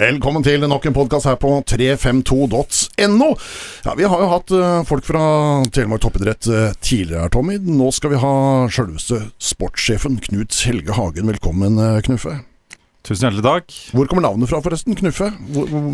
[0.00, 3.26] Velkommen til nok en podkast her på 352.no.
[3.84, 5.24] Ja, vi har jo hatt uh, folk fra
[5.76, 7.58] Telemark toppidrett uh, tidligere Tommy.
[7.60, 8.32] Nå skal vi ha
[8.72, 11.28] sjølveste sportssjefen Knut Helge Hagen.
[11.28, 12.38] Velkommen, uh, Knuffe.
[13.00, 13.74] Tusen hjertelig takk.
[13.96, 14.92] Hvor kommer navnet fra, forresten?
[14.98, 15.30] Knuffe?
[15.54, 15.84] Hvor, hvor,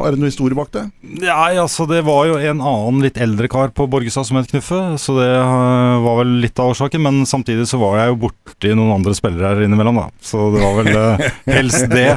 [0.00, 0.86] har du noe historie bak det?
[1.20, 4.78] Nei, altså Det var jo en annen litt eldre kar på Borgestad som het Knuffe,
[5.00, 7.04] så det uh, var vel litt av årsaken.
[7.04, 10.06] Men samtidig så var jeg jo borti noen andre spillere her innimellom, da.
[10.24, 12.08] Så det var vel uh, helst det.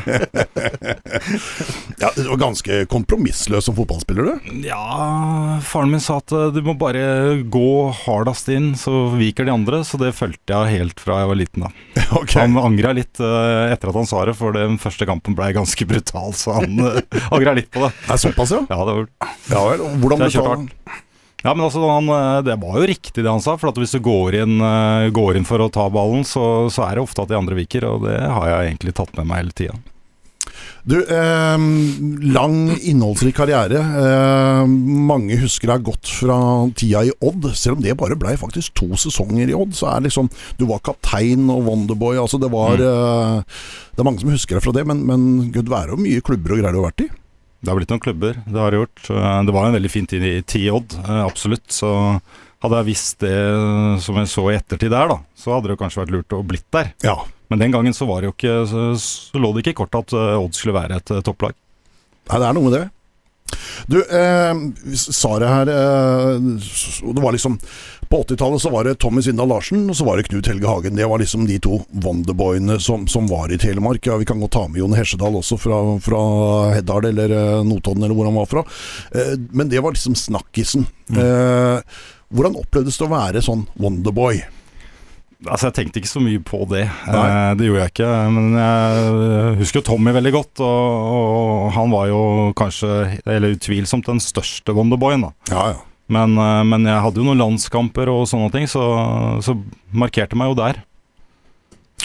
[2.05, 4.63] ja, Du var ganske kompromissløs som fotballspiller, du?
[4.69, 9.57] Ja, faren min sa at uh, du må bare gå hardest inn, så viker de
[9.57, 9.83] andre.
[9.83, 11.75] Så det fulgte jeg helt fra jeg var liten, da.
[12.17, 12.39] Okay.
[12.39, 16.31] Han angra litt etter at han sa det for den første kampen ble ganske brutal,
[16.37, 17.01] så han uh,
[17.33, 17.91] angra litt på det.
[18.07, 18.63] Det er såpass, ja?
[18.69, 19.09] Ja, det var
[19.51, 19.85] ja vel.
[20.01, 20.65] Hvordan brutal?
[21.43, 23.53] Ja, men altså, han, eh, Det var jo riktig det han sa.
[23.59, 26.97] For hvis du går inn, uh, går inn for å ta ballen, så, så, er
[26.97, 27.85] det ofte at de andre viker.
[27.87, 29.77] Og det har jeg egentlig tatt med meg hele tida.
[30.87, 31.57] Du, eh,
[32.31, 33.75] lang, innholdsrik karriere.
[33.75, 34.67] Eh,
[35.09, 36.37] mange husker deg godt fra
[36.79, 37.49] tida i Odd.
[37.59, 40.79] Selv om det bare blei faktisk to sesonger i Odd, så er liksom Du var
[40.79, 42.15] kaptein og Wonderboy.
[42.15, 42.87] Altså det var mm.
[42.87, 43.59] eh,
[43.91, 46.55] Det er mange som husker deg fra det, men, men gud være hvor mye klubber
[46.55, 47.11] og greier du har vært i?
[47.57, 49.05] Det har blitt noen klubber, det har det gjort.
[49.11, 51.67] Eh, det var en veldig fin tid i, Odd, eh, absolutt.
[51.67, 51.91] Så
[52.63, 53.39] hadde jeg visst det
[54.07, 56.71] som jeg så i ettertid der, da, så hadde det kanskje vært lurt å blitt
[56.71, 56.95] der.
[57.03, 60.17] Ja men den gangen så, var det ikke, så, lå det ikke i kortet at
[60.17, 61.55] uh, Odd skulle være et uh, topplag.
[62.27, 62.85] Nei, det er noe med det.
[63.87, 64.55] Du, eh,
[64.95, 66.39] sa det her eh,
[67.13, 67.59] Det var liksom
[68.09, 70.95] På 80-tallet så var det Tommy Svindal Larsen, og så var det Knut Helge Hagen.
[70.95, 74.05] Det var liksom de to Wonderboyene som, som var i Telemark.
[74.07, 76.21] Ja, Vi kan godt ta med Jon Hesjedal også, fra, fra
[76.71, 78.63] Heddal eller eh, Notodden, eller hvor han var fra.
[79.11, 80.87] Eh, men det var liksom snakkisen.
[81.11, 81.19] Mm.
[81.19, 81.99] Eh,
[82.31, 84.39] hvordan opplevdes det å være sånn Wonderboy?
[85.45, 86.87] Altså, Jeg tenkte ikke så mye på det.
[86.87, 88.13] Eh, det gjorde jeg ikke.
[88.33, 92.21] Men jeg husker Tommy veldig godt, og, og, han var jo
[92.57, 95.27] kanskje, eller utvilsomt, den største Wonderboyen.
[95.27, 95.31] da.
[95.53, 95.83] Ja, ja.
[96.07, 98.83] Men, eh, men, jeg hadde jo noen landskamper og sånne ting, så,
[99.43, 99.57] så
[99.93, 100.81] markerte meg jo der.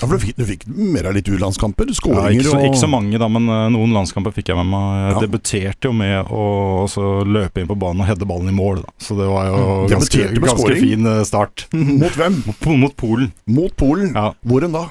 [0.02, 1.86] Ja, for du fikk, du fikk mer av litt U-landskamper?
[1.86, 4.88] Ja, ikke, så, ikke så mange, da, men uh, noen landskamper fikk jeg med meg.
[4.98, 5.20] Jeg ja.
[5.22, 8.96] debuterte jo med å løpe inn på banen og heade ballen i mål, da.
[8.98, 9.86] Så det var jo mm.
[9.92, 11.68] ganske, ganske fin uh, start.
[12.02, 12.42] mot hvem?
[12.48, 13.30] Mot, mot Polen.
[13.46, 14.10] Mot Polen?
[14.18, 14.32] Ja.
[14.42, 14.88] Hvor da?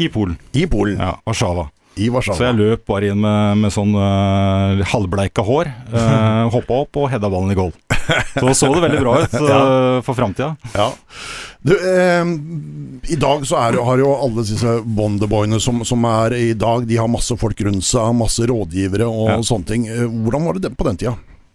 [0.00, 0.40] I Polen.
[0.56, 0.96] I Polen?
[0.96, 1.68] Ja, Warszawa.
[2.00, 2.36] I Warszawa.
[2.38, 5.70] Så jeg løp bare inn med, med sånn uh, halvbleika hår.
[5.92, 7.74] Uh, Hoppa opp og heada ballen i goal.
[8.34, 9.60] Så så det veldig bra ut uh, ja.
[10.04, 10.50] for framtida.
[10.74, 10.90] Ja.
[11.64, 12.26] Du, eh,
[13.08, 16.98] I dag så er, har jo alle disse Wonderboyene som, som, er i dag, de
[17.00, 19.38] har masse folk rundt seg, masse rådgivere og ja.
[19.48, 19.86] sånne ting.
[20.26, 21.14] Hvordan var det på den tida?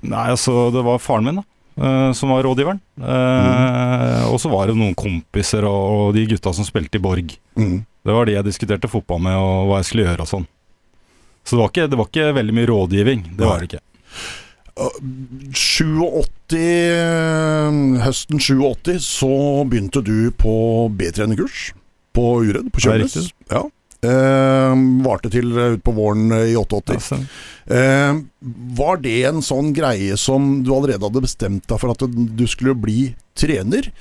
[0.10, 1.46] Nei, altså Det var faren min, da.
[1.80, 2.82] Uh, som var rådgiveren.
[3.00, 4.34] Uh, mm.
[4.34, 7.38] Og så var det noen kompiser og, og, de gutta som spilte i Borg.
[7.56, 7.78] Mm.
[8.10, 10.48] Det var de jeg diskuterte fotball med, og hva jeg skulle gjøre og sånn.
[11.46, 13.20] Så det var, ikke, det var ikke veldig mye rådgivning.
[13.38, 13.84] Det var det ikke.
[15.54, 16.56] 87,
[18.04, 19.32] høsten 87 så
[19.70, 20.54] begynte du på
[20.96, 21.74] B-trenerkurs
[22.16, 23.30] på Uredd, på Kjølnes.
[23.52, 23.68] Ja, eh,
[24.08, 27.20] varte til utpå våren i 88.
[27.70, 28.14] Eh,
[28.76, 32.78] var det en sånn greie som du allerede hadde bestemt deg for at du skulle
[32.78, 33.92] bli trener?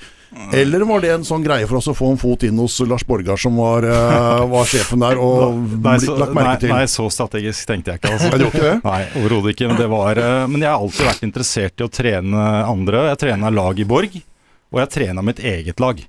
[0.53, 3.01] Eller var det en sånn greie for oss å få en fot inn hos Lars
[3.05, 6.73] Borgar, som var, uh, var sjefen der, og nei, så, lagt merke til?
[6.73, 8.11] Nei, så strategisk tenkte jeg ikke.
[8.13, 8.29] Altså.
[8.29, 8.75] Nei, ikke det?
[8.91, 9.71] Nei, overhodet ikke.
[9.71, 10.21] Men, det var,
[10.53, 13.07] men jeg har alltid vært interessert i å trene andre.
[13.09, 14.19] Jeg trena lag i Borg,
[14.69, 16.05] og jeg trena mitt eget lag.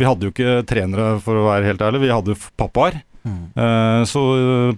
[0.00, 2.04] Vi hadde jo ikke trenere, for å være helt ærlig.
[2.04, 3.00] Vi hadde pappaer.
[3.22, 3.42] Mm.
[3.56, 4.22] Uh, så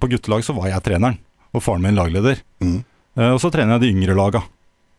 [0.01, 1.19] på guttelag så var jeg treneren,
[1.55, 2.43] og faren min lagleder.
[2.65, 2.83] Mm.
[3.15, 4.41] og så trener jeg de yngre laga.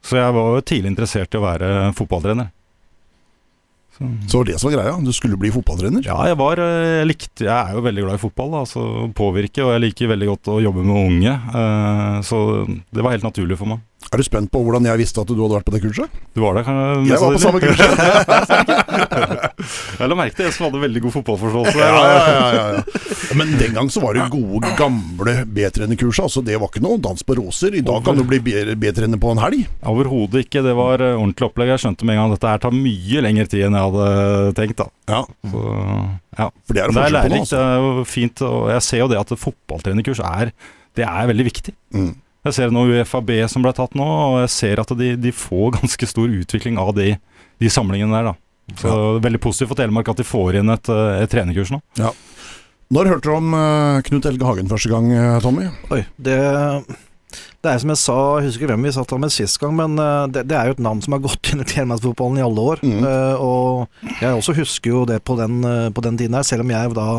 [0.06, 2.52] Så jeg var jo tidlig interessert i å være fotballtrener.
[3.96, 4.08] Så.
[4.28, 4.96] så det som var greia?
[5.00, 6.04] Du skulle bli fotballtrener?
[6.04, 8.84] Ja, jeg var jeg eh, likte, Jeg er jo veldig glad i fotball, da, altså
[9.16, 11.36] påvirke, og jeg liker veldig godt å jobbe med unge.
[11.56, 13.86] Uh, så det var helt naturlig for meg.
[14.14, 16.20] Er du spent på hvordan jeg visste at du hadde vært på det kurset?
[16.36, 17.90] Du var der, kan Jeg Jeg var på samme kurset.
[20.00, 21.80] jeg la merke til en som hadde veldig god fotballforståelse.
[21.80, 26.28] Ja, ja, ja, ja, Men den gang så var det gode, gamle B-trenerkurset.
[26.28, 27.76] Altså, det var ikke noe dans på roser.
[27.76, 29.66] I dag kan du bli B-trener på en helg.
[29.86, 30.64] Overhodet ikke.
[30.66, 31.74] Det var eh, ordentlig opplegg.
[31.74, 34.54] Jeg skjønte med en gang at dette her tar mye lengre tid enn jeg hadde
[34.60, 34.84] tenkt.
[34.84, 34.90] da.
[35.12, 35.24] Ja.
[35.52, 35.64] Så,
[36.40, 36.52] ja.
[36.68, 37.56] For det er, det er lærerikt.
[37.56, 38.46] Det er jo fint.
[38.46, 40.54] Og jeg ser jo det at fotballtrenerkurs er,
[40.96, 41.76] det er veldig viktig.
[41.96, 42.14] Mm.
[42.46, 45.78] Jeg ser nå UFAB som ble tatt nå, og jeg ser at de, de får
[45.80, 47.16] ganske stor utvikling av de,
[47.62, 48.32] de samlingene der.
[48.32, 48.36] da.
[48.74, 49.18] Så ja.
[49.22, 51.82] Veldig positivt for Telemark at de får inn et, eh, et trenerkurs nå.
[52.02, 52.14] Ja.
[52.94, 55.68] Når hørte du om uh, Knut Helge Hagen første gang, eh, Tommy?
[55.94, 56.38] Oi, det,
[57.66, 59.98] det er som jeg sa, jeg husker hvem vi satt med sist gang, men
[60.30, 62.84] det, det, er jo et navn som har gått inn i telemarksfotballen i alle år.
[62.86, 63.00] Mm.
[63.02, 65.66] Uh, og jeg også husker jo det på den,
[65.98, 67.10] på den tiden her, selv om jeg da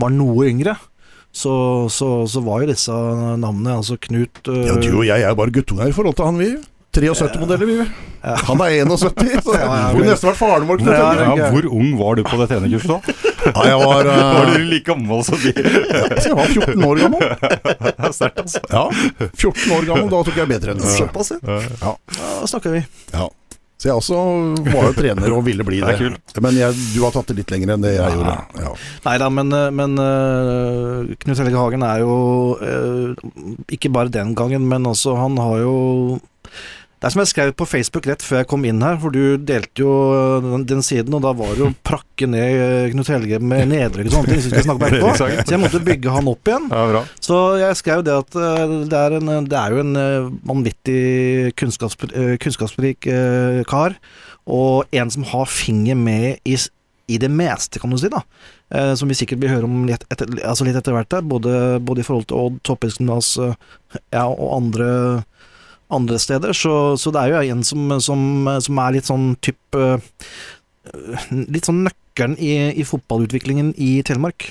[0.00, 0.78] var noe yngre.
[1.32, 1.54] Så,
[1.88, 2.92] så, så var jo disse
[3.40, 6.40] navnene, altså Knut uh, Ja, du og jeg er bare guttunger i forhold til han,
[6.40, 6.50] vi.
[6.92, 7.76] 73-modeller, vi.
[8.22, 8.34] Ja.
[8.46, 10.82] Han er 71, så Ja, ja, skulle nesten vært faren vår.
[10.84, 13.14] Ja, Ja, hvor ung var du på det trenerkurset da?
[13.56, 14.18] Ja, jeg var, uh...
[14.36, 15.54] Var du like gammel som de?
[15.56, 17.24] jeg var 14 år gammel.
[17.24, 18.60] Det er sterkt, altså.
[18.70, 18.84] Ja,
[19.32, 20.92] 14 år gammel, da tok jeg B-trener.
[21.00, 21.58] Såpass, ja.
[21.80, 21.94] Ja.
[22.12, 22.84] Da snakker vi.
[23.16, 23.26] Ja.
[23.82, 24.18] Så jeg også
[24.62, 26.42] var jo trener og ville bli Det det.
[26.44, 28.34] Men jeg, du har tatt det litt lenger enn det jeg gjorde.
[28.62, 28.74] Ja.
[29.08, 32.14] Nei da, men, eh, men uh, Knut Helge Hagen er jo
[32.62, 33.24] eh,
[33.74, 35.74] Ikke bare den gangen, men også han har jo
[37.02, 39.34] det er som jeg skrev på Facebook rett før jeg kom inn her, for du
[39.42, 39.92] delte jo
[40.44, 44.06] den, den siden, og da var det jo prakke ned eh, Knut Helge med nedrykk
[44.12, 45.28] og sånne ting, så.
[45.42, 46.70] Så jeg måtte bygge han opp igjen.
[46.70, 47.02] Ja.
[47.18, 51.02] Så jeg skrev det at eh, det er, en, det er jo en eh, vanvittig
[51.58, 51.98] kunnskaps,
[52.42, 53.10] kunnskapsrik
[53.68, 53.98] kar,
[54.46, 56.56] og en som har finger med i,
[57.10, 58.22] i det meste, kan du si, da.
[58.72, 61.52] Eh, som vi sikkert vil høre om litt etter, altså litt etter hvert der, både,
[61.84, 63.56] både i forhold til Odd, Toppidrettsgymnas eh,
[64.14, 64.86] ja, og andre,
[65.94, 66.56] andre steder.
[66.56, 68.24] Så, så det er jo en som, som,
[68.64, 70.10] som er litt sånn type eh,
[71.30, 74.48] Litt sånn nøkkelen i, i fotballutviklingen i Telemark.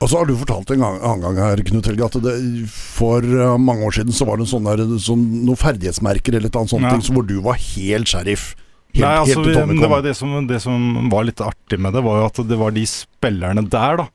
[0.00, 2.32] Og så har du fortalt en gang, annen gang her, Knut Helge, at det,
[2.72, 6.48] for eh, mange år siden så var det en sånn der, sånn, noen ferdighetsmerker eller
[6.48, 6.94] et annet sånt Ja.
[6.96, 8.50] ting, så hvor du var helt sheriff.
[8.96, 12.02] Helt, Nei, altså, helt det var det som, det som var litt artig med det,
[12.02, 14.08] var jo at det var de spillerne der, da.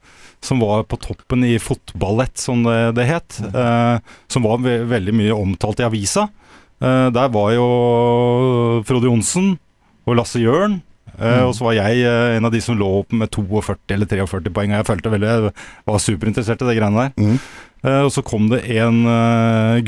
[0.46, 3.40] Som var på toppen i fotballett, som det, det het.
[3.50, 3.98] Eh,
[4.30, 6.28] som var ve veldig mye omtalt i avisa.
[6.84, 7.66] Eh, der var jo
[8.86, 9.56] Frode Johnsen
[10.06, 10.82] og Lasse Jørn.
[10.82, 10.84] Eh,
[11.16, 11.46] Mm.
[11.48, 14.52] Og så var jeg eh, en av de som lå opp med 42 eller 43
[14.52, 14.74] poeng.
[14.74, 15.54] Og jeg følte veldig, jeg
[15.88, 17.14] var superinteressert i de greiene der.
[17.16, 17.38] Mm.
[17.86, 18.98] Eh, og så kom det en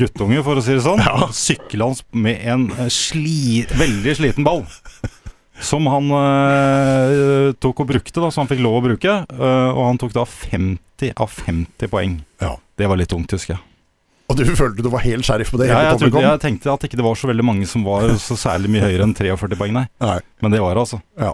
[0.00, 1.02] guttunge, for å si det sånn.
[1.04, 1.28] ja.
[1.36, 4.64] syklende med en sli, veldig sliten ball.
[5.60, 9.14] Som han eh, tok og brukte, da, så han fikk lov å bruke.
[9.26, 12.20] Eh, og han tok da 50 av 50 poeng.
[12.42, 12.54] Ja.
[12.78, 13.64] Det var litt tungt, husker jeg.
[14.28, 15.70] Og du følte du var helt sheriff på det?
[15.70, 18.36] Ja, jeg, trodde, jeg tenkte at ikke det var så veldig mange som var så
[18.36, 19.86] særlig mye høyere enn 43 poeng, nei.
[20.04, 20.18] Nei.
[20.44, 21.00] Men det var det, altså.
[21.16, 21.32] Ja.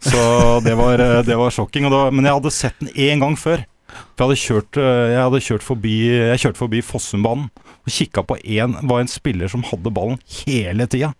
[0.00, 0.20] Så
[0.64, 1.88] det var, eh, det var sjokking.
[1.88, 3.66] Og da, men jeg hadde sett den én gang før.
[3.90, 7.48] For jeg hadde kjørt, eh, jeg hadde kjørt forbi Jeg kjørte forbi Fossumbanen
[7.80, 11.10] og kikka på en, var en spiller som hadde ballen hele tida.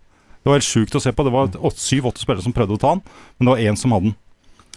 [0.41, 1.25] Det var helt sjukt å se på.
[1.25, 3.03] Det var syv-åtte spillere som prøvde å ta den,
[3.37, 4.19] men det var én som hadde den.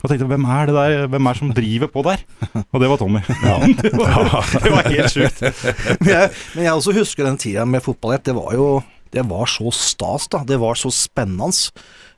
[0.05, 2.25] Og tenkte, hvem er det der, hvem er det som driver på der?
[2.75, 3.23] Og det var Tommy.
[3.81, 5.41] det, var, det var helt sjukt.
[6.03, 8.27] men, jeg, men jeg også husker den tida med fotballrett.
[8.29, 8.67] Det var jo
[9.15, 10.43] Det var så stas, da.
[10.45, 11.49] Det var så spennende.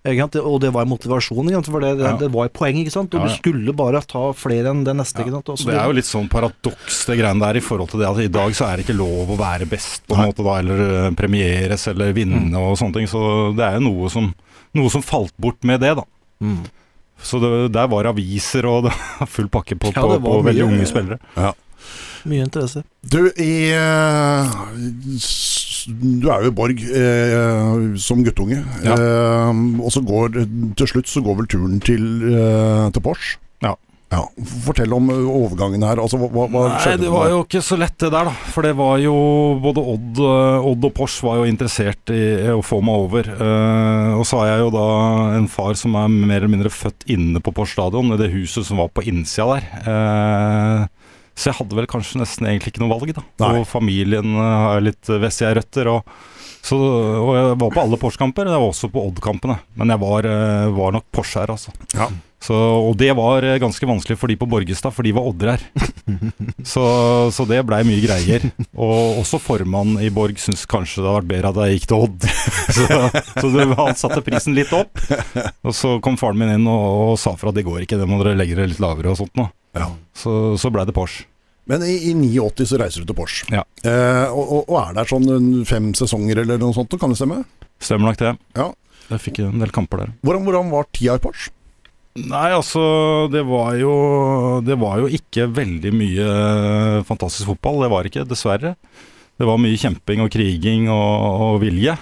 [0.06, 2.76] Og det var motivasjonen, for det, det, det var et poeng.
[2.78, 3.14] ikke sant?
[3.14, 5.20] Og du skulle bare ta flere enn det neste.
[5.24, 5.50] ikke sant?
[5.56, 8.22] Også Det er jo litt sånn paradoks det greiene der i forhold til det at
[8.22, 10.84] i dag så er det ikke lov å være best på en måte da, eller
[10.86, 13.10] eh, premieres eller vinne og sånne ting.
[13.10, 13.20] Så
[13.58, 14.30] det er jo noe som,
[14.78, 16.06] noe som falt bort med det, da.
[16.40, 16.64] Mm.
[17.26, 20.66] Så det, der var aviser og det var full pakke på, Ja, på, på veldig
[20.70, 21.18] unge spillere.
[22.26, 22.80] Mye interesse.
[23.06, 24.56] Du, i eh,
[25.16, 28.60] s- Du er jo i Borg eh, som guttunge.
[28.84, 28.96] Ja.
[28.98, 30.40] Eh, og så går
[30.78, 33.36] til slutt så går vel turen til, eh, til Porsche.
[33.62, 33.74] Ja.
[34.12, 34.24] ja.
[34.64, 36.02] Fortell om eh, overgangen her.
[36.02, 37.04] Altså, hva, hva, Nei, skjedde?
[37.04, 38.34] det var jo ikke så lett det der, da.
[38.54, 39.14] For det var jo
[39.62, 43.30] både Odd, eh, Odd og Porsche var jo interessert i å få meg over.
[43.36, 44.88] Eh, og så har jeg jo da
[45.38, 48.66] en far som er mer eller mindre født inne på Porsche stadion, i det huset
[48.66, 50.90] som var på innsida der.
[51.36, 53.24] Eh, så jeg hadde vel kanskje nesten egentlig ikke noe valg, da.
[53.44, 53.52] Nei.
[53.60, 55.92] Og familien eh, har litt vestlige røtter.
[55.92, 56.14] Og,
[56.76, 59.60] og jeg var på alle Porsche-kamper, jeg var også på Odd-kampene.
[59.76, 61.76] Men jeg var, eh, var nok Porsche her, altså.
[61.94, 62.08] Ja.
[62.46, 65.56] Så, og det var eh, ganske vanskelig for de på Borgestad, for de var Odder
[65.56, 65.64] her.
[66.66, 66.82] Så,
[67.34, 68.44] så det blei mye greier.
[68.74, 72.04] Og også formannen i Borg syntes kanskje det hadde vært bedre at jeg gikk til
[72.06, 72.26] Odd.
[72.76, 72.86] Så,
[73.40, 74.98] så det, han satte prisen litt opp.
[75.66, 78.08] Og så kom faren min inn og, og sa fra at det går ikke, det
[78.10, 79.48] må dere legge det litt lavere og sånt nå.
[79.76, 79.90] Ja.
[80.16, 81.26] Så, så blei det Porsche.
[81.66, 83.48] Men i, i 89 så reiser du til Porsche.
[83.50, 83.64] Ja.
[83.82, 87.40] Eh, og, og, og er der sånn fem sesonger eller noe sånt, kan det stemme?
[87.82, 88.32] Stemmer nok det.
[88.56, 88.70] Ja.
[89.10, 90.14] Jeg fikk en del kamper der.
[90.26, 91.52] Hvordan, hvordan var tida i Porsche?
[92.16, 92.80] Nei, altså
[93.28, 93.90] det var jo
[94.64, 97.82] Det var jo ikke veldig mye eh, fantastisk fotball.
[97.84, 98.72] Det var ikke, dessverre.
[99.36, 101.96] Det var mye kjemping og kriging og, og vilje.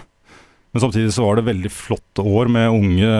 [0.74, 3.10] Men samtidig så var det veldig flotte år med unge,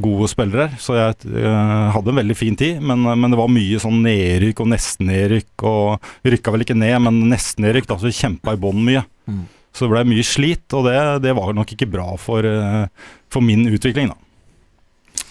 [0.00, 0.70] gode spillere.
[0.80, 4.62] Så jeg eh, hadde en veldig fin tid, men, men det var mye sånn nedrykk
[4.64, 5.66] og nesten-nedrykk.
[5.68, 9.04] Og vi rykka vel ikke ned, men nesten-nedrykk, da, så vi kjempa i bånn mye.
[9.28, 9.44] Mm.
[9.76, 13.44] Så det blei mye slit, og det, det var nok ikke bra for, eh, for
[13.44, 14.16] min utvikling, da.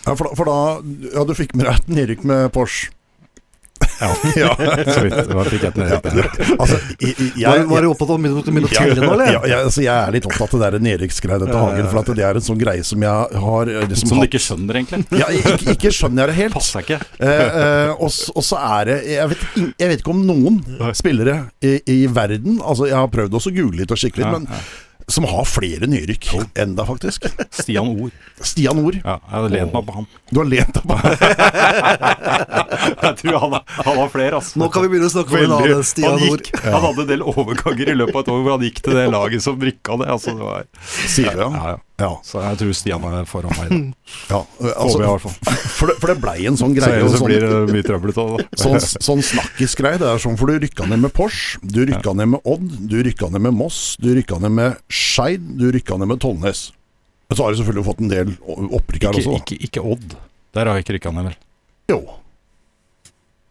[0.05, 0.59] Ja, for da, for da
[1.17, 2.93] Ja, du fikk med deg et nedrykk med Porsche.
[4.37, 5.15] Ja, så vidt.
[5.29, 6.51] Da fikk jeg nedrykk der.
[6.57, 9.31] Altså, jeg, jeg, Var, du opptatt av Milotelle nå, eller?
[9.33, 12.25] ja, altså, jeg er litt opptatt av det der nedrykksgreiene til Hagen, for at det
[12.27, 15.21] er en sånn greie som jeg har liksom Som du ikke skjønner, egentlig.
[15.21, 16.57] ja, ikke, ikke skjønner jeg det helt.
[16.57, 16.99] Passer ikke.
[17.17, 19.45] Eh, eh, og, så er det jeg vet,
[19.79, 20.59] jeg vet ikke om noen
[20.97, 24.27] spillere i, i verden Altså Jeg har prøvd også å google litt og skikke litt,
[24.27, 24.59] Ja, men ja.
[25.11, 26.25] Som har flere nyrykk
[26.59, 27.27] enn deg, faktisk.
[27.61, 28.15] Stian Ord.
[28.43, 28.97] Stian Ord.
[28.99, 30.07] Ja, jeg har lent meg på han.
[30.31, 31.15] Du har lent deg på han?
[33.07, 34.59] Jeg tror han, han har flere, altså.
[34.59, 37.23] Nå kan vi begynne å snakke om en annen Stian han, han hadde en del
[37.25, 40.11] overganger i løpet av et år hvor han gikk til det laget som rykka ned.
[40.17, 40.67] Altså, det var,
[41.07, 41.49] Sier du, ja?
[41.55, 41.81] ja, ja.
[41.97, 42.11] Ja.
[42.21, 43.71] Så jeg tror Stian er foran meg.
[43.71, 43.77] da.
[44.35, 44.41] ja.
[44.77, 45.55] altså, jeg i Altså, fall.
[45.79, 46.99] for, det, for det blei en sånn greie.
[47.09, 48.45] så sånn- blir det mye trøbbel av det.
[48.61, 48.77] Sånn,
[49.07, 49.97] sånn snakkisgreie.
[50.03, 52.97] Det er sånn for du rykka ned med Porsche, du rykka ned med Odd, du
[53.07, 56.67] rykka ned med Moss, du rykka ned med Skeid, du rykka ned med Tollnes.
[57.27, 58.35] Men så har du selvfølgelig fått en del
[58.77, 59.33] opprykk her også.
[59.41, 60.13] ikke, ikke Odd.
[60.55, 61.41] Der har jeg ikke rykka ned, vel.
[61.91, 61.99] Jo.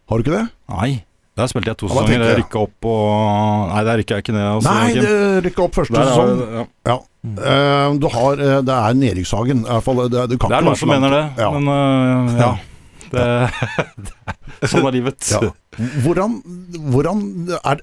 [0.07, 0.47] Har du ikke det?
[0.71, 0.91] Nei.
[1.37, 2.07] Der spilte jeg to sesonger.
[2.09, 2.41] tenker Jeg jeg?
[2.47, 4.47] rykka opp og Nei, der rykka jeg ikke ned.
[4.55, 6.41] Altså, Nei, det rykka opp første sesong.
[6.55, 6.65] ja.
[6.89, 6.97] Ja.
[7.35, 9.65] Eh, du har eh, Det er Nerikshagen.
[9.67, 11.53] I hvert fall, det, det kan Det er noen som mener det, Ja.
[11.57, 12.51] men uh, ja.
[13.07, 13.25] Det,
[14.73, 15.31] sånn er livet.
[15.31, 15.53] Ja.
[16.03, 16.41] Hvordan,
[16.91, 17.25] hvordan
[17.61, 17.83] er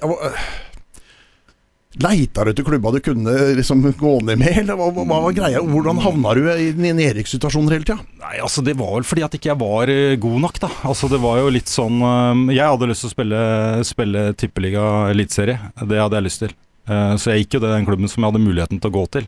[2.02, 5.60] Leita du etter klubba du kunne liksom gå ned med, eller hva, hva var greia?
[5.62, 8.00] Hvordan havna du i nedrykkssituasjoner hele tida?
[8.24, 10.72] Nei, altså Det var vel fordi at ikke jeg var eh, god nok, da.
[10.90, 13.42] Altså Det var jo litt sånn eh, Jeg hadde lyst til å spille,
[13.86, 15.60] spille tippeliga eliteserie.
[15.86, 16.56] Det hadde jeg lyst til.
[16.90, 19.06] Eh, så jeg gikk jo til den klubben som jeg hadde muligheten til å gå
[19.18, 19.28] til.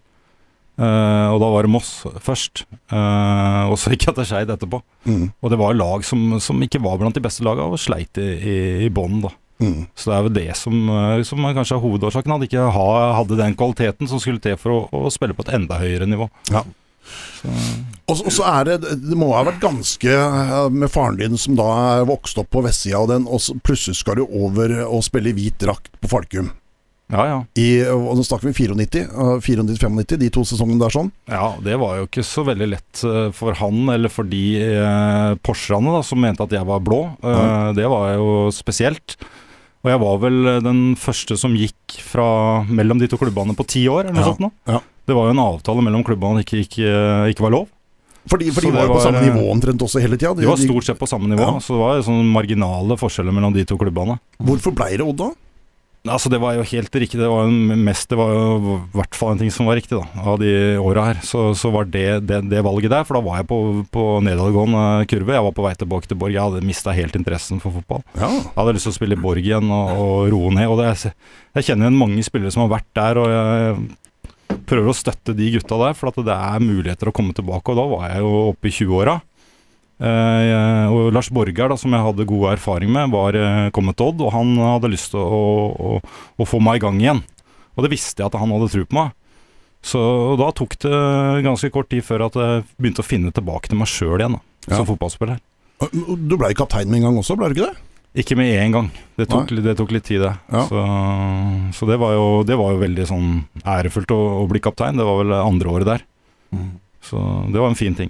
[0.76, 2.66] Eh, og da var det Moss først.
[2.92, 4.82] Eh, og så gikk jeg til Skeid etterpå.
[5.08, 5.30] Mm.
[5.40, 8.28] Og det var lag som, som ikke var blant de beste laga, og sleit i,
[8.36, 8.56] i,
[8.88, 9.32] i bånn, da.
[9.64, 9.86] Mm.
[9.96, 10.74] Så det er vel det som,
[11.24, 12.34] som kanskje er hovedårsaken.
[12.36, 12.88] At de ikke ha,
[13.22, 16.28] hadde den kvaliteten som skulle til for å, å spille på et enda høyere nivå.
[16.52, 16.66] Ja.
[17.40, 17.48] Så,
[18.10, 20.16] Og så- og så er det Det må ha vært ganske
[20.74, 24.24] med faren din som da vokste opp på vestsida av den, og plutselig skal du
[24.26, 26.50] over og spille i hvit drakt på Falkum.
[27.14, 27.38] Ja, ja.
[27.62, 31.12] I, og nå snakker vi 94, eh, 94-95, de to sesongene der sånn.
[31.30, 35.36] Ja, det var jo ikke så veldig lett eh, for han eller for de eh,
[35.46, 37.04] Porscherne da, som mente at jeg var blå.
[37.22, 39.18] Eh, Det var jo spesielt.
[39.86, 42.26] Og jeg var vel eh, den første som gikk fra
[42.66, 44.42] mellom de to klubbene på ti år, eller noe Ja, sånt.
[44.48, 44.52] noe.
[44.66, 44.82] ja.
[45.06, 46.90] Det var jo en avtale mellom klubbene ikke, ikke,
[47.30, 47.68] ikke var lov.
[48.26, 50.34] For de, for de var jo på samme eh, nivå omtrent også hele tida.
[50.34, 51.60] De var stort sett på samme nivå, Ja.
[51.62, 54.18] så det var jo sånne marginale forskjeller mellom de to klubbene.
[54.42, 55.28] Hvorfor blei det Odd da?
[56.06, 57.20] Altså Det var jo helt riktig.
[57.20, 60.06] Det var mest Det var jo i hvert fall en ting som var riktig, da.
[60.22, 61.22] Av de åra her.
[61.26, 63.06] Så, så var det, det det valget der.
[63.08, 63.60] For da var jeg på,
[63.94, 65.36] på nedadgående kurve.
[65.38, 66.36] Jeg var på vei tilbake til Borg.
[66.36, 68.06] Jeg hadde mista helt interessen for fotball.
[68.20, 68.30] Ja.
[68.30, 70.70] Jeg hadde lyst til å spille i Borg igjen og, og roe ned.
[70.72, 71.14] Og det,
[71.58, 75.52] jeg kjenner igjen mange spillere som har vært der, og jeg prøver å støtte de
[75.58, 75.98] gutta der.
[75.98, 77.74] For at det er muligheter å komme tilbake.
[77.74, 79.20] Og da var jeg jo oppe i 20-åra.
[79.96, 84.10] Eh, og Lars Borgar, da, som jeg hadde god erfaring med, var eh, kommet til
[84.12, 85.94] Odd, og han hadde lyst til å, å,
[86.42, 87.22] å få meg i gang igjen.
[87.76, 89.14] Og det visste jeg at han hadde tro på meg.
[89.86, 90.02] Så
[90.42, 91.00] da tok det
[91.46, 94.44] ganske kort tid før at jeg begynte å finne tilbake til meg sjøl igjen, da,
[94.66, 94.80] Ja.
[94.80, 95.38] som fotballspiller.
[96.26, 97.84] Du blei kaptein med en gang også, ble du ikke det?
[98.24, 98.86] Ikke med en gang.
[99.20, 100.32] Det tok, det tok litt tid, det.
[100.50, 100.62] Ja.
[100.70, 100.84] Så,
[101.76, 103.28] så det, var jo, det var jo veldig sånn
[103.68, 104.96] ærefullt å, å bli kaptein.
[104.98, 106.06] Det var vel andre året der.
[107.04, 107.20] Så
[107.52, 108.10] det var en fin ting.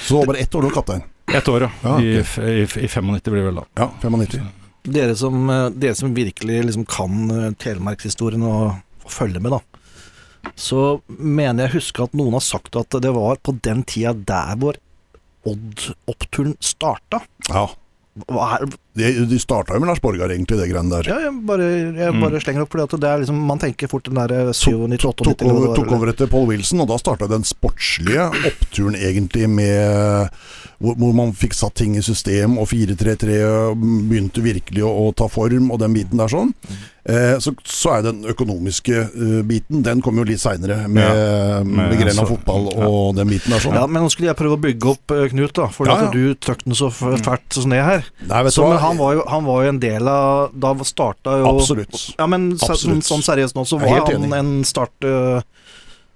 [0.00, 1.02] Så var bare ett år du var kaptein.
[1.32, 1.70] Ett år, ja.
[1.82, 2.38] Ja, I, ok.
[2.38, 3.64] i, I 95 blir det vel da.
[3.74, 4.46] Ja, 95.
[4.82, 10.52] Dere som, eh, dere som virkelig liksom kan eh, Telemarkshistorien og, og følger med, da.
[10.58, 14.56] Så mener jeg husker at noen har sagt at det var på den tida der
[14.58, 14.78] hvor
[15.46, 17.18] Odd-oppturen starta.
[17.48, 17.64] Ja.
[18.12, 21.06] De, de starta jo med Lars Borgar, egentlig, det greiene der.
[21.08, 21.64] ja, jeg bare,
[21.96, 22.40] jeg Mm.
[22.44, 25.38] slenger opp fordi det er liksom Man tenker fort den der Tok, 97, tok, 98
[25.40, 30.28] tok, over, tok over etter Paul Wilson, og da starta den sportslige oppturen, egentlig, med
[30.82, 33.36] hvor, hvor man fikk satt ting i system, og 4-3-3
[34.10, 36.50] begynte virkelig å, å ta form, og den biten der sånn.
[37.02, 41.62] Eh, så, så er den økonomiske uh, biten, den kommer jo litt seinere, med, Ja,
[41.66, 42.86] med, med- Grena så- fotball ja.
[42.86, 43.74] og den biten der sånn.
[43.78, 45.66] Ja, men nå skulle jeg prøve å bygge opp uh, Knut, da.
[45.74, 46.10] For Ja, ja.
[46.14, 48.06] du trakk den så f- fælt sånn ned her.
[48.30, 51.50] Nei, Så, men han var, jo, han var jo en del av Da starta jo
[51.56, 51.98] Absolutt.
[52.20, 53.02] Ja, men Absolutt.
[53.08, 54.32] sånn seriøst nå, så var han enig.
[54.38, 55.42] en start øh,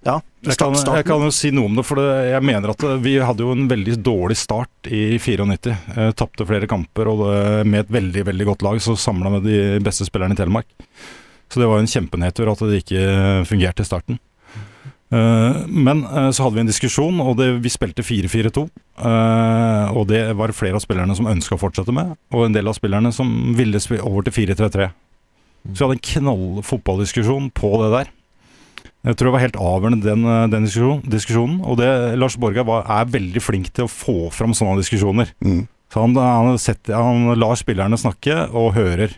[0.07, 3.17] Ja, Jeg kan, jeg kan jo si noe om det, for jeg mener at vi
[3.19, 5.73] hadde jo en veldig dårlig start i 94.
[5.97, 9.49] Eh, Tapte flere kamper, og det, med et veldig veldig godt lag så samla med
[9.49, 10.69] de beste spillerne i Telemark.
[11.51, 13.03] Så det var en kjempenedtur at det ikke
[13.51, 14.21] fungerte i starten.
[15.11, 18.67] Eh, men eh, så hadde vi en diskusjon, og det, vi spilte 4-4-2.
[19.03, 22.71] eh, og det var flere av spillerne som ønska å fortsette med, og en del
[22.71, 24.89] av spillerne som ville spille over til 4-3-3.
[25.67, 28.16] Så vi hadde en knall fotballdiskusjon på det der.
[29.07, 31.61] Jeg tror det var helt avgjørende den, eh, den diskusjon, diskusjonen.
[31.63, 35.31] Og det, Lars Borga var, er veldig flink til å få fram sånne diskusjoner.
[35.45, 35.63] Mm.
[35.93, 39.15] Så han, han, setter, han lar spillerne snakke og hører.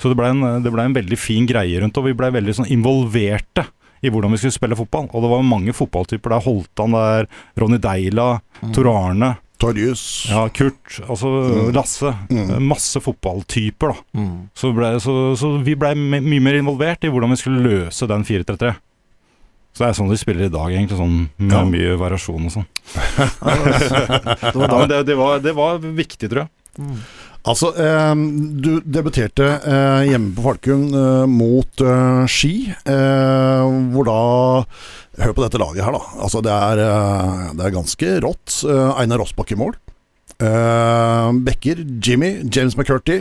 [0.00, 2.72] Så det ble, en, ble en veldig fin greie rundt, og vi ble veldig sånn
[2.72, 3.68] involverte
[4.02, 5.06] i hvordan vi skulle spille fotball.
[5.12, 6.44] Og det var mange fotballtyper der.
[6.48, 7.28] Holtan der,
[7.60, 8.72] Ronny Deila, mm.
[8.74, 9.34] Tor Arne.
[9.62, 10.26] Torjus.
[10.26, 10.96] Ja, Kurt.
[11.06, 11.68] Altså mm.
[11.76, 12.10] Lasse.
[12.32, 12.56] Mm.
[12.66, 14.18] Masse fotballtyper, da.
[14.18, 14.32] Mm.
[14.58, 18.26] Så, ble, så, så, vi blei mye mer involvert i hvordan vi skulle løse den
[18.26, 18.72] 4-3-3.
[19.82, 20.96] Så det er sånn de spiller i dag, egentlig.
[21.00, 21.62] Sånn med ja.
[21.66, 22.66] mye variasjon og sånn.
[22.94, 26.52] det, var, ja, det, det, var, det var viktig, tror jeg.
[26.78, 27.00] Mm.
[27.50, 28.12] Altså, eh,
[28.62, 34.20] du debuterte eh, hjemme på Falkun eh, mot eh, Ski, eh, hvor da
[35.22, 36.20] Hør på dette laget her, da.
[36.24, 38.62] Altså, det er, eh, det er ganske rått.
[38.96, 39.74] Einar Rossbakk i mål.
[41.46, 43.18] Bekker, Jimmy, James McCurty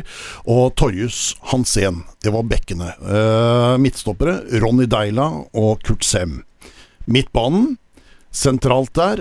[0.49, 2.05] og Torjus Hansen.
[2.23, 2.93] Det var bekkene.
[3.83, 6.39] midtstoppere, Ronny Deila og Kurt Sem.
[7.11, 7.75] Midtbanen,
[8.31, 9.19] sentralt der,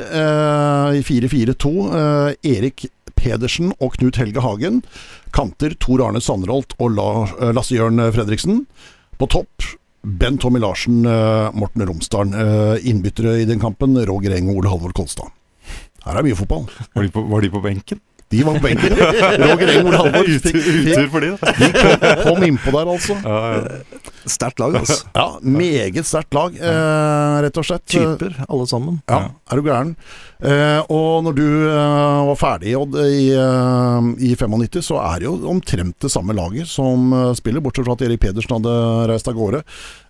[0.94, 1.70] i 4-4-2,
[2.46, 2.86] Erik
[3.20, 4.80] Pedersen og Knut Helge Hagen.
[5.34, 8.64] Kanter Tor Arne Sandrolt og eh, Lasse Jørn Fredriksen.
[9.20, 9.68] På topp
[10.00, 12.34] Ben Tommy Larsen, eh, Morten Romsdalen.
[12.34, 15.34] Eh, innbyttere i den kampen Roger Eng og Ole Halvor Kolstad.
[16.06, 16.64] Her er mye fotball.
[16.94, 18.00] Var de på, var de på benken?
[18.30, 18.96] De var på benken.
[19.44, 21.54] Roger Eng og Ole Halvor Utur for de, da.
[21.58, 23.18] De kom, kom innpå der, altså.
[23.26, 24.09] Ja, ja.
[24.30, 25.00] Sterkt lag, altså.
[25.18, 27.86] Ja, meget sterkt lag, eh, rett og slett.
[27.90, 29.00] Typer, alle sammen.
[29.10, 29.94] Ja, er du gæren.
[30.40, 35.28] Eh, og når du eh, var ferdig Odd, i, eh, i 95, så er det
[35.28, 38.76] jo omtrent det samme laget som spiller, bortsett fra at Erik Pedersen hadde
[39.10, 39.60] reist av gårde.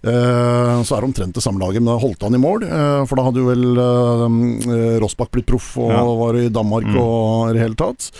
[0.06, 2.68] Eh, så er det omtrent det samme laget, men da holdt han i mål.
[3.08, 6.04] for da hadde jo vel Rossbakk blitt proff og ja.
[6.22, 7.00] var i Danmark mm.
[7.00, 8.10] og i det hele tatt.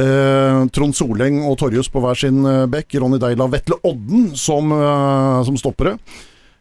[0.00, 2.40] Eh, Trond Soleng og Torjus på hver sin
[2.72, 2.96] bekk.
[3.02, 4.72] Ronny Deila Vetle Odden som,
[5.44, 5.98] som stoppere.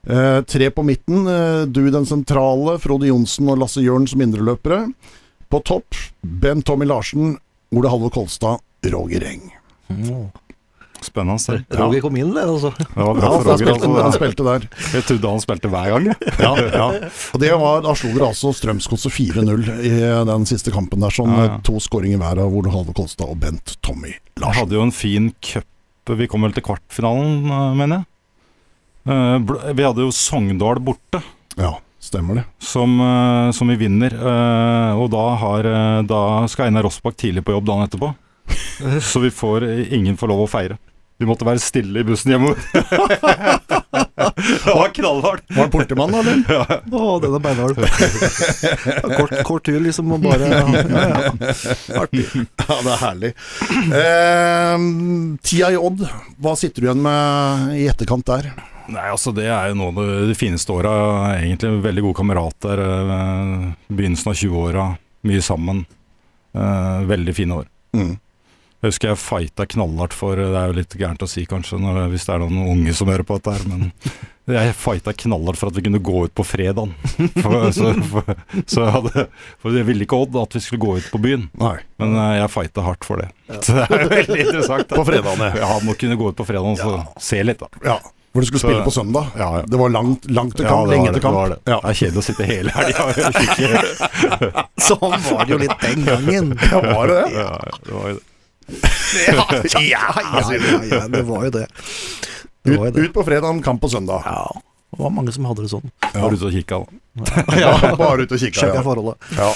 [0.08, 4.86] Eh, tre på midten, eh, du den sentrale, Frode Johnsen og Lasse Jørn som indreløpere.
[5.50, 7.38] På topp, Ben Tommy Larsen,
[7.76, 9.52] Ole Halvor Kolstad, Roger Eng.
[9.90, 10.30] Mm.
[11.02, 11.64] Spennende.
[11.70, 11.78] Ja.
[11.80, 12.74] Roger kom inn der, altså.
[12.76, 14.66] Ja, ja han, spilte, han, spilte, der.
[14.94, 16.34] Jeg trodde han spilte hver gang, jeg.
[16.46, 16.88] ja, ja.
[17.34, 19.94] Og det var, Da slo dere altså Strømsgodset 4-0 i
[20.28, 23.78] den siste kampen der, sånn, ja, to skåringer hver av Ole Halvor Kolstad og Bent
[23.80, 24.50] Tommy Larsen.
[24.50, 25.68] Jeg hadde jo en fin cup.
[26.10, 28.10] Vi kom vel til kvartfinalen, eh, mener jeg.
[29.08, 29.38] Uh,
[29.74, 31.22] vi hadde jo Sogndal borte.
[31.60, 32.46] Ja, stemmer det.
[32.64, 34.16] Som, uh, som vi vinner.
[34.16, 35.72] Uh, og da, har,
[36.10, 38.14] da skal Einar Rossbakk tidlig på jobb dagen etterpå.
[39.12, 40.80] Så vi får ingen får lov å feire.
[41.20, 42.62] Vi måtte være stille i bussen hjemover.
[44.40, 45.44] det var knallhardt.
[45.50, 46.40] Var han politimann, eller?
[46.56, 46.64] Ja.
[46.96, 47.76] Å, den er beinhard.
[49.18, 50.64] kort, kort tur, liksom, og bare ja,
[50.96, 51.34] ja.
[52.00, 52.24] Artig.
[52.32, 53.34] Ja, det er herlig.
[54.00, 54.88] Eh,
[55.44, 56.08] tida i Odd,
[56.40, 58.54] hva sitter du igjen med i etterkant der?
[58.90, 60.94] Nei, altså Det er jo noe av de fineste åra.
[61.38, 62.82] Egentlig veldig gode kamerater.
[62.86, 64.88] Eh, begynnelsen av 20-åra,
[65.30, 65.86] mye sammen.
[66.58, 67.70] Eh, veldig fine år.
[67.96, 68.18] Mm.
[68.80, 72.06] Jeg husker jeg fighta knallhardt for Det er jo litt gærent å si kanskje når,
[72.14, 73.90] hvis det er noen unge som hører på dette her, men
[74.56, 76.94] jeg fighta knallhardt for at vi kunne gå ut på fredagen.
[77.44, 78.30] For, så, for,
[78.64, 79.26] så jeg hadde,
[79.60, 81.76] for jeg ville ikke Odd at vi skulle gå ut på byen, Nei.
[82.00, 83.28] men eh, jeg fighta hardt for det.
[83.50, 83.60] Ja.
[83.66, 84.88] Så det er jo veldig interessant.
[84.88, 84.96] Da.
[84.96, 85.70] På fredagen, ja.
[85.84, 87.04] må kunne gå ut på fredagen og ja.
[87.24, 87.84] se litt, da.
[87.84, 88.00] Ja.
[88.32, 89.32] Hvor du skulle spille på søndag.
[89.38, 89.64] Ja, ja.
[89.66, 91.38] Det var langt, langt til kamp, ja, lenge til kamp.
[91.38, 91.72] Det, det.
[91.72, 91.80] Ja.
[91.82, 93.02] det er kjedelig å sitte hele helga
[94.90, 96.52] Sånn var det jo litt den gangen.
[96.70, 97.32] Ja, var det det?
[97.34, 97.50] Ja,
[97.88, 98.26] det var jo det.
[99.26, 99.46] ja,
[99.90, 101.02] ja, ja, det var jo det.
[101.10, 101.66] det, var jo det.
[102.70, 104.22] Ut, ut, på fredag, kamp på søndag.
[104.26, 104.62] Ja,
[104.94, 105.90] det var mange som hadde det sånn.
[106.14, 107.44] Bare ute og kikka, da.
[107.64, 108.62] ja, bare ute og kikka.
[108.62, 109.34] Sjekka forholdet.
[109.38, 109.50] Ja.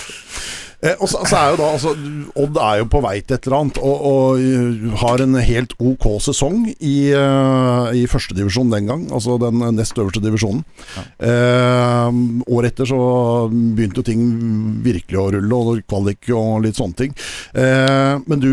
[0.84, 1.94] Eh, og så, så, er jo da, altså,
[2.44, 6.08] Odd er jo på vei til et eller annet, og, og har en helt ok
[6.26, 9.06] sesong i, uh, i førstedivisjon den gang.
[9.14, 10.64] Altså den nest øverste divisjonen.
[10.98, 11.06] Ja.
[11.30, 12.20] Eh,
[12.54, 13.00] året etter så
[13.52, 14.24] begynte jo ting
[14.86, 17.16] virkelig å rulle, og kvalik og litt sånne ting.
[17.54, 18.52] Eh, men du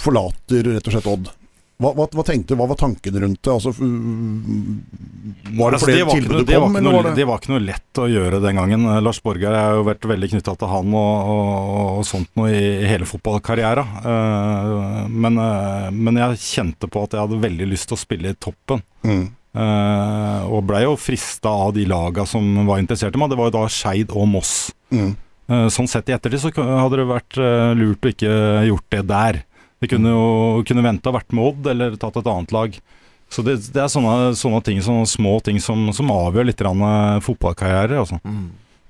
[0.00, 1.30] forlater rett og slett Odd.
[1.76, 3.52] Hva, hva, hva, tenkte du, hva var tankene rundt det?
[3.52, 6.76] Altså, var det altså, tilbudet kom?
[6.80, 7.10] Noe, det?
[7.18, 7.26] det?
[7.28, 8.86] var ikke noe lett å gjøre den gangen.
[8.88, 11.50] Eh, Lars Borgar har jo vært veldig knytta til han og, og,
[11.98, 13.98] og, sånt noe i, i hele fotballkarrieren.
[14.06, 18.32] Uh, men, uh, men, jeg kjente på at jeg hadde veldig lyst til å spille
[18.32, 18.80] i toppen.
[19.04, 19.26] Mm.
[19.56, 23.34] Uh, og blei jo frista av de laga som var interessert i meg.
[23.34, 24.54] Det var jo da Skeid og Moss.
[24.94, 25.12] Mm.
[25.74, 27.36] sånn sett i ettertid så hadde det vært
[27.76, 28.32] lurt å ikke
[28.70, 29.38] gjort det der.
[29.82, 32.78] Vi kunne jo kunne venta vært med Odd, eller tatt et annet lag.
[33.28, 37.24] Så det, det er sånne, sånne, ting, sånne små ting som, som avgjør litt fotballkarriere.
[37.26, 37.98] fotballkarrierer.
[38.04, 38.20] Altså.
[38.24, 38.46] Mm.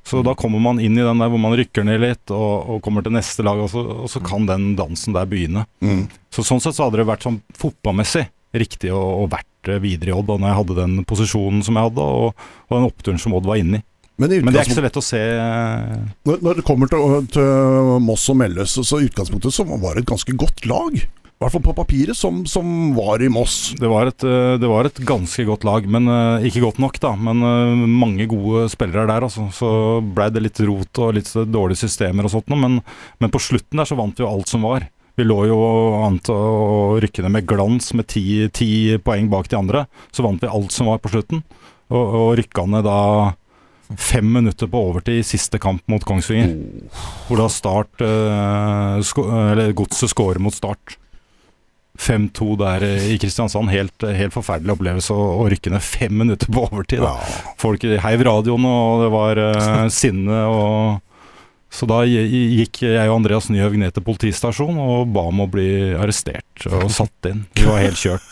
[0.07, 2.83] Så da kommer man inn i den der hvor man rykker ned litt og, og
[2.85, 5.65] kommer til neste lag, og så, og så, kan den dansen der begynne.
[5.83, 6.05] Mm.
[6.31, 10.15] Så Sånn sett så hadde det vært sånn fotballmessig riktig å, å vært videre i
[10.15, 13.35] Odd da når jeg hadde den posisjonen som jeg hadde, og, og den oppturen som
[13.35, 13.87] Odd var inne i.
[14.17, 17.27] Men, Men, det er ikke så lett å se eh, Når, når det kommer til,
[17.35, 20.97] til Moss og Melløs, så i utgangspunktet så var det et ganske godt lag.
[20.97, 23.75] I hvert fall på papiret, som, som var i Moss.
[23.77, 26.09] Det var, et, eh, det var, et, ganske godt lag, men
[26.49, 27.13] ikke godt nok, da.
[27.29, 27.45] Men
[27.93, 29.51] mange gode spillere der, altså.
[29.53, 29.71] Så
[30.17, 32.81] blei det litt rot og litt dårlige systemer og sånt men,
[33.21, 34.89] men, på slutten der så vant vi jo alt som var.
[35.17, 35.61] Vi lå jo
[36.05, 39.85] an til å rykke ned med glans med ti, ti poeng bak de andre.
[40.09, 41.45] Så vant vi alt som var på slutten,
[41.93, 43.01] og, og rykka ned da
[43.95, 46.57] Fem minutter på overtid i siste kamp mot Kongsvinger.
[47.29, 48.99] Hvor da Start uh,
[49.53, 50.97] Eller Godset scorer mot Start.
[51.97, 53.71] 5-2 der i Kristiansand.
[53.73, 57.05] Helt, helt forferdelig opplevelse å, å, rykke ned fem minutter på overtid.
[57.05, 57.15] Da.
[57.63, 61.06] Folk heiv radioen, og det var uh, sinne og
[61.77, 65.69] så da gikk jeg og Andreas Nyhaug ned til politistasjonen og ba om å bli
[65.93, 67.45] arrestert og satt inn.
[67.57, 68.25] Vi var helt kjørt.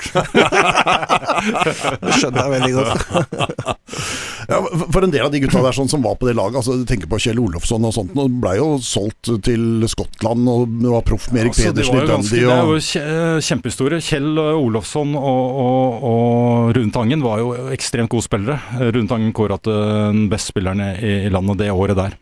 [2.01, 3.71] det skjønner jeg veldig godt.
[4.53, 6.79] ja, for en del av de gutta der sånn, som var på det laget, altså,
[6.81, 11.05] du tenker på Kjell Olofsson og sånt, og ble jo solgt til Skottland og var
[11.07, 12.45] proff med Erik altså, Pedersen i Dundee.
[12.49, 14.03] Det er jo kjempehistorie.
[14.05, 18.89] Kjell Olofsson og, og, og Rune Tangen var jo ekstremt gode spillere.
[18.89, 22.17] Rune Tangen kåra til den beste spilleren i, i landet det året der.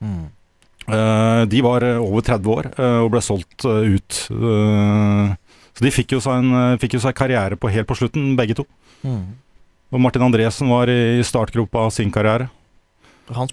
[0.00, 0.28] Mm.
[0.90, 4.16] Uh, de var eh, over 30 år uh, og ble solgt ut.
[4.30, 8.58] så de fikk jo, seg en, fikk jo seg karriere på helt på slutten, begge
[8.58, 8.66] to.
[9.06, 9.22] Mm.
[9.90, 12.50] Og Martin Andresen var i startgropa av sin karriere.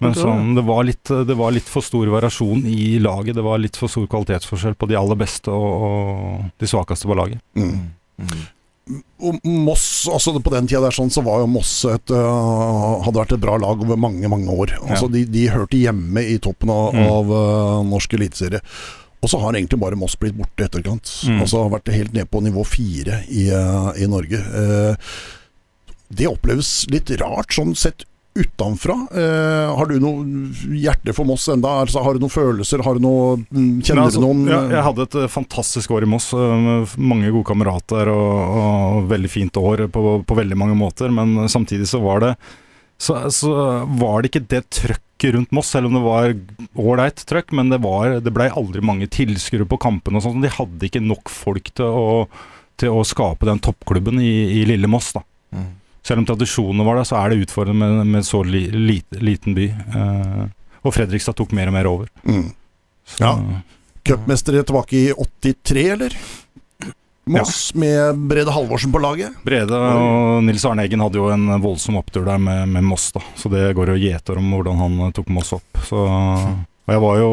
[0.02, 3.38] Men sånn, det, var litt, det, var litt, for stor variasjon i laget.
[3.38, 7.18] Det var litt for stor kvalitetsforskjell på de aller beste og, og de svakeste på
[7.18, 7.42] laget.
[7.58, 7.90] Mm.
[8.18, 8.57] Mm og
[9.44, 13.34] Moss, altså på den tida der sånn, så var jo Moss et, uh, hadde vært
[13.36, 14.78] et bra lag over mange mange år.
[14.86, 17.08] Altså de, de, hørte hjemme i toppen av, mm.
[17.12, 18.62] av uh, norsk eliteserie.
[19.18, 21.10] Og så har egentlig bare Moss blitt borte i etterkant.
[21.28, 21.42] Mm.
[21.42, 24.44] Altså har vært helt ned på nivå fire i, uh, i Norge.
[26.08, 28.06] det oppleves litt rart sånn sett
[28.38, 28.96] utenfra.
[29.12, 31.80] Eh, har du noe hjerte for Moss enda?
[31.84, 32.84] Altså, har du noen følelser?
[32.86, 36.06] Har du noe, mm, kjenner altså, du noen jeg, jeg, hadde et eh, fantastisk år
[36.06, 36.30] i Moss.
[36.38, 41.14] Med mange gode kamerater og, og veldig fint år på, på, veldig mange måter.
[41.14, 42.34] Men samtidig så var det
[42.98, 43.52] så, så
[44.00, 46.32] var det ikke det trøkket rundt Moss, selv om det var
[46.78, 47.54] ålreit trøkk.
[47.58, 50.46] Men det, var, det blei aldri mange tilskuere på kampene og sånn.
[50.46, 52.24] De hadde ikke nok folk til å,
[52.78, 55.14] til å skape den toppklubben i, i lille Moss.
[55.18, 55.26] da.
[55.56, 55.76] Mm.
[56.08, 59.58] Selv om tradisjonene var der, så er det utfordrende med, med så li, lite, liten
[59.58, 59.68] by.
[59.68, 60.44] Eh,
[60.88, 62.12] og Fredrikstad tok mer og mer over.
[62.24, 62.46] Mm.
[63.08, 63.34] Så, ja.
[64.08, 66.16] Cupmestere tilbake i 83, eller?
[67.28, 67.80] Moss ja.
[67.80, 69.36] med Brede Halvorsen på laget?
[69.44, 73.20] Brede og Nils Arne Eggen hadde jo en voldsom opptur der med, med Moss, da.
[73.36, 75.84] Så det går jo gjeter om hvordan han tok Moss opp.
[75.90, 77.32] Så, og jeg var jo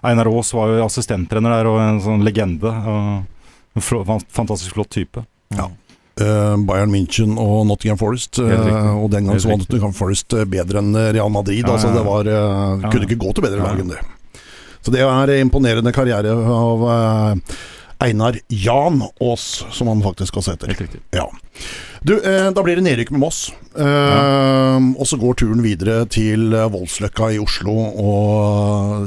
[0.00, 2.72] Einar Aas var jo assistenttrener der, og en sånn legende.
[2.72, 5.26] Og en fantastisk flott type.
[5.52, 5.68] Ja.
[6.14, 8.38] Uh, Bayern München og Nottingham Forest.
[8.38, 11.66] Uh, og den gang så var Nottingham Forest eh, bedre enn Real Madrid.
[11.66, 12.30] Altså det var,
[12.86, 14.02] kunne ikke gå til bedre lag enn det.
[14.84, 16.84] Så det er imponerende karriere av
[18.04, 20.74] Einar Jan Aas, som han faktisk også heter.
[20.74, 21.00] Helt riktig.
[21.16, 21.26] Ja.
[22.04, 23.38] Du, eh, da blir det nedrykk med Moss.
[23.80, 24.76] Eh, ja.
[25.00, 29.06] Og så går turen videre til eh, Voldsløkka i Oslo og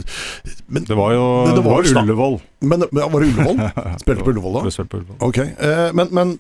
[0.66, 2.40] men, Det var jo det, det var, var Ullevål.
[2.66, 3.62] Men, ja, var det Ullevål?
[4.02, 4.64] Spilte på Ullevål da?
[4.82, 5.20] På Ullevål.
[5.30, 6.34] Ok, eh, men, men,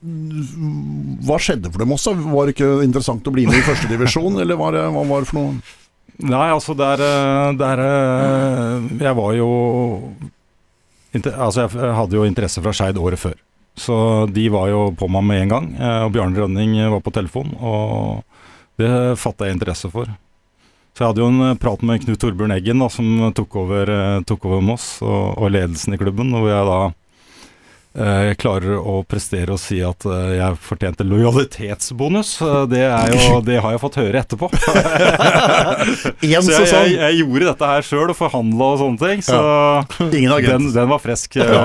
[1.28, 2.15] hva skjedde for dem også?
[2.26, 5.30] Var det ikke interessant å bli med i førstedivisjon, eller var det, hva var det
[5.30, 5.76] for noe?
[6.26, 7.84] Nei, altså der, eh, der
[8.98, 9.50] Jeg var jo
[11.13, 13.38] Altså, jeg hadde jo interesse fra Skeid året før.
[13.78, 13.96] Så
[14.34, 15.68] de var jo på meg med en gang.
[15.78, 18.24] Eh, og Bjarne Rønning var på telefon, og
[18.82, 18.90] det
[19.22, 20.10] fatta jeg interesse for.
[20.98, 24.22] Så jeg hadde jo en prat med Knut Torbjørn Eggen, da, som tok over, eh,
[24.26, 26.34] tok over Moss og, og ledelsen i klubben.
[26.34, 27.04] Hvor jeg da Eh,
[27.97, 32.36] jeg klarer å prestere og si at eh, jeg fortjente lojalitetsbonus.
[32.45, 32.83] Eh, det,
[33.13, 34.49] jo, det har jeg fått høre etterpå.
[34.57, 34.75] så
[36.21, 39.23] jeg, jeg, jeg, gjorde dette her sjøl og forhandla og sånne ting.
[39.25, 39.81] Så ja.
[40.13, 41.39] den, den, var frisk.
[41.41, 41.63] Ja.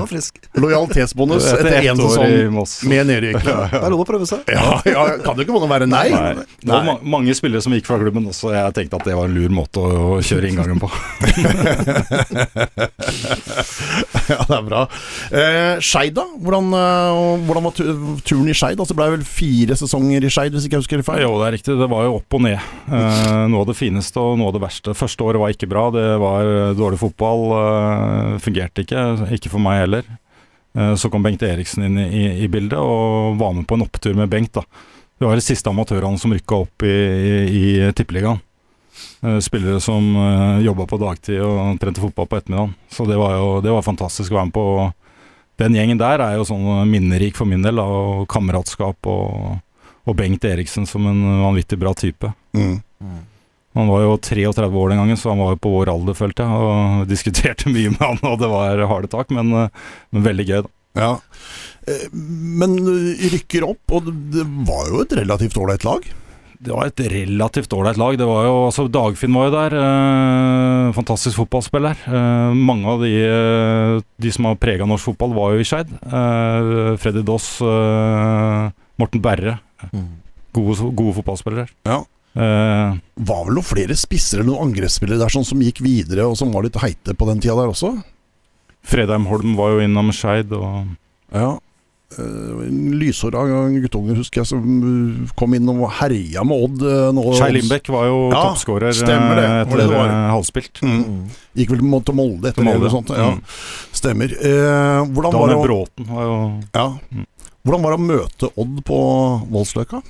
[0.00, 0.40] var frisk.
[0.58, 3.38] Lojalitetsbonus etter, etter én sesong med nedrykk.
[3.46, 4.42] Det er lov å prøve seg.
[4.50, 6.08] Ja, ja, kan det ikke være nei?
[6.10, 6.34] nei.
[6.58, 8.50] Det var ma mange spillere som gikk fra klubben også.
[8.56, 10.90] Jeg tenkte at det var en lur måte å, å kjøre inngangen på.
[14.26, 14.82] ja, det er bra.
[15.30, 16.24] Eh, Eh, Skeid, da?
[16.40, 17.74] Hvordan, eh, hvordan, var
[18.24, 18.80] turen i Skeid?
[18.80, 21.24] Altså, det ble vel fire sesonger i Skeid, hvis ikke jeg husker feil?
[21.26, 21.76] Jo, det er riktig.
[21.80, 22.70] Det var jo opp og ned.
[22.88, 24.96] Eh, noe av det fineste og noe av det verste.
[24.96, 25.86] Første året var ikke bra.
[25.94, 27.46] Det var dårlig fotball.
[27.58, 29.06] Eh, fungerte ikke.
[29.38, 30.08] Ikke for meg heller.
[30.74, 34.16] Eh, så kom Bengt Eriksen inn i, i, bildet og var med på en opptur
[34.16, 34.54] med Bengt.
[34.56, 34.64] da.
[35.18, 38.40] Det var de siste amatørene som rykka opp i, i, i Tippeligaen.
[39.22, 42.74] Eh, spillere som uh, jobba på dagtid og trente fotball på ettermiddagen.
[42.90, 44.66] Så det var jo det var fantastisk å være med på
[45.62, 49.60] den gjengen der er jo sånn minnerik for min del, og kameratskap og,
[50.04, 52.32] og, Bengt Eriksen som en vanvittig bra type.
[52.56, 52.80] Mm.
[53.72, 56.44] Han var jo 33 år den gangen, så han var jo på vår alder, følte
[56.44, 56.68] jeg.
[56.68, 59.54] Og diskuterte mye med han, og det var harde tak, men,
[60.12, 60.72] men veldig gøy, da.
[60.92, 61.12] Ja.
[61.88, 62.74] Eh, Men
[63.32, 66.04] rykker opp, og det- det var jo et relativt ålreit lag.
[66.62, 68.14] Det var et relativt ålreit lag.
[68.20, 69.74] Det var jo, altså Dagfinn var jo der.
[69.82, 71.98] Eh, fantastisk fotballspiller.
[72.06, 75.90] Eh, mange av de, eh, de som har prega norsk fotball, var jo i Skeid.
[76.06, 78.70] Eh, Freddy Doss, eh,
[79.02, 79.56] Morten Berre.
[80.54, 81.66] Gode, gode fotballspillere.
[81.88, 82.04] Ja.
[82.36, 86.36] Eh, Var vel noen flere spisser eller noen angrepsspillere der sånn som gikk videre, og
[86.38, 87.96] som var litt heite på den tida der også?
[88.86, 90.52] Fredheim Holm var jo innom Skeid.
[90.52, 90.86] og
[91.34, 91.58] Ja.
[92.18, 92.62] Uh,
[92.98, 93.42] Lyshåra
[93.82, 96.82] guttunger husker jeg som eh, kom inn og herja med Odd.
[96.84, 97.24] eh, nå.
[97.56, 100.06] Lindbekk var jo Ja, toppskårer eh, etter det var?
[100.08, 100.82] eh, halvspilt.
[100.82, 101.28] Mm.
[101.56, 103.12] Gikk vel til Molde etter det eller sånt.
[103.16, 103.30] Ja.
[103.32, 103.42] Mm.
[103.92, 104.32] Stemmer.
[104.38, 106.36] Eh, hvordan, var det, å- Bråten var jo
[106.74, 106.86] ja.
[107.12, 107.26] Mm.
[107.64, 108.98] hvordan var det å møte Odd på
[109.52, 110.02] Voldsløkka?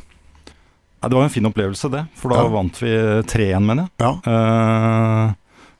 [1.02, 2.04] Det var en fin opplevelse, det.
[2.14, 2.90] For da vant vi
[3.26, 3.90] 3-1, mener jeg.
[3.98, 4.12] Ja.
[4.22, 5.32] Eh,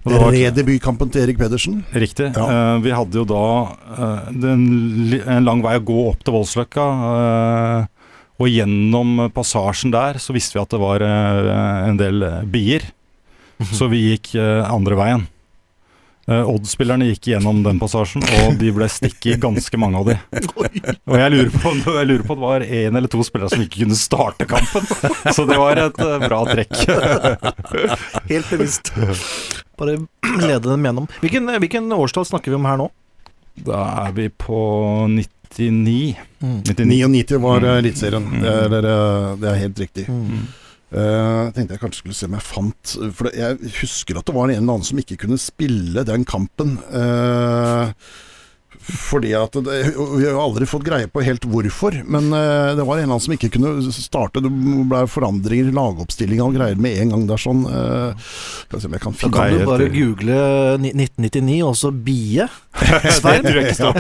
[0.07, 1.83] Redebutkampen til Erik Pedersen.
[1.95, 2.33] Riktig.
[2.35, 2.47] Ja.
[2.77, 4.65] Uh, vi hadde jo da uh, er en,
[5.23, 6.87] en lang vei å gå opp til Voldsløkka.
[7.03, 7.91] Uh,
[8.43, 12.83] og gjennom passasjen der så visste vi at det var eh, en del eh, bier.
[13.79, 15.29] Så vi gikk eh, andre veien.
[16.33, 20.17] Odd-spillerne gikk gjennom den passasjen, og de ble stikket, ganske mange av de.
[21.11, 23.51] Og jeg lurer, på, om- jeg lurer på at det var én eller to spillere
[23.53, 24.87] som ikke kunne starte kampen.
[25.35, 26.79] Så det var et eh, bra trekk.
[28.33, 28.91] Helt bevisst.
[29.83, 29.99] Bare
[30.47, 31.11] lede dem gjennom.
[31.21, 32.89] Hvilken, hvilken årstall snakker vi om her nå?
[33.67, 34.63] Da er vi på
[35.13, 36.17] 99.
[36.41, 36.87] 99.
[36.89, 37.69] 99 var Mm.
[37.69, 38.25] uh, Eliteserien.
[38.31, 38.41] Mm.
[38.43, 40.07] Det, er, eh, det er helt riktig.
[40.09, 40.43] Mm.
[40.93, 40.99] Uh,
[41.49, 44.51] Jeg tenkte jeg kanskje skulle se om jeg fant For jeg husker at det var
[44.51, 46.75] en eller annen som ikke kunne spille den kampen.
[46.93, 47.93] Eh,
[48.87, 52.99] fordi at det, Vi har aldri fått greie på helt hvorfor, men eh, det var
[52.99, 54.43] en eller annen som ikke kunne starte.
[54.43, 57.63] Det ble forandringer i lagoppstillinga og greier med en gang der sånn.
[57.69, 58.17] eh,
[58.67, 60.41] Skal vi se om jeg kan Da kan du bare google
[60.83, 62.49] 1999, og så bie.
[62.83, 63.45] Det Svein?
[63.45, 63.97] tror jeg ikke står.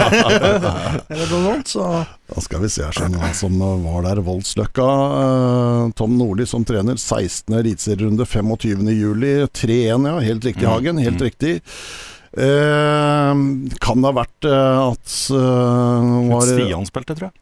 [1.12, 1.72] Eller noe sånt.
[1.76, 1.86] Så
[2.32, 4.22] Da skal vi se her sånn, hva som var der.
[4.24, 4.88] Voldsløkka.
[5.22, 6.96] eh, Tom Nordli som trener.
[6.96, 7.52] 16.
[7.60, 8.88] eliteserierunde 25.
[8.96, 9.34] juli.
[9.52, 10.16] 3-1, ja.
[10.30, 10.98] Helt riktig, Hagen.
[11.02, 11.26] Helt mm.
[11.28, 11.54] riktig.
[12.32, 13.32] Eh,
[13.84, 17.38] kan det ha vært eh, at eh, var, Stian spilte, tror jeg.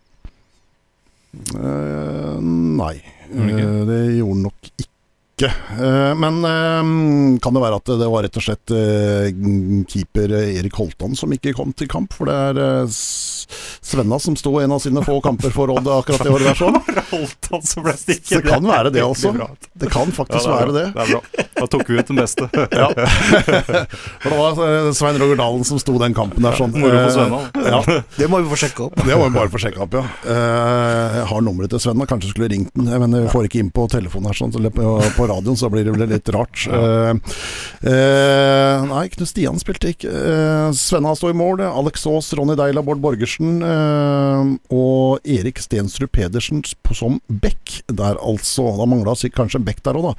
[1.55, 2.38] Eh,
[2.81, 2.96] nei,
[3.31, 3.61] det?
[3.62, 4.88] Eh, det gjorde han nok ikke.
[5.48, 9.31] Eh, men eh, kan det være at det var rett og slett eh,
[9.90, 12.12] keeper Erik Holtan som ikke kom til kamp?
[12.16, 12.90] For det er
[13.81, 16.59] Svenna som sto en av sine få kamper for Odd akkurat det året der.
[16.61, 16.76] sånn
[17.50, 18.37] Holdt som ble stikket.
[18.37, 19.33] Det kan være det, også.
[19.81, 20.85] Det kan faktisk Ja, være det.
[20.94, 21.48] Det er.
[21.61, 22.46] Da tok vi ut den beste.
[22.81, 22.87] Ja.
[24.22, 26.72] For det var Svein Roger Dalen som sto den kampen der sånn.
[26.76, 27.40] Svenna.
[27.66, 27.81] Ja,
[28.16, 29.00] det må vi få sjekke opp.
[29.03, 30.05] det må vi bare få sjekka opp, ja.
[30.31, 32.88] Eh, Jeg har nummeret til Svenna, kanskje skulle ringt den.
[33.03, 36.10] Men jeg får ikke inn på telefonen her, sånn, på radioen, så blir det vel
[36.10, 36.66] litt rart.
[36.80, 37.14] Eh,
[37.80, 40.10] Uh, nei, Knut Stian spilte ikke.
[40.12, 41.62] Uh, Svenna står i mål.
[41.64, 46.60] Alex Aas, Ronny Deila, Bård Borgersen uh, og Erik Stensrud Pedersen
[46.92, 48.66] som back der, altså.
[48.76, 50.14] Da mangla kanskje en back der òg, da.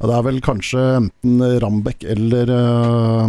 [0.00, 3.26] Ja, Det er vel kanskje enten Rambekk eller eh,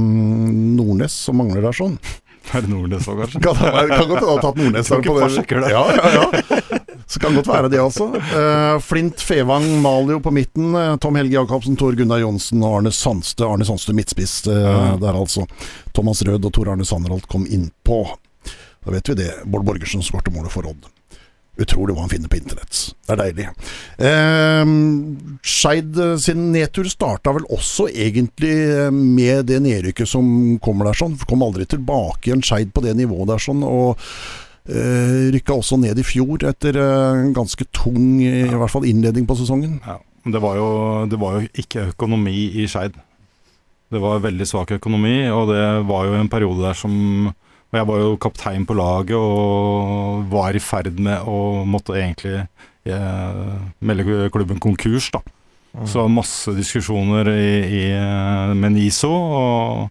[0.78, 1.98] Nordnes som mangler der, sånn.
[2.56, 3.42] Er det Nordnes òg, kanskje?
[3.46, 3.58] Kan,
[3.92, 5.74] kan godt ha tatt Nordnes der på det.
[5.74, 6.84] Ja, ja, ja.
[7.18, 8.06] Så kan godt være det altså.
[8.14, 10.76] Uh, Flint Fevang Malio på midten.
[10.78, 13.48] eh, Tom Helge Jacobsen, Tor Gunnar Johnsen og Arne Sandstø.
[13.48, 15.48] Arne Sandstø midtspiss uh, der, altså.
[15.98, 18.04] Thomas Rød og Tor Arne Sanderholt kom innpå.
[18.86, 19.32] Da vet vi det.
[19.50, 20.86] Bård Borgersen skårte målet for Odd.
[21.58, 22.86] Utrolig hva han finner på internett.
[22.94, 23.50] Det er deilig.
[23.98, 24.74] Eh,
[25.42, 31.18] Skeid sin nedtur starta vel også egentlig med det nedrykket som kommer der, sånn.
[31.26, 33.66] Kom aldri tilbake igjen Skeid på det nivået der, sånn.
[33.66, 33.98] Og
[34.68, 39.38] rykka også ned i fjor etter eh, en ganske tung, i hvert fall innledning på
[39.40, 39.78] sesongen.
[39.86, 40.70] Ja, men det var, jo,
[41.08, 42.98] det var jo ikke økonomi i Skeid.
[43.88, 47.32] Det var veldig svak økonomi, og det var jo en periode der som
[47.68, 52.46] Og jeg var jo kaptein på laget og var i ferd med å måtte egentlig
[52.88, 55.20] eh, melde klubben konkurs, da.
[55.86, 57.82] Så masse diskusjoner i, i,
[58.56, 59.90] med NISO, og,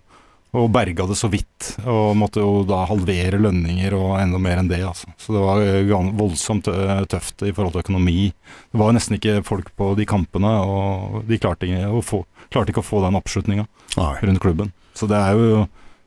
[0.56, 1.72] og berga det så vidt.
[1.84, 5.10] Og måtte jo da halvere lønninger og enda mer enn det, altså.
[5.20, 8.30] Så det var voldsomt eh, tøft i forhold til økonomi.
[8.72, 12.72] Det var nesten ikke folk på de kampene, og de klarte ikke å få, klarte
[12.72, 13.66] ikke å få den oppslutninga
[13.96, 14.72] rundt klubben.
[14.96, 15.66] Så det er jo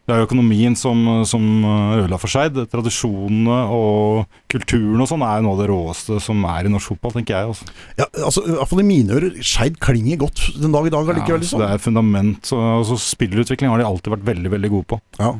[0.09, 2.57] det er jo økonomien som, som ødela for Skeid.
[2.71, 6.95] Tradisjonene og kulturen og sånn er jo noe av det råeste som er i norsk
[6.95, 7.51] fotball, tenker jeg.
[7.53, 7.69] Også.
[7.99, 11.13] Ja, altså, i hvert fall i mine ører, Skeid klinger godt den dag i dag
[11.13, 11.37] allikevel.
[11.37, 11.61] Ja, altså Liksom.
[11.63, 12.41] det er fundament.
[12.49, 14.99] Så, altså, spillerutvikling har de alltid vært veldig veldig gode på.
[15.21, 15.31] Ja,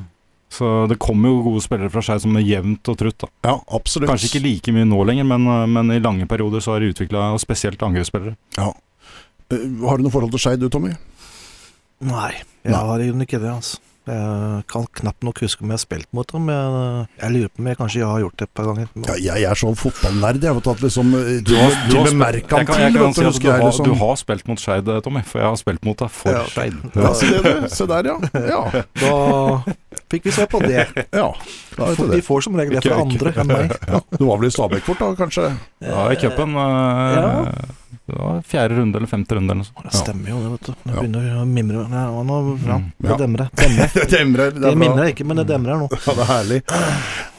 [0.49, 3.17] Så det kommer jo gode spillere fra Skeid som er jevnt og trutt.
[3.25, 3.27] da.
[3.49, 4.09] ja, absolutt.
[4.09, 7.27] Kanskje ikke like mye nå lenger, men, men i lange perioder så har de utvikla
[7.41, 8.33] spesielt angrepsspillere.
[8.57, 8.71] Ja.
[9.53, 10.93] Eh, Har du noe forhold til Skeid du, Tommy?
[12.01, 12.31] Nei,
[12.63, 12.79] jeg Nei.
[12.87, 13.51] har egentlig ikke det.
[13.57, 13.77] altså.
[14.09, 16.47] Jeg kan knapt nok huske om jeg har spilt mot dem.
[16.49, 18.87] Jeg, jeg lurer på om jeg kanskje har gjort det et par ganger.
[19.09, 20.55] Ja, jeg er sånn fotballnerd, jeg.
[20.59, 23.39] Vet at liksom eh, Du har, du har, spilt, jeg kan, jeg kan si at
[23.43, 23.85] du har, liksom.
[23.89, 25.21] du har spilt mot Skeid, Tommy.
[25.29, 26.43] For jeg har spilt mot deg for Ja.
[26.49, 26.79] Skeid.
[26.97, 27.31] Ja, se,
[27.77, 28.17] se der, ja.
[28.49, 29.75] Ja, Da
[30.09, 30.87] fikk vi se på det.
[31.13, 31.27] ja.
[31.77, 32.23] Da vet du De det.
[32.25, 33.75] får som regel det fra andre enn meg.
[33.87, 35.51] Ja, du var vel i Stabæk fort, da, kanskje?
[35.79, 36.55] Ja, i cupen.
[36.55, 37.51] eh, Ja.
[38.09, 39.83] Det var fjerde runde eller femte runde eller noe sånt.
[39.85, 40.71] Det stemmer jo det, vet du.
[40.71, 41.01] Det Ja.
[41.01, 41.83] begynner å mimre.
[41.89, 42.91] Nei, ja, nå, ja, Mm.
[43.01, 43.17] det Ja.
[43.17, 43.49] demrer.
[43.53, 43.91] demrer.
[43.93, 44.51] Det demrer.
[44.51, 45.87] Det mimrer ikke, men det demrer nå.
[45.91, 46.61] Ja, det er herlig.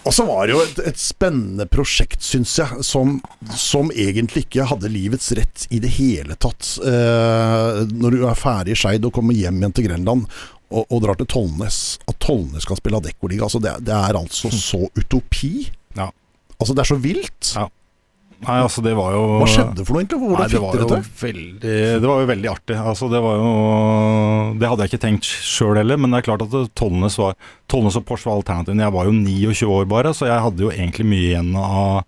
[0.07, 4.65] Og så var det jo et, et spennende prosjekt, syns jeg, som, som egentlig ikke
[4.71, 6.79] hadde livets rett i det hele tatt.
[6.87, 10.27] Eh, når du er ferdig i Skeid og kommer hjem igjen til Grenland
[10.71, 11.99] og, og drar til Tollnes.
[12.09, 15.67] At Tollnes kan spille Adeccoliga, altså det, det er altså så utopi.
[15.99, 16.11] Ja.
[16.61, 17.53] Altså det er så vilt.
[17.57, 17.67] Ja.
[18.41, 20.19] Nei, altså det var jo Hva skjedde for noe egentlig?
[20.23, 21.09] Hvordan Nei, det fikk var dere det?
[21.21, 22.77] veldig Det var jo veldig artig.
[22.81, 23.51] Altså, det var jo
[24.57, 27.37] Det hadde jeg ikke tenkt sjøl heller, men det er klart at Tollnes var
[27.71, 28.87] Tollnes og Porsche var alternativene.
[28.87, 32.01] Jeg var jo 29 år bare, så jeg hadde jo egentlig mye igjen av,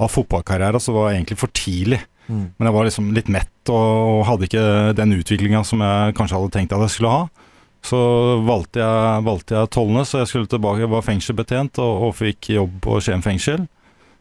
[0.00, 2.02] av fotballkarriere, så det var egentlig for tidlig.
[2.28, 2.44] Mm.
[2.54, 4.66] Men jeg var liksom litt mett og hadde ikke
[5.00, 7.48] den utviklinga som jeg kanskje hadde tenkt at jeg skulle ha.
[7.80, 7.98] Så
[8.44, 12.52] valgte jeg, valgte jeg Tollnes, og jeg skulle tilbake, jeg var fengselsbetjent og, og fikk
[12.52, 13.64] jobb på Skien fengsel.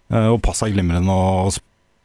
[0.10, 1.50] Eh, Og passa glimrende å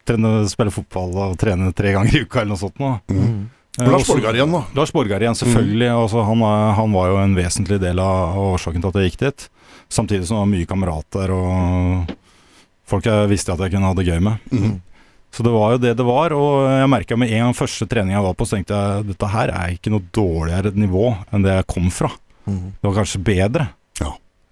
[0.04, 2.78] trene, spille fotball og trene tre ganger i uka eller noe sånt.
[2.82, 2.90] Nå.
[3.08, 3.20] Mm.
[3.24, 3.42] Mm.
[3.80, 4.62] Eh, Lars Borgar igjen, da.
[4.76, 5.90] Lars Borgar igjen, selvfølgelig.
[5.90, 6.44] Altså, han,
[6.78, 9.46] han var jo en vesentlig del av årsaken til at jeg gikk dit.
[9.92, 12.12] Samtidig som det var mye kamerater og
[12.88, 14.44] folk jeg visste at jeg kunne ha det gøy med.
[14.52, 14.76] Mm.
[15.34, 18.14] Så det var jo det det var, og jeg merka med en gang første trening
[18.14, 21.56] jeg var på, så tenkte jeg dette her er ikke noe dårligere nivå enn det
[21.56, 22.10] jeg kom fra.
[22.46, 22.60] Mm.
[22.78, 23.66] Det var kanskje bedre.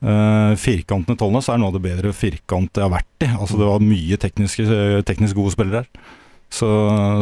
[0.03, 0.57] Ja.
[0.59, 3.31] firkantene firkanten i Tollnes er noe av det bedre firkant jeg har vært i.
[3.31, 4.67] Altså Det var mye tekniske,
[5.07, 6.11] teknisk gode spillere her.
[6.53, 6.69] Så,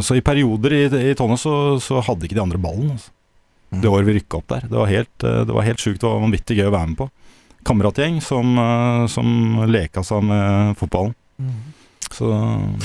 [0.03, 2.95] så i perioder i, i Tollnes så, så hadde ikke de andre ballen.
[2.97, 3.12] Altså.
[3.71, 3.83] Mm.
[3.83, 4.64] Det året vi rykka opp der.
[4.66, 6.01] Det var helt, eh, det var helt sjukt.
[6.01, 7.11] Det var vanvittig gøy å være med på.
[7.69, 9.29] Kameratgjeng som, eh, som
[9.71, 11.14] leka seg med fotballen.
[11.38, 11.61] Mm.
[12.11, 12.27] Så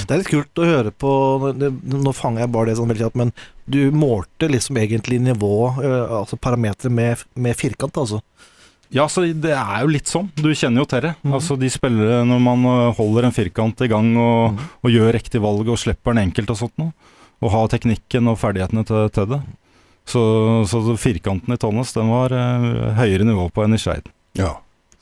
[0.06, 1.10] Det er litt kult å høre på
[1.58, 3.32] Nå fanger jeg bare det sånn veldig kjapt, men
[3.68, 8.22] du målte liksom egentlig nivå, eh, altså parametere, med, med firkant, altså.
[8.94, 10.30] Ja, så det er jo litt sånn.
[10.38, 11.14] Du kjenner jo til det.
[11.24, 11.36] Mhm.
[11.38, 14.66] Altså De spillere, når man øh, holder en firkant i gang og, mm.
[14.86, 16.94] og gjør riktig valg og slipper den enkelt og sånt noe,
[17.44, 19.42] og har teknikken og ferdighetene til, til det.
[20.06, 20.22] Så,
[20.70, 24.12] så firkanten i Tonnes, den var eh, høyere nivå på enn i Skeid.
[24.38, 24.54] Ja.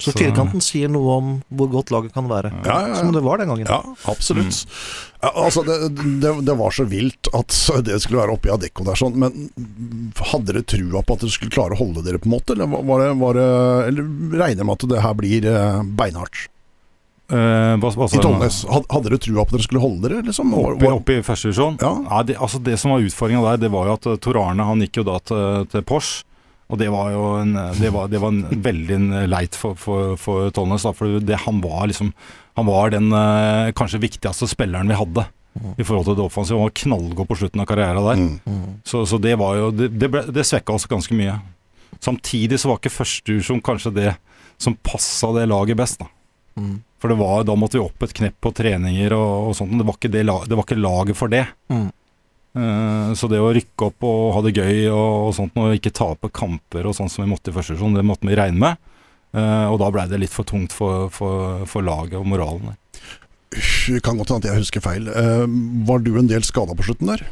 [0.01, 2.51] Så firkanten sier noe om hvor godt laget kan være.
[2.63, 3.01] Ja, ja, ja.
[3.01, 3.67] Som det var den gangen.
[3.69, 4.63] Ja, absolutt.
[5.21, 5.77] Ja, altså, det,
[6.23, 9.51] det, det var så vilt at det skulle være oppi Adecco der sånn, men
[10.31, 12.57] hadde dere trua på at dere skulle klare å holde dere, på en måte?
[12.57, 13.51] Eller, var det, var det,
[13.91, 16.49] eller regner med at det her blir eh, beinhardt?
[17.31, 18.21] Eh, hva, hva I du?
[18.21, 20.51] Tollnes, hadde dere trua på at dere skulle holde dere, liksom?
[20.59, 21.79] Oppi, Oppe, i første divisjon?
[21.81, 22.21] Ja.
[22.27, 24.83] det, altså det som var utfordringa der, det var jo at uh, Tor Arne han
[24.83, 26.27] gikk jo da til, til Porsche.
[26.73, 28.97] Og det var jo en, det var, det var en veldig
[29.29, 30.87] leit for, for, for Tollnes.
[30.97, 32.09] For det, han var liksom
[32.57, 35.75] Han var den eh, kanskje viktigste spilleren vi hadde Mhm.
[35.77, 36.57] i forhold til det offensive.
[36.57, 38.17] Han var knallgod på slutten av karrieren der.
[38.17, 38.39] Mm.
[38.49, 38.71] Mm.
[38.89, 41.35] Så, så det var jo Det, det, ble- det svekka oss ganske mye.
[42.01, 44.13] Samtidig så var ikke førstedivisjon kanskje det
[44.57, 45.99] som passa det laget best.
[46.01, 46.09] da
[46.57, 46.81] Mm.
[47.01, 49.71] For det var, da måtte vi opp et knepp på treninger og, og sånt.
[49.71, 51.45] men Det var, ikke det, det var ikke laget for det.
[52.53, 56.29] Eh, så det å rykke opp og ha det gøy og, sånt, og ikke tape
[56.33, 58.81] kamper og sånn som vi måtte i første divisjon, det måtte vi regne med.
[59.33, 62.73] Eh, og da blei det litt for tungt for, for, for laget og moralen.
[62.73, 62.79] der.
[64.05, 65.09] Kan godt hende at jeg husker feil.
[65.09, 65.45] Eh,
[65.89, 67.25] var du en del skada på slutten der?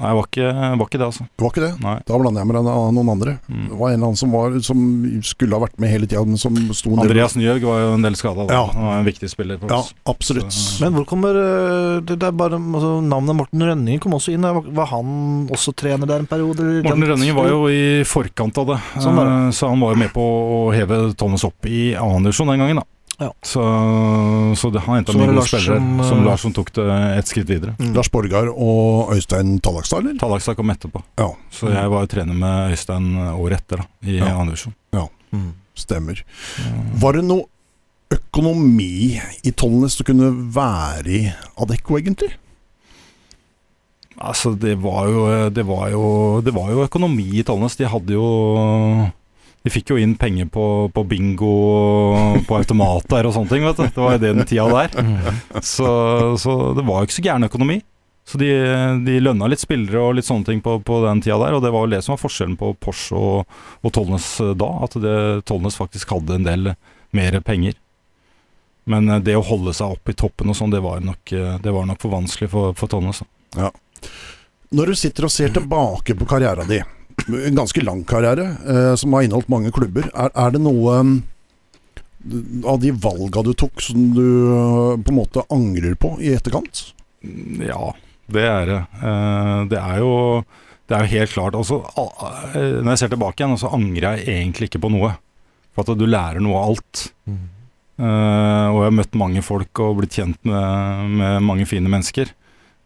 [0.00, 0.46] Nei, det var ikke,
[0.80, 1.24] var ikke det, altså.
[1.28, 1.72] Det var ikke det?
[1.84, 1.94] Nei.
[2.08, 3.32] Da blander jeg med en- noen andre.
[3.46, 3.68] Mm.
[3.68, 4.78] Det var en eller annen som, var, som
[5.22, 8.02] skulle ha vært med hele tida, men som sto nede- Andreas Nyhaug var jo en
[8.02, 8.46] del skada.
[8.50, 8.64] Ja.
[8.72, 10.50] Han var en viktig spiller for Ja, absolutt.
[10.52, 14.32] Så- Men hvor kommer øh, det, det er bare, altså, Navnet Morten Rønningen kom også
[14.32, 14.42] inn.
[14.42, 16.82] Var, han også trener der en periode?
[16.82, 20.12] Morten Rønningen var jo i forkant av det, Sånn eh, så han var jo med
[20.12, 22.76] på å heve Thomas opp i annen divisjon den gangen.
[22.76, 22.82] da
[23.22, 23.28] Ja.
[23.46, 23.62] Så,
[24.58, 26.86] så det, han Så mye gode spillere, som, som, eh, Lars som tok det
[27.20, 27.76] et skritt videre.
[27.78, 27.92] Mm.
[27.94, 30.18] Lars Borgar og Øystein Tallakstad, eller?
[30.18, 34.18] Tallakstad kom etterpå, Ja, så jeg var jo trener med Øystein året etter, da i
[34.18, 34.32] Ja.
[34.34, 34.74] annen divisjon.
[35.32, 35.52] Mm.
[35.78, 36.18] stemmer.
[37.00, 37.46] Var det noe
[38.12, 39.16] økonomi
[39.48, 41.20] i Tollnes Du å kunne være i
[41.56, 42.34] Adecco, egentlig?
[44.20, 46.02] Altså, det var jo Det var jo,
[46.44, 47.76] det var jo økonomi i Tollnes.
[47.80, 48.26] De hadde jo
[49.62, 51.52] De fikk jo inn penger på, på bingo
[52.48, 53.86] på automater og sånne ting, vet du.
[53.86, 55.36] Det var jo det den tida der.
[55.62, 55.88] Så,
[56.42, 57.78] så det var jo ikke så gæren økonomi.
[58.24, 58.50] Så de,
[59.06, 61.72] de lønna litt spillere og litt sånne ting på, på den tida der, og det
[61.74, 65.16] var jo det som var forskjellen på Porsche og, og Tollnes eh, da, at det,
[65.50, 66.70] Tollnes faktisk hadde en del
[67.18, 67.74] mer penger.
[68.90, 71.58] Men eh, det å holde seg opp i toppen og sånn, det var nok, eh,
[71.64, 73.24] det var nok for vanskelig for, for Tollnes.
[73.58, 73.72] Ja.
[74.72, 76.86] Når du sitter og ser tilbake på karrieren din,
[77.28, 81.12] en ganske lang karriere, eh, som har inneholdt mange klubber, er, er det noe um,
[82.68, 86.84] av de valga du tok som du uh, på en måte angrer på i etterkant?
[87.62, 87.92] Ja,
[88.32, 88.80] det er det.
[89.02, 90.12] Uh, det er jo
[90.90, 91.78] det er jo helt klart altså,
[92.52, 95.14] Når jeg ser tilbake igjen, så angrer jeg egentlig ikke på noe.
[95.72, 97.04] For at du lærer noe av alt.
[97.24, 97.38] Mm.
[98.02, 102.34] Uh, og jeg har møtt mange folk og blitt kjent med, med mange fine mennesker.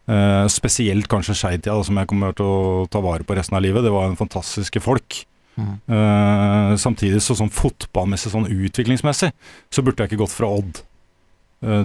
[0.07, 3.83] Uh, spesielt kanskje Skeidtida, som jeg kommer til å ta vare på resten av livet.
[3.83, 5.23] Det var en fantastiske folk.
[5.57, 5.73] Mm.
[5.91, 9.33] Uh, samtidig så sånn fotballmessig, sånn utviklingsmessig,
[9.73, 10.85] så burde jeg ikke gått fra Odd.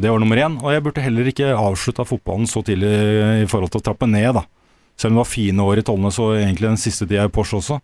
[0.04, 0.60] det var nummer én.
[0.62, 2.92] Og jeg burde heller ikke avslutta fotballen så tidlig
[3.42, 4.46] i forhold til å trappe ned, da.
[5.00, 7.58] Selv om det var fine år i Tollnes og egentlig den siste tida i Porsche
[7.58, 7.80] også,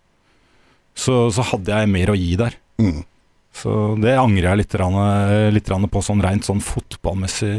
[0.97, 2.57] så, så, hadde jeg mer å gi der.
[2.81, 2.99] Mm.
[3.57, 3.71] Så
[4.01, 4.75] det angrer jeg litt,
[5.55, 7.53] litt på, sånn rent sånn fotballmessig,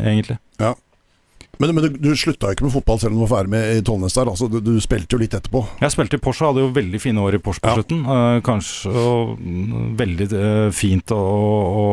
[0.00, 0.38] egentlig.
[0.62, 0.72] Ja.
[1.60, 3.82] Men, men du, du slutta ikke med fotball selv om du var ferdig med i
[3.84, 4.30] Tollnes der?
[4.32, 5.60] Altså, du, du, spilte jo litt etterpå?
[5.82, 7.76] Jeg spilte i Porsche, hadde jo veldig fine år i Porsche på ja.
[7.78, 8.00] slutten.
[8.08, 9.34] Uh, kanskje og,
[10.00, 11.84] veldig uh, fint å, å,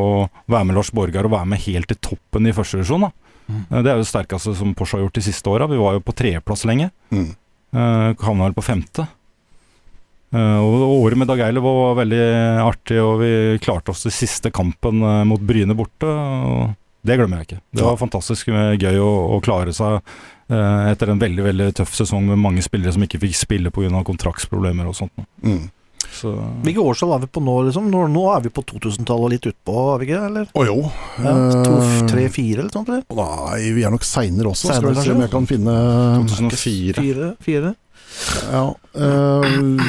[0.49, 3.09] være med Lars Borgar og være med helt til toppen i første divisjon.
[3.49, 3.61] Mm.
[3.67, 5.69] Uh, det er jo det sterkeste som Porsche har gjort de siste åra.
[5.69, 6.89] Vi var jo på tredjeplass lenge.
[7.11, 7.31] Mm.
[7.69, 9.03] Havna vel på femte.
[10.33, 12.25] Og Året med Dag Eilev var veldig
[12.61, 13.29] artig, og vi
[13.61, 16.09] klarte oss til siste kampen mot Bryne borte.
[16.09, 16.71] og
[17.05, 17.61] Det glemmer jeg ikke.
[17.75, 19.99] Det var fantastisk gøy å, å klare seg
[20.51, 24.03] eh, etter en veldig veldig tøff sesong med mange spillere som ikke fikk spille pga.
[24.07, 25.27] kontraktsproblemer og sånt.
[25.45, 25.69] Mm.
[26.09, 26.31] Så.
[26.65, 27.55] Hvilke årstall er vi på nå?
[27.67, 27.87] Liksom?
[27.91, 30.21] Nå, nå er vi på 2000-tallet og litt utpå, er vi ikke?
[30.29, 30.47] Eller?
[30.51, 30.77] Å jo.
[31.21, 31.33] Ja,
[31.63, 31.75] to,
[32.09, 32.89] tre, fire eller sånt?
[32.91, 33.03] Eller?
[33.19, 34.71] Nei, vi er nok seinere også.
[34.71, 35.75] Senere, Skal vi se om jeg kan finne
[36.33, 37.03] 2004.
[37.03, 37.75] Fire, fire.
[38.49, 38.63] Ja.
[38.99, 39.83] Øh,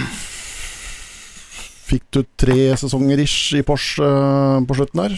[1.91, 5.17] Fikk du tre sesonger ish i Porsche øh, på slutten der?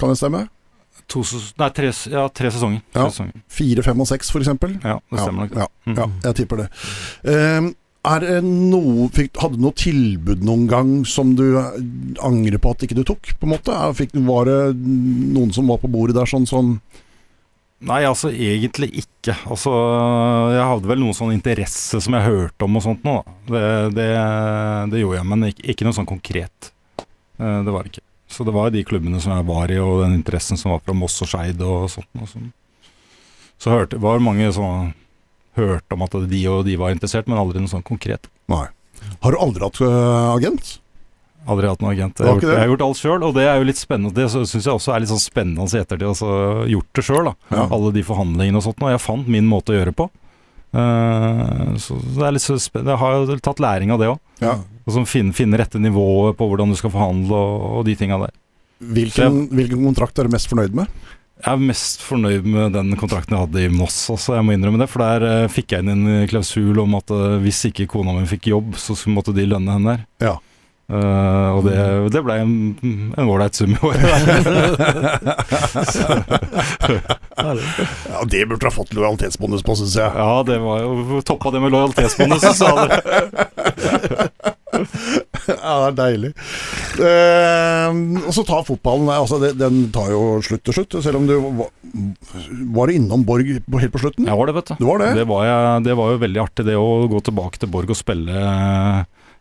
[0.00, 0.46] Kan det stemme?
[1.12, 1.22] To,
[1.60, 2.82] nei, tre, ja, tre sesonger.
[2.94, 3.06] Ja.
[3.08, 3.44] sesonger.
[3.52, 4.52] Fire, fem og seks, f.eks.?
[4.80, 5.56] Ja, det stemmer nok.
[5.58, 6.68] Ja, ja, ja, jeg tipper det.
[7.28, 7.74] Um,
[8.04, 11.78] er det noe, fikk, hadde du noe tilbud noen gang som du eh,
[12.24, 13.30] angrer på at ikke du tok?
[13.40, 13.78] på en måte?
[13.96, 16.76] Fikk, var det noen som var på bordet der sånn som
[17.84, 19.34] Nei, altså egentlig ikke.
[19.50, 19.72] Altså,
[20.54, 23.18] jeg hadde vel noen sånn interesse som jeg hørte om og sånt nå.
[23.50, 24.06] Det, det,
[24.92, 26.70] det gjorde jeg, men ikke, ikke, noe sånn konkret.
[27.02, 28.04] Eh, det var det ikke.
[28.34, 30.96] Så det var de klubbene som jeg var i, og den interessen som var fra
[30.96, 32.10] Moss og Skeid og sånt.
[32.18, 32.54] Og sånt.
[33.62, 34.90] Så hørte, var det mange som
[35.54, 38.26] hørte om at de og de var interessert, men aldri noe sånn konkret.
[38.50, 38.66] Nei.
[39.22, 40.74] Har du aldri hatt uh, agent?
[41.44, 42.18] Aldri hatt noen agent.
[42.18, 44.14] Jeg har, gjort, jeg har gjort alt sjøl, og det er jo litt spennende.
[44.16, 46.06] Det syns jeg også er litt sånn spennende i ettertid.
[46.08, 46.28] Altså,
[46.72, 47.64] gjort det sjøl, ja.
[47.64, 48.82] alle de forhandlingene og sånt.
[48.82, 50.08] Og jeg fant min måte å gjøre på.
[50.74, 52.96] Uh, så det er litt så spennende.
[52.96, 54.22] Jeg har jo tatt læring av det òg.
[54.42, 54.56] Ja.
[54.84, 58.16] Og så finne, finner rette nivået på hvordan du skal forhandle og, og de tinga
[58.26, 58.34] der.
[58.84, 60.86] Hvilken, jeg, hvilken, kontrakt er du mest fornøyd med?
[61.44, 64.80] Jeg er mest fornøyd med den kontrakten jeg hadde i Moss også, jeg må innrømme
[64.80, 64.88] det.
[64.92, 68.26] For der uh, fikk jeg inn en klausul om at uh, hvis ikke kona mi
[68.28, 70.00] fikk jobb, så måtte de lønne henne der.
[70.24, 70.34] Ja.
[70.84, 71.76] Uh, og det,
[72.12, 73.96] det ble en ålreit sum i år.
[78.10, 80.10] ja, det burde ha fått lojalitetsbonus på, syns jeg.
[80.12, 82.96] Ja, det var jo toppa det med lojalitetsbonus, sa det.
[84.74, 86.32] ja, det er deilig.
[86.98, 91.28] Eh, og så tar fotballen altså det, Den tar jo slutt til slutt, selv om
[91.28, 91.72] du var,
[92.78, 94.28] var innom Borg helt på slutten?
[94.28, 94.76] Jeg var det, vet du.
[94.78, 95.10] Det var, det.
[95.20, 98.00] Det, var jeg, det var jo veldig artig, det å gå tilbake til Borg og
[98.00, 98.46] spille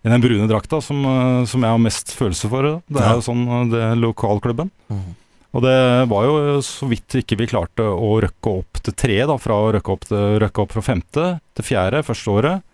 [0.03, 2.71] i den brune drakta som, eh, som, jeg har mest følelse for.
[2.87, 4.71] Det er jo sånn eh, det er lokalklubben.
[4.91, 5.11] Mm.
[5.53, 5.77] Og det
[6.09, 9.71] var jo så vidt ikke vi klarte å røkke opp til tre, da, fra å
[9.75, 12.65] røkke opp, til, røkke opp fra femte til fjerde første året.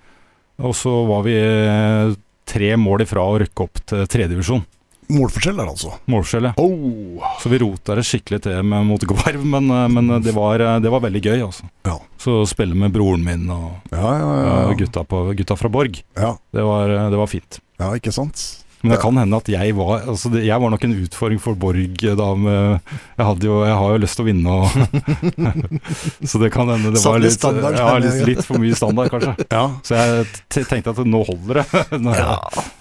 [0.63, 2.15] Og så var vi eh,
[2.49, 4.65] tre mål ifra å røkke opp til tredjedivisjon.
[5.09, 5.95] Målforskjell der, altså?
[6.05, 6.53] Målforskjell, ja.
[6.61, 7.23] Oh.
[7.41, 10.91] Så vi rota det skikkelig til med Gvarv, men, eh, men det, var, eh, det,
[10.93, 11.65] var, veldig gøy, altså.
[11.87, 11.95] Ja.
[12.21, 16.93] Så spille med broren min og ja, ja, gutta, på, gutta, fra Borg, det var,
[16.93, 17.57] eh, det var fint.
[17.81, 18.43] Ja, ikke sant?
[18.81, 21.57] Men det kan hende at jeg var altså det, Jeg var nok en utfordring for
[21.59, 24.67] Borg da med Jeg, hadde jo, jeg har jo lyst til å vinne og
[26.31, 29.35] Så det kan hende det var litt, standard, ja, litt, litt, for mye standard, kanskje.
[29.59, 29.63] Ja.
[29.83, 31.65] Så jeg tenkte at nå holder det.
[32.03, 32.35] Nå, ja.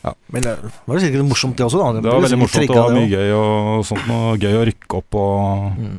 [0.04, 0.12] ja.
[0.34, 0.52] Men det
[0.86, 1.80] var sikkert morsomt, det også?
[1.80, 4.04] da Det, det var veldig morsomt, det var mye gøy og sånt.
[4.10, 5.96] Noe gøy å rykke opp og mm.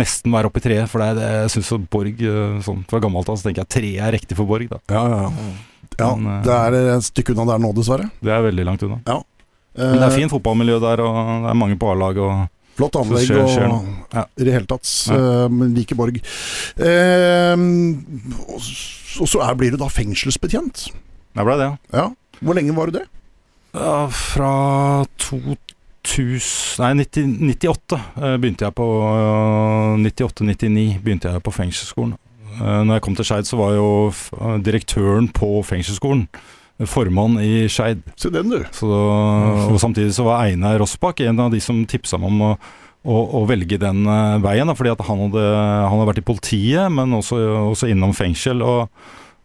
[0.00, 0.90] nesten være oppe i treet.
[0.90, 3.94] For det, det, jeg syns Borg, eh, sånn fra gammelt av, så tenker jeg tre
[4.08, 4.70] er riktig for Borg.
[4.72, 5.54] da Ja, ja, ja.
[5.96, 8.10] Ja, Men, eh, det er et stykke unna der nå, dessverre.
[8.24, 9.00] Det er veldig langt unna.
[9.06, 9.20] Ja.
[9.76, 12.20] Men det er fint fotballmiljø der, og det er mange på A-lag.
[12.76, 14.26] Flott anlegg skjer, skjer og ja.
[14.36, 14.88] i det hele tatt.
[15.08, 15.46] Ja.
[15.48, 16.18] Uh, like Borg.
[16.76, 17.56] Uh,
[19.16, 20.88] og så er, blir du da fengselsbetjent.
[21.36, 22.10] Jeg ble det, ja.
[22.42, 23.06] Hvor lenge var du det?
[23.76, 24.52] Uh, fra
[25.24, 25.64] 2000
[26.78, 27.96] Nei, 90, 98
[28.38, 28.84] begynte jeg på
[30.04, 32.12] 98-99 begynte jeg på fengselsskolen.
[32.60, 33.88] Når jeg kom til Skeid, så var jo
[34.62, 36.28] direktøren på fengselsskolen
[36.84, 38.02] formann i Skeid.
[38.20, 38.58] Se den, du.
[38.84, 42.50] og samtidig så var Einar Rossbakk en av de som tipsa meg om å,
[43.06, 44.68] å, å velge den uh, veien.
[44.68, 47.40] Da, fordi at han hadde, han hadde, vært i politiet, men også,
[47.72, 48.64] også innom fengsel.
[48.64, 48.90] og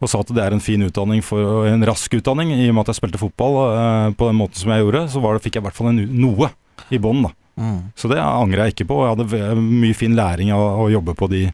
[0.02, 2.50] og sa at det er en fin utdanning for en rask utdanning.
[2.56, 5.22] I og med at jeg spilte fotball eh, på den måten som jeg gjorde, så
[5.22, 6.48] det, fikk jeg i hvert fall en, noe
[6.90, 7.28] i bånn.
[7.54, 7.78] Mm.
[7.94, 8.98] Så det angrer jeg ikke på.
[9.04, 11.44] Jeg hadde mye fin læring av å jobbe på de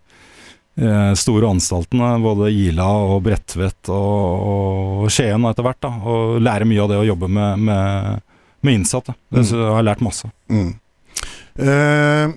[1.19, 2.11] store anstaltene.
[2.23, 5.81] Både Ila og Bredtvet og, og Skien etter hvert.
[5.83, 8.29] Da, og lære mye av det å jobbe med, med,
[8.63, 9.17] med innsatte.
[9.29, 9.57] Det, mm.
[9.57, 10.31] jeg har lært masse.
[10.53, 10.77] Mm.
[11.59, 12.31] Eh,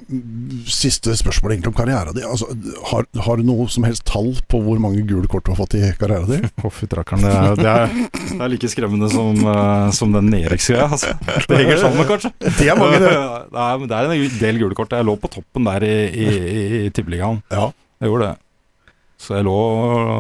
[0.66, 2.26] siste spørsmål egentlig om karrieren din.
[2.26, 2.48] Altså,
[2.90, 5.76] har, har, du noe som helst tall på hvor mange gule kort du har fått
[5.78, 6.48] i karrieren din?
[6.62, 10.88] Oh, det, er, det, er, det, er, like skremmende som, uh, som den Eriks-greia.
[10.88, 11.14] Altså.
[11.50, 12.32] Det henger sammen, kanskje.
[12.60, 13.12] Det er mange, det.
[13.92, 14.94] det er en del gule kort.
[14.94, 17.42] Jeg lå på toppen der i, i, i, i Tippeligaen.
[17.54, 17.70] Ja.
[18.02, 18.38] Jeg gjorde det.
[19.22, 19.56] Så jeg lå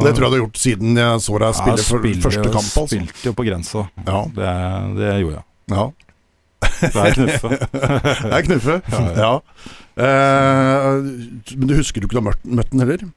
[0.06, 2.68] Det tror jeg du har gjort siden jeg så deg spille for første kamp.
[2.70, 2.88] Altså.
[2.92, 3.86] Spilte jo på grensa.
[4.06, 4.20] Ja.
[4.36, 4.52] Det,
[5.00, 5.46] det gjorde jeg.
[5.72, 5.86] Ja.
[6.82, 7.50] Det er knuffe.
[8.28, 8.76] det er knuffe,
[9.18, 9.32] ja.
[10.02, 11.00] Eh,
[11.58, 13.08] men du husker du ikke du har møtt den heller?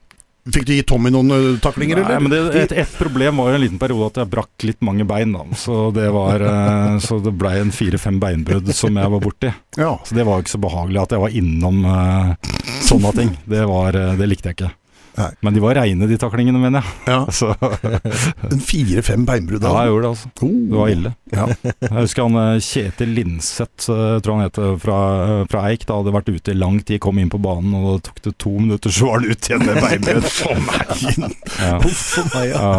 [0.45, 3.57] Fikk du gi Tommy noen uh, taklinger, Nei, men det, et, et, problem var jo
[3.57, 5.33] en liten periode at jeg brakk litt mange bein.
[5.33, 6.45] da Så det var
[7.01, 9.51] Så det blei en fire-fem beinbrudd som jeg var borti.
[9.79, 9.95] Ja.
[10.05, 12.33] Så det var jo ikke så behagelig at jeg var innom uh,
[12.85, 13.33] sånne ting.
[13.49, 14.73] Det, var, det likte jeg ikke.
[15.15, 15.29] Nei.
[15.39, 16.91] Men de var reine, de taklingene, mener jeg.
[17.07, 17.19] Ja.
[18.51, 19.63] en fire-fem beinbrudd?
[19.63, 20.11] Ja, jeg gjorde det.
[20.11, 20.55] altså oh.
[20.65, 21.11] Det var ille.
[21.35, 21.45] Ja.
[21.63, 25.85] jeg husker han eh, Kjetil Linseth, eh, tror han het, fra, eh, fra, Eik.
[25.87, 28.35] Da hadde vært ute i lang tid, kom inn på banen, og da tok det
[28.43, 30.27] to minutter, så var han ute igjen med beinbrudd.
[31.63, 31.75] ja.
[32.49, 32.73] ja.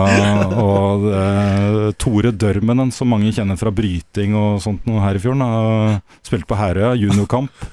[0.60, 6.02] og det, Tore Dørmenen, som mange kjenner fra bryting og sånt noe her i fjorden,
[6.26, 7.64] spilte på Herøya, juniorkamp.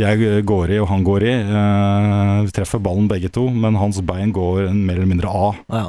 [0.00, 1.32] Jeg går i, og han går i.
[1.44, 5.60] Uh, vi treffer ballen begge to, men hans bein går mer eller mindre av.
[5.68, 5.84] Ja.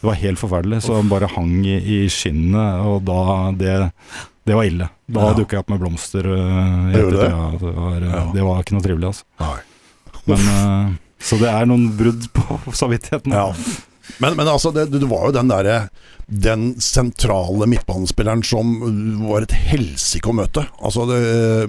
[0.00, 3.76] Det var helt forferdelig, så han bare hang i, i skinnet, og da Det,
[4.48, 4.88] det var ille.
[5.06, 5.36] Da ja.
[5.38, 6.26] dukka jeg opp med blomster.
[6.26, 7.28] Uh, det, det?
[7.28, 8.24] Ja, det, var, uh, ja.
[8.32, 9.52] det, var, ikke noe trivelig, altså.
[10.26, 13.36] Men, uh, så det er noen brudd på samvittigheten.
[13.36, 13.50] Ja.
[14.18, 15.76] Men, men altså, det, det, var jo den derre
[16.26, 18.74] Den sentrale midtbanespilleren som
[19.26, 20.64] var et helsike å møte.
[20.80, 21.18] Altså, det,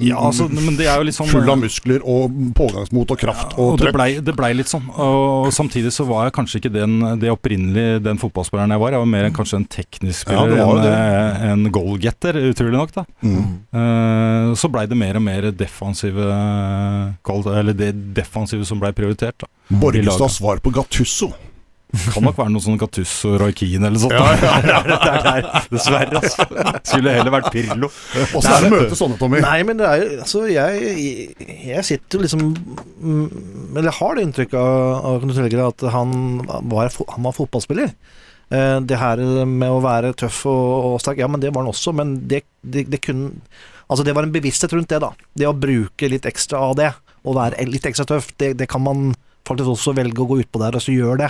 [0.07, 3.55] ja, altså, men det er jo litt sånn Full av muskler og pågangsmot og kraft
[3.55, 4.21] ja, og, og trøkk.
[4.23, 4.87] Det blei ble litt sånn.
[4.93, 8.95] Og samtidig så var jeg kanskje ikke den, det opprinnelig den fotballspilleren jeg var.
[8.95, 12.93] Jeg var mer kanskje en teknisk spiller ja, enn eh, en goalgetter, utrolig nok.
[12.95, 13.39] da mm.
[13.75, 16.27] uh, Så blei det mer og mer defensive
[17.53, 19.47] Eller det defensive som blei prioritert.
[19.67, 21.33] Borgestads svar på Gattusso.
[21.93, 24.15] Kan nok være noe sånn Gattusso Raikin eller sånt.
[24.17, 24.77] Ja, ja, ja.
[24.87, 26.21] det er der, dessverre.
[26.21, 26.47] Altså.
[26.89, 27.89] Skulle heller vært Pirlo.
[28.33, 29.41] Åssen er det å møte sånne, Tommy?
[29.45, 31.27] Nei, men det er jo Altså, jeg,
[31.67, 32.43] jeg sitter jo liksom
[33.75, 36.15] Eller jeg har det inntrykket av, av Knut Helge at han
[36.71, 37.93] var, han var fotballspiller.
[38.53, 41.73] Eh, det her med å være tøff og, og sterk, ja, men det var han
[41.73, 41.93] også.
[41.97, 43.35] Men det, det, det kunne
[43.91, 45.11] Altså, det var en bevissthet rundt det, da.
[45.37, 46.87] Det å bruke litt ekstra av det,
[47.27, 49.11] og være litt ekstra tøff, det, det kan man
[49.45, 51.27] faktisk også velge å gå utpå der og så gjøre det.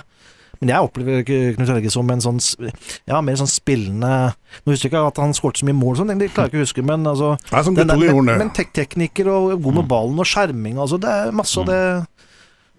[0.63, 2.39] Men jeg opplever Knut Helge som en sånn
[3.09, 4.13] Ja, mer sånn spillende
[4.63, 6.61] Nå husker jeg ikke at han skåret så mye mål, sånn, det klarer jeg ikke
[6.61, 10.23] å huske, men altså Nei, den den, men, men tek teknikker og god med ballen
[10.23, 11.81] og skjerming, altså det er masse av det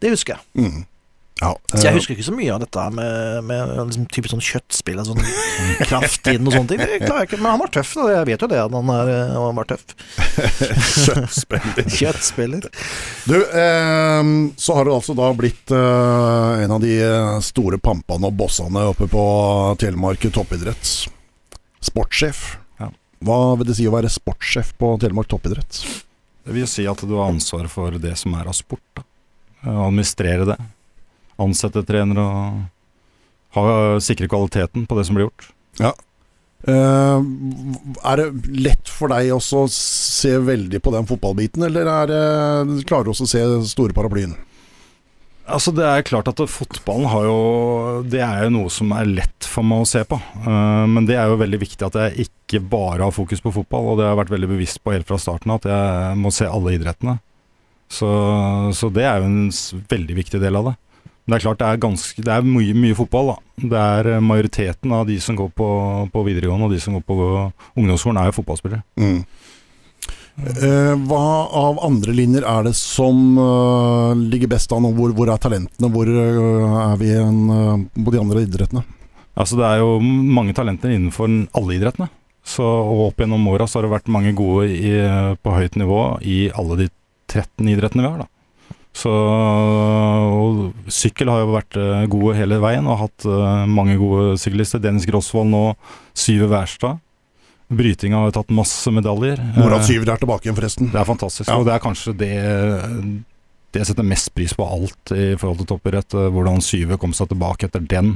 [0.03, 0.64] Det husker jeg.
[0.64, 0.82] Mm.
[1.43, 4.45] Ja, så jeg eh, husker ikke så mye av dette med, med liksom, typisk sånn
[4.45, 5.22] kjøttspill og sånn
[5.91, 6.82] kraft inn og sånne ting.
[6.82, 8.05] Det klarer jeg ikke, Men han var tøff, da.
[8.12, 9.97] Jeg vet jo det, at han, er, han var tøff.
[11.05, 11.89] Kjøttspiller.
[11.99, 12.68] Kjøttspiller.
[13.26, 14.30] Du, eh,
[14.62, 16.95] så har du altså da blitt eh, en av de
[17.43, 19.24] store pampene og bossene oppe på
[19.82, 20.93] Telemark toppidrett.
[21.82, 22.45] Sportssjef.
[22.78, 22.93] Ja.
[23.26, 25.82] Hva vil det si å være sportssjef på Telemark toppidrett?
[26.47, 28.87] Det vil si at du har ansvar for det som er av sport.
[28.95, 29.03] da.
[29.64, 30.61] Administrere det
[31.43, 32.64] ansette trenere og
[33.57, 35.49] ha, sikre kvaliteten på det som blir gjort.
[35.82, 35.93] Ja.
[36.64, 37.20] Uh,
[38.09, 42.24] er det lett for deg også å se veldig på den fotballbiten, eller er det,
[42.89, 44.32] klarer du også å se store paraplyen?
[45.45, 47.41] Altså Det er klart at fotballen har jo
[48.09, 50.16] Det er jo noe som er lett for meg å se på.
[50.47, 53.93] Uh, men det er jo veldig viktig at jeg ikke bare har fokus på fotball,
[53.93, 56.49] og det har jeg vært veldig bevisst på helt fra starten at jeg må se
[56.49, 57.18] alle idrettene.
[57.93, 58.09] Så,
[58.72, 60.74] så det er jo en veldig viktig del av det.
[61.25, 63.33] Men det er klart det er, ganske, det er mye, mye, fotball.
[63.33, 63.66] da.
[63.72, 65.68] Det er eh, Majoriteten av de som går på,
[66.12, 67.16] på videregående og de som går på
[67.81, 68.85] ungdomsskolen, er jo fotballspillere.
[69.01, 69.22] Mm.
[70.35, 71.22] Eh, hva
[71.55, 74.89] av andre linjer er det som uh, ligger best an?
[74.99, 75.91] Hvor, hvor er talentene?
[75.95, 78.83] Hvor uh, er vi en, uh, på de andre idrettene?
[79.39, 82.11] Altså Det er jo mange talenter innenfor alle idrettene.
[82.45, 84.93] Så og Opp gjennom åra har det vært mange gode i,
[85.41, 86.91] på høyt nivå i alle de
[87.33, 88.27] 13 idrettene vi har.
[88.27, 88.34] da
[88.95, 94.37] Så og Sykkel har jo vært uh, gode hele veien og hatt uh, mange gode
[94.41, 94.83] syklister.
[94.83, 95.65] Dennis Grosvold nå,
[96.15, 97.03] Syve Wærstad.
[97.75, 99.41] Brytinga har jo tatt masse medaljer.
[99.57, 100.91] Norad Syver er tilbake igjen, forresten.
[100.93, 101.49] Det er fantastisk.
[101.51, 101.59] Ja.
[101.59, 102.35] Og det er kanskje det
[103.75, 106.15] det setter mest pris på alt i forhold til toppidrett.
[106.15, 108.13] Hvordan Syve kom seg tilbake etter den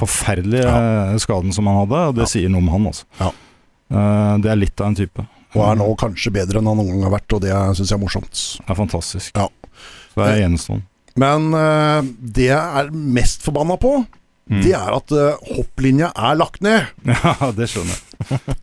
[0.00, 1.20] forferdelige ja.
[1.22, 2.00] skaden som han hadde.
[2.08, 2.30] Og det ja.
[2.32, 3.06] sier noe om han, altså.
[3.20, 3.30] Ja.
[4.42, 5.28] Det er litt av en type.
[5.54, 7.94] Og er nå kanskje bedre enn han noen gang har vært, og det syns jeg
[7.94, 8.42] er morsomt.
[8.58, 9.38] Det er fantastisk.
[9.38, 9.46] Ja.
[10.16, 10.86] Det er enestående.
[11.16, 13.94] Men uh, det jeg er mest forbanna på,
[14.52, 14.58] mm.
[14.60, 16.90] det er at uh, hopplinja er lagt ned.
[17.16, 18.02] Ja, det skjønner jeg.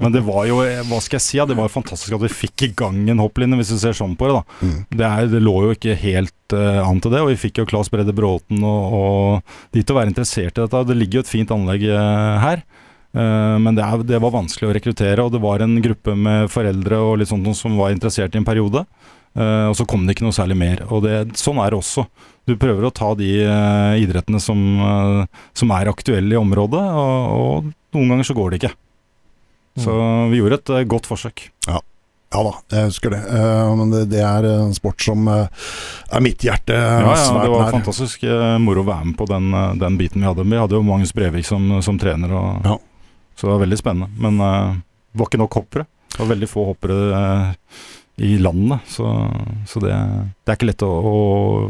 [0.01, 2.67] Men det var jo, hva skal jeg si, det var jo fantastisk at vi fikk
[2.67, 4.37] i gang en hopplinje, hvis du ser sånn på det.
[4.37, 4.59] da.
[4.61, 4.77] Mm.
[4.93, 7.67] Det, er, det, lå jo ikke helt uh, an til det, og vi fikk jo
[7.69, 10.85] Claes Brede Bråten og, og de til å være interessert i dette.
[10.91, 12.65] Det ligger jo et fint anlegg her.
[13.13, 16.49] Eh, men det, er, det, var vanskelig å rekruttere, og det var en gruppe med
[16.51, 18.85] foreldre og litt sånt som var interessert i en periode.
[19.33, 20.83] Uh, og så kom det ikke noe særlig mer.
[20.93, 22.05] Og det, sånn er det også.
[22.45, 27.31] Du prøver å ta de uh, idrettene som, uh, som, er aktuelle i området, og,
[27.37, 28.75] og, noen ganger så går det ikke.
[29.81, 30.29] Så mm.
[30.29, 31.47] vi gjorde et godt forsøk.
[31.65, 31.79] Ja.
[32.35, 32.43] ja.
[32.45, 33.21] da, jeg husker det.
[33.79, 37.41] men det, det, er en sport som er mitt hjerte ja, ja, nær.
[37.41, 38.27] Det var fantastisk
[38.61, 39.49] moro å være med på den,
[39.81, 40.45] den, biten vi hadde.
[40.45, 42.33] Vi hadde jo Magnus Brevik som, som trener.
[42.37, 42.77] og ja.
[43.33, 44.13] Så det var veldig spennende.
[44.21, 45.89] Men det var ikke nok hoppere.
[46.13, 47.01] Det var veldig få hoppere
[48.21, 49.09] i landet, så,
[49.67, 49.93] så det,
[50.43, 51.15] det, er ikke lett å, å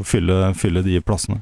[0.07, 1.39] fylle, fylle, de plassene.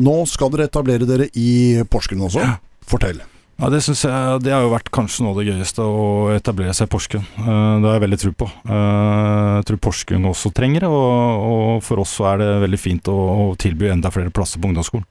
[0.00, 2.44] Nå skal dere etablere dere i Porsgrunn også.
[2.44, 2.54] Ja.
[2.88, 3.20] Fortell.
[3.58, 6.72] Ja, Det synes jeg, det har jo vært kanskje noe av det gøyeste, å etablere
[6.76, 7.26] seg i Porsgrunn.
[7.42, 8.48] Uh, det har jeg veldig tro på.
[8.70, 12.80] Uh, jeg tror Porsgrunn også trenger det, og, og, for oss så er det veldig
[12.80, 15.08] fint å, å, tilby enda flere plasser på ungdomsskolen.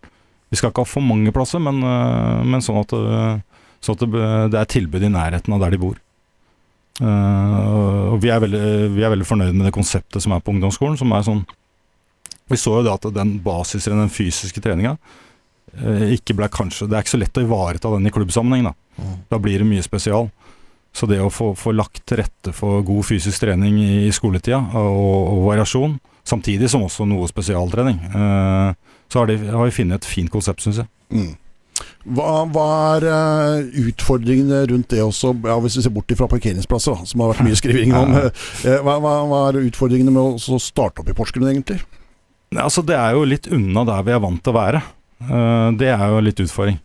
[0.47, 2.95] Vi skal ikke ha for mange plasser, men, uh, men sånn at
[3.83, 4.19] så at det,
[4.51, 5.99] det, er tilbud i nærheten av der de bor.
[6.97, 8.59] Uh, og vi er, veldig,
[8.95, 10.97] vi er, veldig, fornøyd med det konseptet som er på ungdomsskolen.
[10.97, 11.43] som er sånn
[12.49, 14.95] Vi så jo det at den basisen, den fysiske treninga,
[15.77, 18.71] uh, ikke ble kanskje Det er ikke så lett å ivareta den i klubbsammenheng.
[18.71, 19.15] Da mm.
[19.29, 20.31] Da blir det mye spesial.
[20.97, 24.57] Så det å få, få lagt til rette for god fysisk trening i, i skoletida,
[24.79, 28.71] og, og, variasjon, samtidig som også noe spesialtrening, uh,
[29.05, 30.89] så har, de, har vi funnet et fint konsept, syns jeg.
[31.13, 31.35] Mm.
[32.07, 37.03] Hva, hva, er uh, utfordringene rundt det også, ja, hvis vi ser bort fra parkeringsplasser,
[37.09, 38.15] som har vært mye skriving om.
[38.15, 38.29] Uh,
[38.85, 41.81] hva, hva, hva, er utfordringene med å starte opp i Porsgrunn, egentlig?
[42.55, 44.83] Altså, det er jo litt unna der vi er vant til å være.
[45.19, 46.79] Uh, det er jo litt utfordring.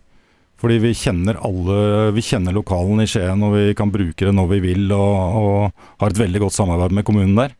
[0.62, 4.50] Fordi vi kjenner alle Vi kjenner lokalen i Skien, og vi kan bruke det når
[4.52, 7.56] vi vil, og, og har et veldig godt samarbeid med kommunen der.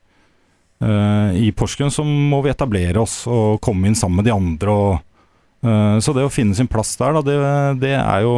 [1.38, 4.70] I Porsgrunn så må vi etablere oss og komme inn sammen med de andre.
[4.70, 5.11] og Eh,
[5.62, 7.36] så det å finne sin plass der, da, det,
[7.82, 8.34] det, er jo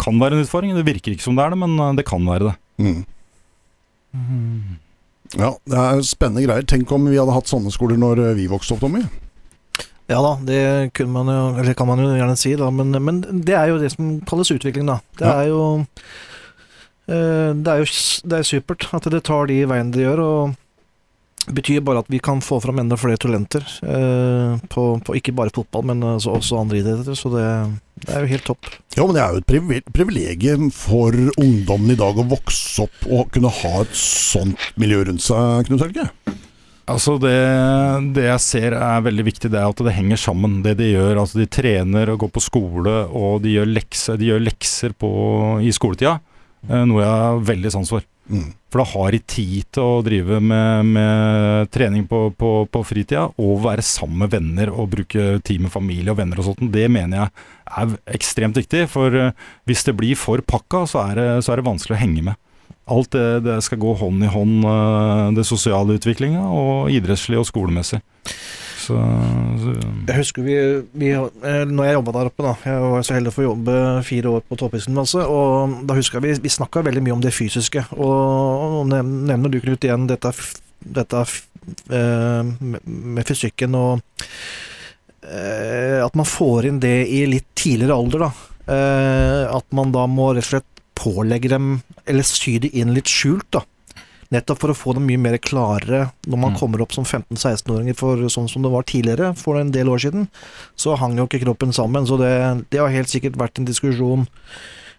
[0.00, 0.76] kan være en utfordring.
[0.76, 2.54] Det virker ikke som det er det, men eh, det kan være det.
[2.80, 3.02] Mm.
[4.16, 4.78] Mm.
[5.38, 6.66] Ja, det er spennende greier.
[6.66, 9.04] Tenk om vi hadde hatt sånne skoler når eh, vi vokste opp, Tommy.
[10.10, 13.54] Ja da, det man jo, eller kan man jo gjerne si, da, men, men, det
[13.54, 14.98] er jo det som kalles utvikling, da.
[15.20, 15.36] Det ja.
[15.36, 15.62] er jo
[17.10, 17.86] det er jo
[18.30, 20.20] det er supert at det tar de veiene det gjør.
[20.22, 20.58] og
[21.48, 23.64] betyr bare at vi kan få fram enda flere talenter.
[23.82, 27.16] Eh, på, på, ikke bare fotball, men altså også andre idretter.
[27.18, 27.46] Så det,
[28.02, 28.70] det, er jo helt topp.
[28.96, 33.32] Ja, men det er jo et privilegium for ungdommen i dag å vokse opp og
[33.34, 36.10] kunne ha et sånt miljø rundt seg, Knut Helge?
[36.90, 37.36] Altså det,
[38.16, 40.58] det, jeg ser er veldig viktig, det er at det henger sammen.
[40.64, 41.20] Det de gjør.
[41.22, 45.10] Altså de trener og går på skole, og de gjør lekser, de gjør lekser på,
[45.62, 46.18] i skoletida.
[46.68, 48.06] Eh, noe jeg har veldig sans for.
[48.30, 48.50] Mm.
[48.70, 53.26] For da har de tid til å drive med, med trening på, på, på, fritida,
[53.42, 56.62] og være sammen med venner og bruke tid med familie og venner og sånt.
[56.70, 57.32] Det mener jeg
[57.82, 59.32] er ekstremt viktig, for uh,
[59.66, 62.40] hvis det blir for pakka, så er, det, så er det vanskelig å henge med.
[62.90, 67.50] Alt det, det skal gå hånd i hånd, uh, det sosiale utviklinga, og idrettslig og
[67.50, 68.02] skolemessig.
[68.80, 68.96] Så,
[69.60, 69.74] så.
[70.08, 70.56] Jeg husker vi,
[70.96, 73.76] vi eh, Når jeg jobba der oppe, da Jeg var så heldig å få jobbe
[74.06, 77.84] fire år på toppidrettsgymnaset, og da husker vi, vi snakka veldig mye om det fysiske.
[77.98, 80.32] Og, og nevner du, Knut, igjen dette,
[80.80, 81.24] dette
[81.92, 82.52] eh,
[82.88, 84.00] med fysikken og
[85.26, 88.32] eh, At man får inn det i litt tidligere alder, da.
[89.50, 93.48] at man da må rett og slett pålegge dem, eller sy det inn litt skjult,
[93.56, 93.64] da.
[94.30, 96.58] Nettopp for å få det mye mer klarere når man mm.
[96.60, 100.28] kommer opp som 15-16-åringer, for sånn som det var tidligere, for en del år siden,
[100.78, 102.06] så hang jo ikke kroppen sammen.
[102.06, 102.30] Så det,
[102.70, 104.28] det har helt sikkert vært en diskusjon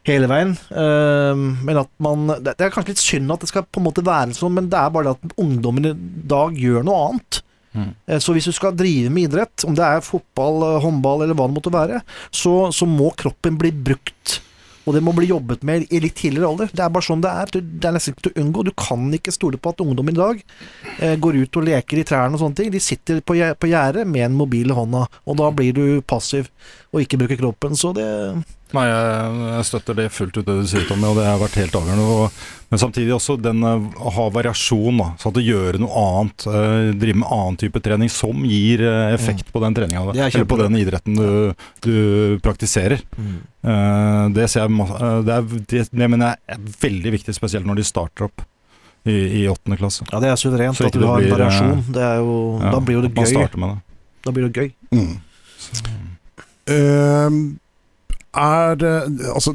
[0.09, 0.51] hele veien.
[0.73, 1.31] Uh,
[1.63, 4.35] men at man Det er kanskje litt synd at det skal på en måte være
[4.35, 5.95] sånn, men det er bare det at ungdommen i
[6.35, 7.41] dag gjør noe annet.
[7.71, 7.89] Mm.
[8.09, 11.47] Uh, så hvis du skal drive med idrett, om det er fotball, håndball eller hva
[11.47, 12.03] det måtte være,
[12.35, 14.41] så, så må kroppen bli brukt
[14.85, 16.71] Og det må bli jobbet med i litt tidligere alder.
[16.73, 17.51] Det er bare sånn det er.
[17.53, 18.63] Det er nesten ikke til å unngå.
[18.65, 20.41] Du kan ikke stole på at ungdom i dag
[20.97, 22.71] eh, går ut og leker i trærne og sånne ting.
[22.73, 26.49] De sitter på, på gjerdet med en mobil i hånda, og da blir du passiv
[26.91, 27.77] og ikke bruker kroppen.
[27.77, 28.07] Så det
[28.71, 31.57] Nei, jeg, jeg, støtter det fullt ut det du sier, Tommy, og det har vært
[31.59, 32.05] helt avgjørende.
[32.15, 35.07] Og, men samtidig også den uh, å ha variasjon, da.
[35.19, 39.09] Så at du gjør noe annet, uh, drive med annen type trening som gir uh,
[39.11, 39.51] effekt mm.
[39.55, 41.95] på den treninga, eller på den idretten du, du
[42.43, 43.03] praktiserer.
[43.17, 43.39] Mm.
[44.33, 44.85] det ser jeg
[45.27, 48.45] det, er, det, det mener jeg er veldig viktig, spesielt når de starter opp
[49.05, 50.05] i åttende klasse.
[50.11, 51.83] Ja, det er suverent at du har blir, en variasjon.
[51.89, 53.73] Det er jo, ja, da blir jo det gøy.
[54.21, 54.71] Da blir det gøy.
[54.93, 55.13] Mm.
[56.69, 57.37] Uh,
[58.31, 58.83] er
[59.31, 59.53] Altså,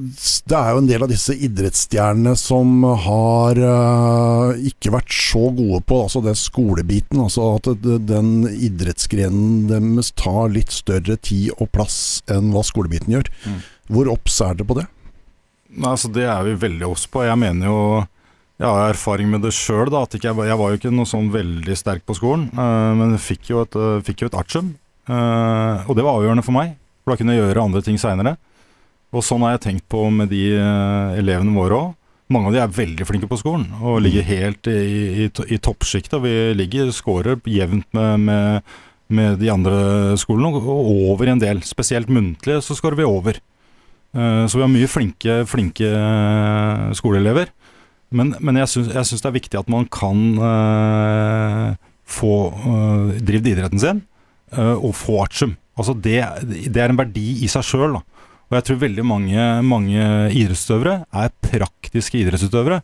[0.49, 5.81] det er jo en del av disse idrettsstjernene som har uh, ikke vært så gode
[5.89, 7.23] på altså den skolebiten.
[7.23, 13.31] Altså at den idrettsgrenen deres tar litt større tid og plass enn hva skolebiten gjør.
[13.47, 13.63] Mm.
[13.93, 14.87] Hvor obs er dere på det?
[15.85, 17.25] Altså Det er vi veldig obs på.
[17.27, 17.81] Jeg mener jo
[18.57, 19.91] jeg har erfaring med det sjøl.
[19.93, 23.61] Jeg, jeg, var jo ikke noe sånn veldig sterk på skolen, uh, men fikk jo
[23.67, 24.75] et, uh, fikk jo et artium.
[25.07, 26.73] og det var avgjørende for meg,
[27.05, 28.33] for da kunne jeg gjøre andre ting seinere.
[29.15, 31.95] Og sånn har jeg tenkt på med de uh, elevene våre òg.
[32.33, 34.31] Mange av de er veldig flinke på skolen og ligger mm.
[34.33, 34.79] helt i,
[35.23, 36.19] i, i toppsjiktet.
[36.25, 38.73] Vi ligger scorer jevnt med, med,
[39.15, 39.77] med, de andre
[40.19, 41.63] skolene, og over i en del.
[41.63, 43.39] Spesielt muntlig så scorer vi over.
[44.17, 47.55] Uh, så vi har mye flinke, flinke uh, skoleelever.
[48.17, 50.19] Men, men jeg syns det er viktig at man kan
[52.07, 52.35] få
[53.19, 54.05] drevet idretten sin
[54.55, 55.57] og få artium.
[55.75, 57.99] Altså det, det, er en verdi i seg sjøl.
[58.47, 62.81] Og jeg tror veldig mange, mange idrettsutøvere er praktiske idrettsutøvere.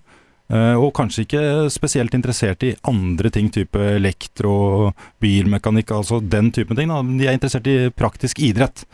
[0.52, 1.42] Uh, og kanskje ikke
[1.72, 4.90] spesielt interessert i andre ting, type elektro,
[5.22, 6.90] bilmekanikk, altså den typen ting.
[6.92, 7.00] Da.
[7.06, 8.84] De er interessert i praktisk idrett.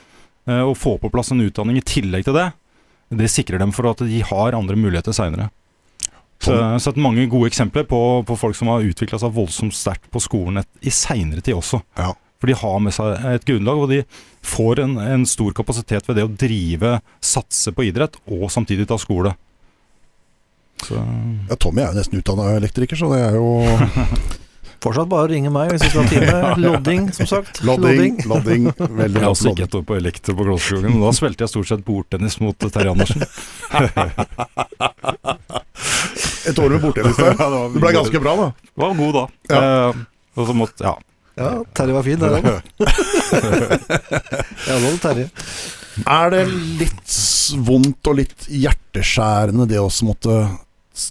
[0.48, 2.46] Å få på plass en utdanning i tillegg til det,
[3.12, 5.50] det sikrer dem for at de har andre muligheter seinere.
[6.38, 9.74] Så jeg har sett mange gode eksempler på, på folk som har utvikla seg voldsomt
[9.74, 11.80] sterkt på skolen i seinere tid også.
[11.98, 12.12] Ja.
[12.38, 14.02] For de har med seg et grunnlag, og de
[14.46, 18.98] får en, en, stor kapasitet ved det å drive, satse på idrett, og samtidig ta
[19.00, 19.34] skole.
[20.86, 20.98] Så.
[21.48, 23.48] Ja, Tommy er jo nesten utdanna elektriker, så det er jo
[24.78, 26.50] Fortsatt bare ringe meg hvis du skal ha time.
[26.62, 27.58] Lodding, som sagt.
[27.66, 28.20] Lodding.
[28.30, 31.00] lodding, veldig Jeg har også ikke et år på elektro på Glåsfjorden.
[31.02, 33.26] Da spilte jeg stort sett bordtennis mot Terje Andersen.
[36.46, 37.42] et år med bordtennis der?
[37.74, 38.48] Det ble ganske bra, da?
[38.62, 39.26] Det Var god da.
[39.50, 39.58] Ja.
[39.58, 40.00] Eh,
[40.38, 40.94] og så måtte, ja,
[41.38, 42.48] ja, Terje var fin, der òg.
[44.68, 45.28] ja, nå Terje.
[46.06, 46.42] Er det
[46.80, 47.14] litt
[47.66, 50.40] vondt og litt hjerteskjærende det å måtte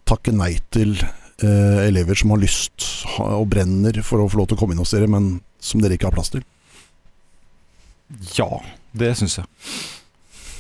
[0.08, 2.86] takke nei til eh, elever som har lyst
[3.24, 5.98] og brenner for å få lov til å komme inn hos dere, men som dere
[5.98, 6.44] ikke har plass til?
[8.38, 8.50] Ja,
[8.96, 9.48] det syns jeg.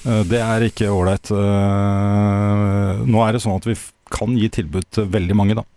[0.08, 1.32] Eh, det er ikke ålreit.
[1.32, 3.78] Eh, nå er det sånn at vi
[4.12, 5.68] kan gi tilbud til veldig mange, da.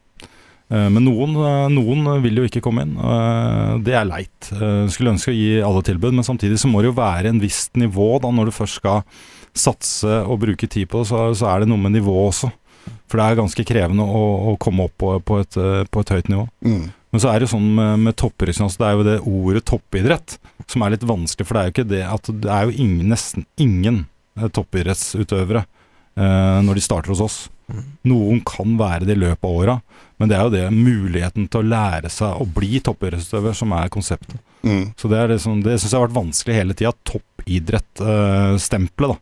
[0.70, 2.94] Eh, men noen, eh, noen, vil jo ikke komme inn.
[2.94, 4.50] Eh, det er leit.
[4.92, 7.74] Skulle ønske å gi alle tilbud, men samtidig så må det jo være en visst
[7.80, 9.02] nivå da, når du først skal
[9.50, 12.52] satse og bruke tid på det, så, så er det noe med nivå også.
[13.10, 15.58] For det er ganske krevende å, å komme opp på, på, et,
[15.90, 16.46] på, et, høyt nivå.
[16.62, 16.84] Mm.
[17.10, 20.36] Men så er det jo sånn med, med toppidrett, det er jo det ordet toppidrett
[20.70, 21.48] som er litt vanskelig.
[21.48, 24.04] For det er jo ikke det at det er jo ingen, nesten ingen
[24.38, 27.40] toppidrettsutøvere eh, når de starter hos oss.
[27.70, 27.82] Mm.
[28.12, 29.76] Noen kan være det i løpet av åra,
[30.20, 33.88] men det er jo det muligheten til å lære seg å bli toppidrettsutøver som er
[33.92, 34.36] konseptet.
[34.60, 34.92] Mm.
[34.92, 36.92] Så det, er liksom, det syns jeg har vært vanskelig hele tida.
[37.08, 39.20] Toppidrett-stempelet, uh, da.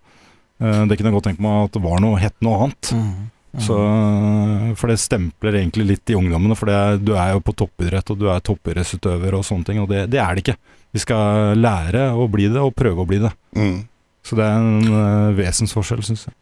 [0.59, 2.91] Uh, det kunne jeg godt tenke meg at det var noe, het noe annet.
[2.91, 3.31] Mm.
[3.49, 3.63] Mm.
[3.63, 6.59] Så, uh, for det stempler egentlig litt i ungdommene.
[6.59, 9.79] For det, du er jo på toppidrett, og du er toppidrettsutøver og sånne ting.
[9.85, 10.59] Og det, det, er det ikke.
[10.99, 13.31] Vi skal lære å bli det, og prøve å bli det.
[13.55, 13.87] Mm.
[14.27, 16.35] Så det er en uh, vesensforskjell, syns jeg.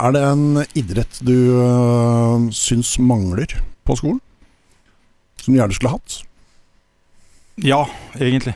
[0.00, 3.50] Er det en idrett du uh, syns mangler
[3.86, 4.20] på skolen?
[5.40, 6.18] Som du gjerne skulle hatt?
[7.60, 7.84] Ja,
[8.16, 8.54] egentlig.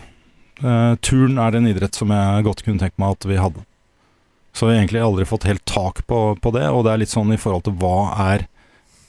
[0.63, 3.65] Uh, turn er en idrett som jeg godt kunne tenkt meg at vi hadde.
[4.55, 7.13] Så vi har egentlig aldri fått helt tak på, på det, og det er litt
[7.13, 8.47] sånn i forhold til hva er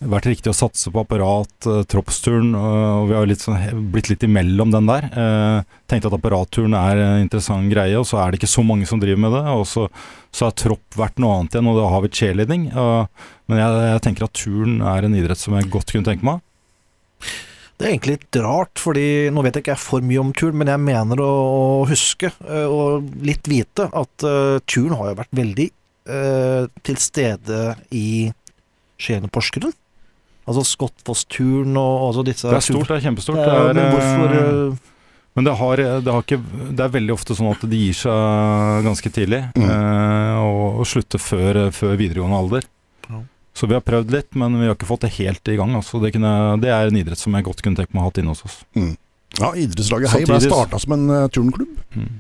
[0.04, 4.10] vært riktig å satse på apparat, troppsturen, troppsturn, uh, og vi har litt sånn, blitt
[4.12, 5.08] litt imellom den der.
[5.16, 8.88] Uh, tenkte at apparatturen er en interessant greie, og så er det ikke så mange
[8.90, 9.44] som driver med det.
[9.56, 9.88] Og så,
[10.36, 12.70] så har tropp vært noe annet igjen, og da har vi cheerleading.
[12.76, 16.44] men jeg, jeg, tenker at turn er en idrett som jeg godt kunne tenke meg.
[17.76, 20.56] Det er egentlig litt rart, fordi nå vet jeg ikke jeg for mye om turn,
[20.60, 21.32] men jeg mener å,
[21.90, 22.32] huske,
[22.72, 24.28] og litt vite, at
[24.64, 25.68] turn har jo vært veldig
[26.88, 27.60] til stede
[27.92, 28.08] i
[29.02, 29.76] Skien og Porsgrunn.
[30.46, 33.40] Altså Skottfoss-turen og altså disse Det er stort, det er kjempestort.
[33.42, 34.92] Ja, men hvorfor uh,
[35.36, 36.38] Men det, har, det, har ikke,
[36.70, 39.66] det, er veldig ofte sånn at de gir seg ganske tidlig, mm.
[39.68, 42.68] eh, og, og, slutter før, før videregående alder.
[43.10, 43.20] Ja.
[43.52, 45.76] Så vi har prøvd litt, men vi har ikke fått det helt i gang.
[45.76, 46.00] Altså.
[46.00, 46.32] Det, kunne,
[46.64, 48.46] det, er en idrett som jeg godt kunne tenkt meg å ha hatt inne hos
[48.48, 48.62] oss.
[48.80, 48.94] Mm.
[49.42, 51.76] Ja, idrettslaget Hei ble starta som en uh, turnklubb.
[51.98, 52.12] Mm.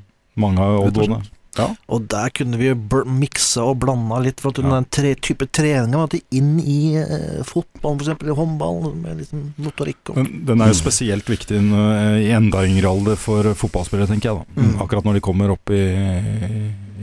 [0.43, 1.21] Mange av Odd-åene.
[1.55, 1.67] Ja.
[1.95, 2.71] Og der kunne vi
[3.07, 4.69] mikse og blande litt, for at ja.
[4.73, 8.25] den tre, type treninga måtte inn i eh, fotball, f.eks.
[8.27, 10.13] i håndball, med liksom motorikk.
[10.13, 10.21] Og.
[10.21, 14.41] Den, den, er jo spesielt viktig i enda yngre alder for fotballspillere, tenker jeg.
[14.41, 14.63] da.
[14.63, 14.79] Mm.
[14.85, 15.83] Akkurat når de kommer opp i,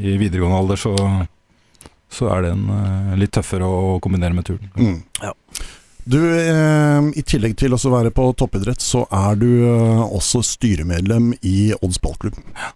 [0.03, 0.97] i videregående alder, så,
[2.13, 4.75] så er den uh, litt tøffere å kombinere med turen.
[4.77, 4.99] Mm.
[5.23, 5.33] Ja.
[6.05, 11.31] Du, eh, I tillegg til å være på toppidrett, så er du eh, også styremedlem
[11.47, 12.41] i Odds ballklubb.
[12.59, 12.73] Ja.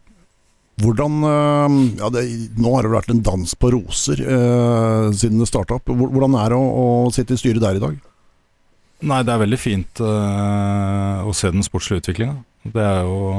[0.76, 2.24] Hvordan eh, ja, det,
[2.60, 5.88] Nå har det vært en dans på roser eh, siden det starta opp.
[5.88, 7.96] Hvordan er det å, å, sitte i styret der i dag?
[9.06, 12.36] Nei, det er veldig fint eh, å se den sportslige utviklinga.
[12.66, 13.32] Det er jo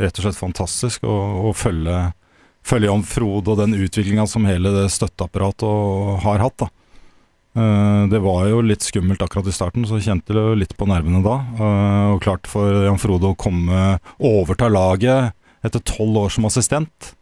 [0.00, 1.14] rett og slett fantastisk å,
[1.48, 2.00] å følge,
[2.64, 6.64] følge Jan Frode og den utviklinga som hele det støtteapparatet har hatt.
[6.64, 6.72] da.
[7.56, 11.22] Uh, det var jo litt skummelt akkurat i starten, så kjente det litt på nervene
[11.24, 11.38] da.
[11.56, 15.32] Uh, og klart for Jan Frode å komme overta laget
[15.68, 17.12] etter tolv år som assistent.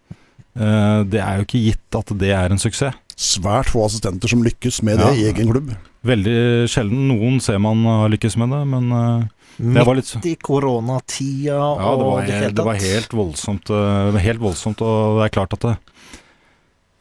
[0.54, 3.00] Uh, det er jo ikke gitt at det er en suksess.
[3.14, 5.68] Svært få assistenter som lykkes med det ja, i egen klubb.
[6.04, 7.04] Veldig sjelden.
[7.12, 11.54] Noen ser man har lykkes med det, men uh, det var litt Midt i koronatida
[11.54, 15.54] ja, det var, det, det var helt voldsomt, uh, helt voldsomt, og det er klart
[15.54, 15.74] at det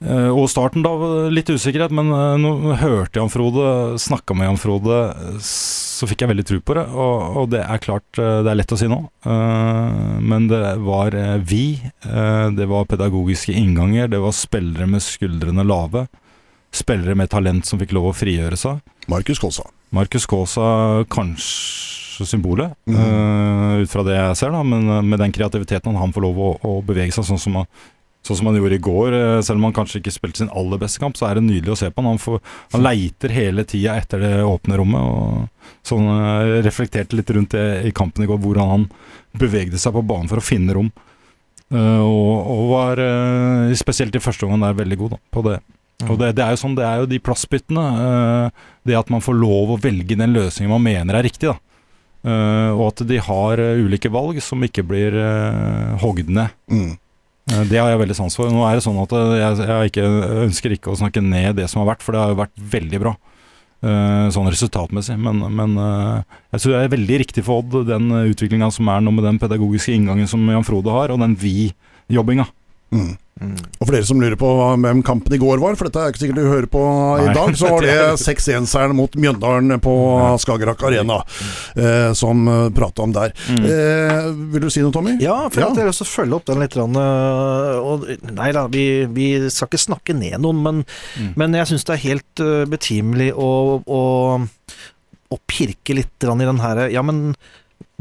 [0.03, 0.91] og starten da,
[1.31, 2.11] litt usikkerhet, men
[2.43, 3.65] nå hørte jeg om Frode,
[4.03, 4.97] snakka med Jan Frode
[6.03, 6.83] så fikk jeg veldig tro på det.
[6.91, 8.99] Og, og, det er klart, eh, det er lett å si nå,
[10.23, 11.15] men det var
[11.47, 11.77] vi.
[12.03, 14.09] Det var pedagogiske innganger.
[14.11, 16.07] Det var spillere med skuldrene lave.
[16.73, 18.81] Spillere med talent som fikk lov å frigjøre seg.
[19.11, 19.67] Markus Kaasa.
[19.93, 20.67] Markus Kaasa
[21.13, 23.81] kanskje symbolet, mm.
[23.83, 26.73] ut fra det jeg ser, da, men med den kreativiteten han får lov å, å
[26.85, 27.69] bevege seg sånn som han
[28.23, 29.15] sånn som han gjorde i går.
[29.17, 31.75] Eh, selv om han kanskje ikke spilte sin aller beste kamp, så er det nydelig
[31.75, 32.13] å se på han.
[32.13, 32.39] Han, får,
[32.75, 35.03] han leiter hele tida etter det åpne rommet.
[35.03, 38.87] og sånn uh, Reflekterte litt rundt det i kampen i går, hvordan han
[39.39, 40.91] bevegde seg på banen for å finne rom.
[41.73, 45.59] Uh, og, og, var uh, spesielt i første omgang der veldig god da, på det.
[46.03, 46.07] Mm.
[46.07, 47.83] Og det, det, er jo sånn, det er jo de plassbyttene.
[48.83, 51.51] det at man får lov å velge den løsningen man mener er riktig.
[51.51, 51.59] da.
[52.73, 55.15] og at de har ulike valg som ikke blir
[56.01, 56.51] hogd ned.
[56.67, 56.97] Mm.
[57.51, 58.51] Eh, det har jeg veldig sans for.
[58.51, 60.07] Nå er det sånn at eh, jeg, jeg ikke,
[60.45, 63.03] ønsker ikke å snakke ned det som har vært, for det har jo vært veldig
[63.03, 63.15] bra.
[63.83, 65.17] Uh, sånn resultatmessig.
[65.19, 69.11] Men, men jeg tror det er veldig riktig for Odd, den utviklinga som er nå
[69.11, 72.45] med den pedagogiske inngangen som Jan Frode har, og den vi-jobbinga.
[72.95, 73.09] Mm.
[73.43, 73.55] Mm.
[73.77, 74.49] Og For dere som lurer på
[74.83, 76.83] hvem kampen i går var, for dette er ikke sikkert du hører på
[77.23, 79.95] i dag, så var det 6-1-seieren mot Mjøndalen på
[80.43, 81.19] Skagerrak Arena
[81.75, 83.33] eh, som eh, prata om der.
[83.49, 83.65] Mm.
[83.67, 85.17] Eh, vil du si noe, Tommy?
[85.23, 85.71] Ja, for ja.
[85.73, 86.77] jeg har også følge opp den litt.
[86.77, 90.81] Eh, og, nei da, vi, vi, skal ikke snakke ned noen, men,
[91.19, 91.33] mm.
[91.39, 93.49] men jeg syns det er helt uh, betimelig å,
[93.83, 94.01] å,
[94.39, 97.33] å, pirke litt i den her Ja, men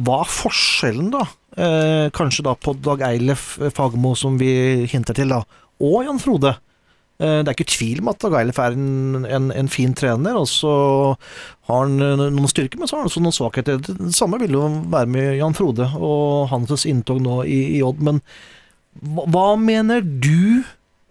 [0.02, 1.26] hva er forskjellen, da?
[1.56, 5.42] Eh, kanskje da på Dag Eilef Fagermo, som vi hinter til, da,
[5.84, 6.54] og Jan Frode.
[7.20, 10.38] Eh, det er ikke tvil om at Dag Eilef er en, en, en, fin trener,
[10.38, 10.72] og så
[11.68, 13.82] har han eh, noen styrker, men så har han også noen svakheter.
[13.84, 18.00] Det samme vil jo være med Jan Frode og hans inntog nå i, i Odd.
[18.00, 18.22] Men
[19.02, 20.64] hva, hva, mener du,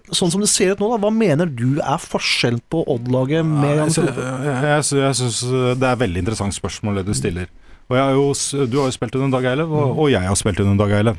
[0.09, 3.77] sånn som det ser ut nå, da, hva mener du er forskjellen på Odd-laget med
[3.77, 4.25] Jan Frode?
[4.25, 5.43] Jeg, jeg, jeg syns
[5.77, 7.53] det er et veldig interessant spørsmål det du stiller.
[7.91, 8.27] Og har jo,
[8.71, 11.17] du har jo spilt under Dag Eilev, og, og, jeg har spilt under Dag Eilev.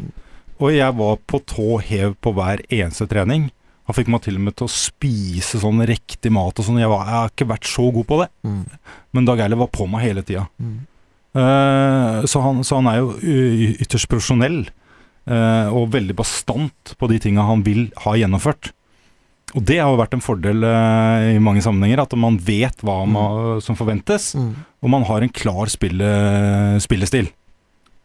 [0.62, 3.50] Og jeg var på tå hev på hver eneste trening.
[3.90, 6.80] Han fikk meg til og med til å spise sånn riktig mat og sånn.
[6.80, 8.28] Jeg, jeg, har ikke vært så god på det.
[8.46, 8.62] Mm.
[9.12, 10.46] Men Dag Eilev var på meg hele tida.
[10.62, 10.78] Mm.
[11.36, 13.12] Uh, så, han, så, han, er jo
[13.82, 14.62] ytterst profesjonell.
[15.28, 18.72] Uh, og veldig bastant på de tinga han vil ha gjennomført.
[19.52, 23.02] Og det har jo vært en fordel uh, i mange sammenhenger, at man vet hva
[23.04, 23.64] man, mm.
[23.66, 24.52] som forventes, mm.
[24.80, 26.12] og man har en klar spille,
[26.84, 27.28] spillestil.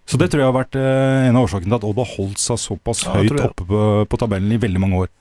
[0.08, 2.44] Så det tror jeg har vært uh, en av årsakene til at Odd har holdt
[2.44, 5.14] seg såpass ja, høyt oppe på, på, tabellen i veldig mange år.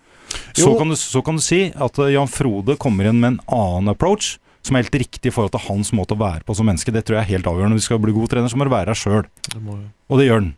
[0.56, 3.40] Så kan, du, så kan, du, si at uh, Jan Frode kommer inn med en
[3.54, 6.66] annen approach, som er helt riktig i forhold til hans måte å være på som
[6.66, 6.90] menneske.
[6.94, 7.78] Det tror jeg er helt avgjørende.
[7.78, 9.28] Hvis du skal bli god trener, så må du være deg sjøl.
[10.10, 10.54] Og det gjør han.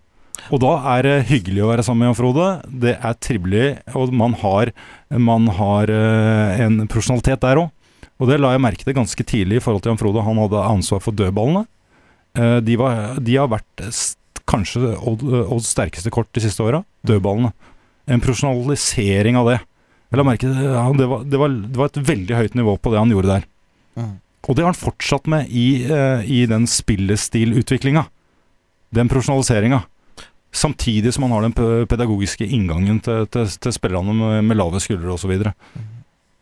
[0.49, 2.47] Og da er det hyggelig å være sammen med Jan Frode.
[2.85, 3.67] Det er trivelig,
[3.99, 4.71] og man har,
[5.13, 7.75] man har uh, en profesjonalitet der òg.
[8.19, 10.25] Og det la jeg merke til ganske tidlig i forhold til Jan Frode.
[10.27, 11.67] Han hadde ansvar for dødballene.
[12.39, 13.85] Uh, de, var, de, har vært
[14.49, 16.83] kanskje Odds sterkeste kort de siste åra.
[17.07, 17.53] Dødballene.
[18.09, 19.59] En profesjonalisering av det.
[20.09, 22.79] Jeg la merke til, ja, det, var, det, var, det, var, et veldig høyt nivå
[22.81, 23.49] på det han gjorde der.
[24.01, 24.15] Mm.
[24.49, 25.67] Og det har han fortsatt med i,
[26.25, 28.07] i den spillestilutviklinga.
[28.97, 29.83] Den profesjonaliseringa.
[30.55, 35.13] Samtidig som man har den pedagogiske inngangen til, til, til spillerne med, med lave skuldre
[35.13, 35.35] osv.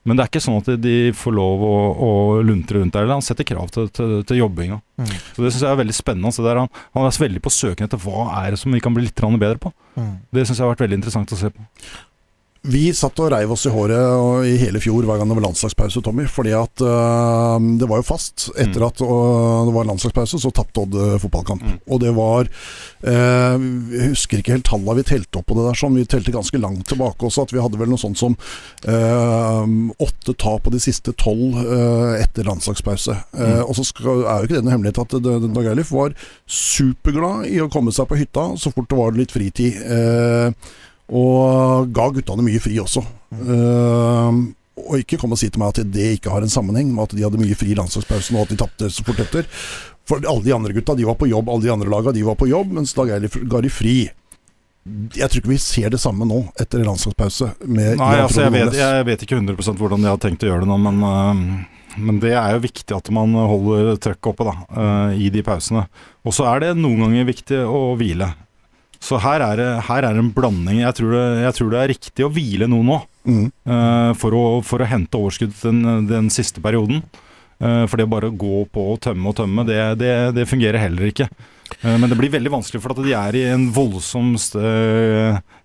[0.06, 1.76] Men det er ikke sånn at de får lov å,
[2.06, 2.10] å
[2.46, 3.02] luntre rundt der.
[3.02, 4.78] eller Han setter krav til, til, til jobbinga.
[5.02, 5.08] Mm.
[5.10, 6.44] Så Det syns jeg er veldig spennende.
[6.46, 9.08] Der han, han er veldig på søken etter hva er det som vi kan bli
[9.08, 9.72] litt bedre på.
[9.98, 10.12] Mm.
[10.30, 11.66] Det syns jeg har vært veldig interessant å se på.
[12.66, 16.00] Vi satt og reiv oss i håret i hele fjor hver gang det var landslagspause,
[16.02, 16.24] Tommy.
[16.30, 18.48] Fordi at uh, det var jo fast.
[18.58, 18.86] Etter Mm.
[18.88, 21.62] at uh, det var landslagspause, så tapte Odd øh, fotballkamp.
[21.62, 21.76] Mm.
[21.88, 25.78] Og det var øh, Jeg husker ikke helt tallene vi telte opp på det der,
[25.78, 25.96] sånn.
[25.96, 27.46] Vi telte ganske langt tilbake også.
[27.46, 28.34] At vi hadde vel noe sånt som
[30.02, 31.56] åtte tap på de siste tolv
[32.20, 33.16] etter landslagspause.
[33.32, 33.62] Eh, Mm.
[33.68, 36.14] og så skal, er jo ikke det noe hemmelighet at det- Dag Eilif var
[36.46, 39.76] superglad i å komme seg på hytta så fort det var litt fritid.
[39.86, 40.50] Eh,
[41.06, 43.02] og ga guttene mye fri også.
[43.36, 44.42] Uh,
[44.76, 47.16] og ikke kom og si til meg at det ikke har en sammenheng med at
[47.16, 49.48] de hadde mye fri i landslagspausen og at de tapte så fort etter.
[50.06, 52.36] For alle de andre gutta de var på jobb, alle de andre laga de var
[52.38, 53.96] på jobb, mens Dag Eilif ga de fri.
[55.16, 57.56] Jeg tror ikke vi ser det samme nå, etter landslagspause.
[57.66, 60.62] Med Nei, altså jeg vet, jeg vet ikke 100 hvordan de har tenkt å gjøre
[60.62, 64.54] det nå, men, øh, men det er jo viktig at man holder trøkket oppe da,
[64.70, 65.88] øh, i de pausene.
[66.22, 68.30] Og så er det noen ganger viktig å hvile.
[69.02, 70.80] Så her er det, her er det en blanding.
[70.82, 72.98] Jeg tror, det, jeg tror det er riktig å hvile noe nå.
[73.26, 73.46] Mm.
[73.68, 77.02] Uh, for, å, for å hente overskudd den, den siste perioden.
[77.62, 80.82] Uh, for det bare å gå på og tømme og tømme, det, det, det fungerer
[80.82, 81.28] heller ikke.
[81.82, 84.60] Uh, men det blir veldig vanskelig, for at de er i en voldsom st-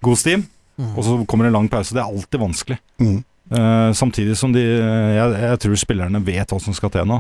[0.04, 0.46] god stim.
[0.82, 0.94] Mm.
[0.96, 1.94] Og så kommer en lang pause.
[1.94, 2.80] Det er alltid vanskelig.
[3.02, 3.20] Mm.
[3.52, 7.18] Eh, samtidig som de jeg, jeg tror spillerne vet hva som skal til nå.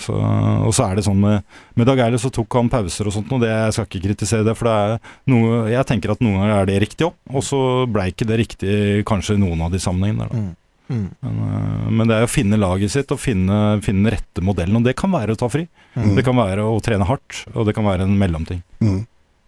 [0.00, 1.44] Så, og så er det sånn med,
[1.76, 4.46] med Dag Eilif så tok han pauser og sånt, og det, jeg skal ikke kritisere
[4.46, 4.56] det.
[4.56, 4.98] For det
[5.30, 7.60] noe, jeg tenker at noen ganger er det riktig òg, og så
[7.90, 8.76] blei ikke det riktig
[9.08, 10.30] kanskje i noen av de sammenhengene.
[10.32, 10.52] Mm.
[10.84, 11.04] Mm.
[11.20, 14.80] Men, uh, men det er å finne laget sitt og finne, finne den rette modellen.
[14.80, 15.66] Og det kan være å ta fri.
[15.96, 16.14] Mm.
[16.16, 18.64] Det kan være å trene hardt, og det kan være en mellomting.
[18.84, 19.02] Mm.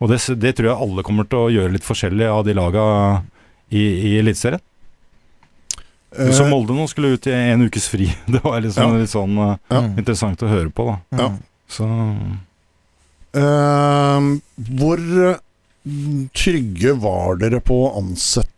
[0.05, 2.87] Og det, det tror jeg alle kommer til å gjøre litt forskjellig av de laga
[3.73, 4.61] i, i Eliteserien.
[6.19, 8.09] Eh, Så Molde nå skulle ut i en ukes fri.
[8.33, 9.01] Det var liksom Ja.
[9.03, 9.83] litt sånn øh, Ja.
[9.97, 10.97] Interessant å høre på, da.
[11.21, 11.29] Ja.
[11.35, 11.39] Mm.
[11.67, 11.87] Så
[13.37, 14.21] uh,
[14.79, 18.53] hvor mm, trygge var dere på å ansette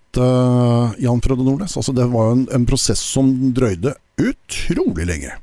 [1.03, 1.77] Jan Frode Nordnes?
[1.79, 5.35] Altså, det var jo en, en prosess som drøyde utrolig lenge.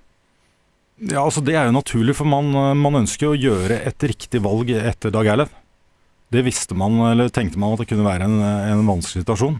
[1.00, 2.50] Ja, altså Det er jo naturlig, for man,
[2.80, 5.50] man ønsker å gjøre et riktig valg etter Dag Eilev.
[6.32, 9.58] Det visste man, eller tenkte man at det kunne være en, en vanskelig situasjon.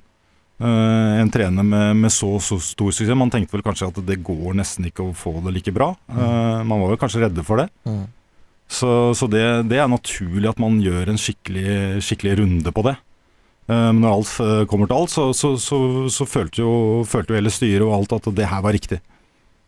[0.56, 3.18] Eh, en trener med, med så, så stor suksess.
[3.18, 5.92] Man tenkte vel kanskje at det går nesten ikke å få det like bra.
[6.08, 7.68] Uh, man var vel kanskje redde for det.
[7.84, 8.06] Mm.
[8.72, 8.90] Så,
[9.20, 12.96] så det, det er naturlig at man gjør en skikkelig, skikkelig runde på det.
[13.66, 15.78] Men når alt kommer til alt, så, så, så,
[16.14, 19.00] så følte, jo, følte jo hele styret og alt at det her var riktig.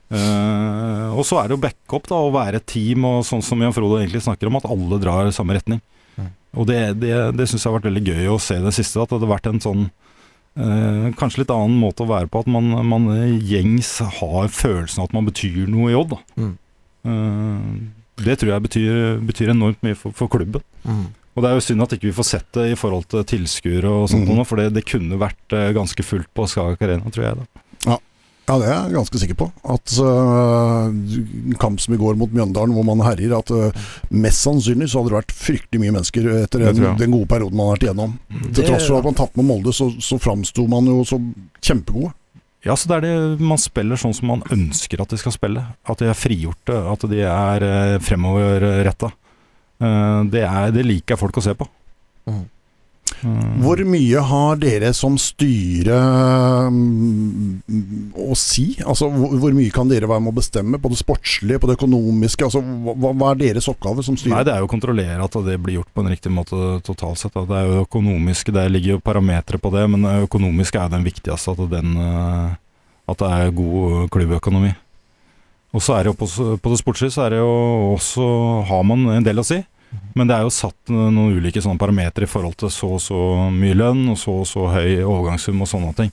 [0.09, 3.61] Og så er det å backe opp da, å være et team, og sånn som
[3.61, 5.81] Jan Frode egentlig snakker om, at alle drar i samme retning.
[6.13, 6.29] Mm.
[6.57, 9.01] Og det, det, det syns jeg har vært veldig gøy å se det siste.
[9.01, 9.87] At det hadde vært en sånn
[10.57, 12.41] eh, kanskje litt annen måte å være på.
[12.43, 16.17] At man, man gjengs har følelsen av at man betyr noe i Odd.
[16.35, 16.55] Mm.
[17.07, 17.69] Eh,
[18.25, 18.99] det tror jeg betyr,
[19.29, 20.65] betyr enormt mye for, for klubben.
[20.87, 21.07] Mm.
[21.37, 23.91] Og det er jo synd at ikke vi får sett det i forhold til tilskuere
[23.93, 24.41] og sånt, mm.
[24.49, 27.43] for det, det kunne vært eh, ganske fullt på Skagak Arena, tror jeg.
[27.43, 27.65] da.
[28.47, 29.45] Ja, det er jeg ganske sikker på.
[29.67, 34.87] At uh, kamp som i går mot Mjøndalen, hvor man herjer, at uh, mest sannsynlig
[34.87, 37.75] så hadde det vært fryktelig mye mennesker etter Det den, den gode perioden man har
[37.75, 38.13] vært igjennom.
[38.55, 41.27] Til tross for at man tapte med Molde, så, så framsto man jo som
[41.59, 42.13] kjempegode.
[42.65, 45.61] Ja, så det er det man spiller sånn som man ønsker at de skal spille.
[45.87, 49.11] At de er frigjorte, at de er eh, fremoverretta.
[49.83, 51.67] Eh, det, er- det liker folk å se på.
[52.27, 52.41] Mm.
[53.25, 55.97] Eh, Hvor mye har dere som styre
[56.73, 58.67] mm, å si?
[58.85, 61.77] Altså, hvor, hvor mye kan dere være med å bestemme på det sportslige, på det
[61.79, 62.47] økonomiske?
[62.47, 64.35] Altså, hva, hva er deres oppgave som styre?
[64.35, 67.21] Nei, det er jo å kontrollere at det blir gjort på en riktig måte totalt
[67.21, 67.37] sett.
[67.37, 71.55] Det er jo økonomiske, det ligger jo parametere på det, men økonomisk er den viktigste.
[71.57, 72.57] At, den, eh,
[73.07, 74.75] at det er god klubbøkonomi.
[75.75, 76.27] Og så er det jo på,
[76.61, 77.49] på det sportslige så er det jo
[77.97, 78.27] også
[78.69, 79.59] har man en del å si.
[80.17, 83.19] Men det er jo satt noen ulike sånne parametere i forhold til så og så
[83.53, 86.11] mye lønn og så og så høy overgangssum og sånne ting.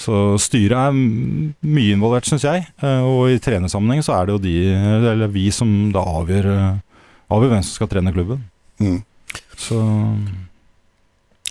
[0.00, 2.66] Så styret er mye involvert, syns jeg.
[2.82, 4.56] Eh, Og i trenersammenheng så er det jo de,
[5.12, 6.80] eller vi, som da avgjør, eh,
[7.32, 8.42] avgjør hvem som skal trene klubben.
[8.80, 8.98] Mm.
[9.56, 9.78] Så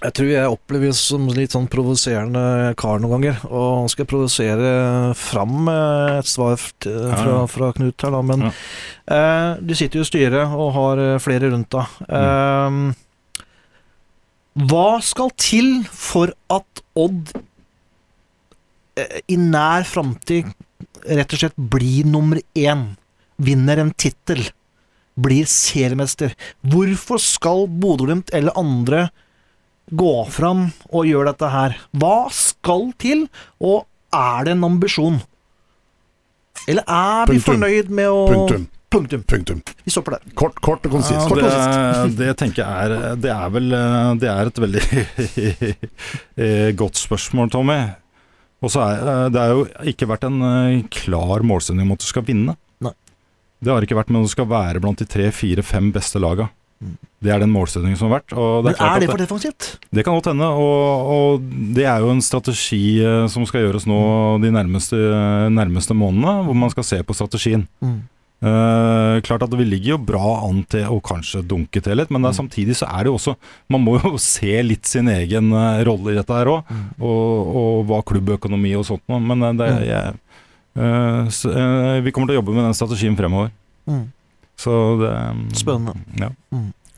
[0.03, 3.37] Jeg tror jeg oppleves som litt sånn provoserende kar noen ganger.
[3.47, 4.71] Og han skal provosere
[5.15, 8.21] fram eh, et svar fra, fra Knut her, da.
[8.27, 8.51] Men Ja.
[9.07, 11.85] eh, du sitter jo i styret og har eh, flere rundt deg.
[12.09, 12.89] Mm.
[12.91, 12.99] Eh,
[14.69, 17.31] hva skal til for at Odd
[18.99, 20.51] eh, i nær framtid
[21.07, 22.89] rett og slett blir nummer én?
[23.39, 24.43] Vinner en tittel?
[25.15, 26.35] Blir seriemester?
[26.65, 29.07] Hvorfor skal Bodø-Glimt eller andre
[29.91, 31.77] gå fram og gjøre dette her?
[31.91, 33.27] Hva skal til,
[33.59, 35.19] og er det en ambisjon?
[36.69, 37.47] Eller er vi Punktum.
[37.49, 38.69] fornøyd med å Punktum.
[38.93, 39.23] Punktum.
[39.25, 39.61] Punktum.
[39.83, 40.33] Vi stopper der.
[40.37, 41.17] Kort, kort og konsist.
[41.17, 42.17] Ja, konsist.
[42.19, 44.83] det, det tenker jeg er Det er vel eh, Det er et veldig
[46.45, 47.79] eh, godt spørsmål, Tommy.
[48.63, 50.37] Og så er eh, det har jo ikke vært en
[50.93, 52.53] klar målsetting om at du skal vinne.
[52.85, 52.93] Nei.
[53.63, 56.51] Det har ikke vært, men du skal være blant de tre, fire, fem beste laga.
[56.83, 56.93] Mm.
[57.23, 58.33] Det er den målsettingen som har vært.
[58.35, 59.67] Og det Men er er det for defensivt?
[59.95, 63.87] det kan godt hende, og, og det er jo en strategi eh, som skal gjøres
[63.87, 63.99] nå
[64.43, 64.99] de nærmeste,
[65.53, 67.67] nærmeste månedene, hvor man skal se på strategien.
[68.43, 72.25] Eh, klart at Vi ligger jo bra an til å kanskje dunke til litt, men
[72.27, 73.35] er, samtidig så er det jo også
[73.71, 77.85] Man må jo se litt sin egen eh, rolle i dette her òg, og, og
[77.87, 79.21] hva klubbøkonomi og sånt noe.
[79.23, 80.17] Men det, jeg,
[80.75, 83.53] uh, så, uh, vi kommer til å jobbe med den strategien fremover.
[83.87, 84.03] Mm.
[84.59, 85.13] Så det
[85.57, 85.95] Spennende.
[86.19, 86.29] Ja.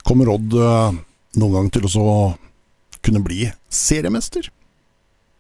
[0.06, 0.98] Kommer Odd eh,
[1.40, 2.06] noen gang til å så
[3.06, 4.50] kunne bli seriemester?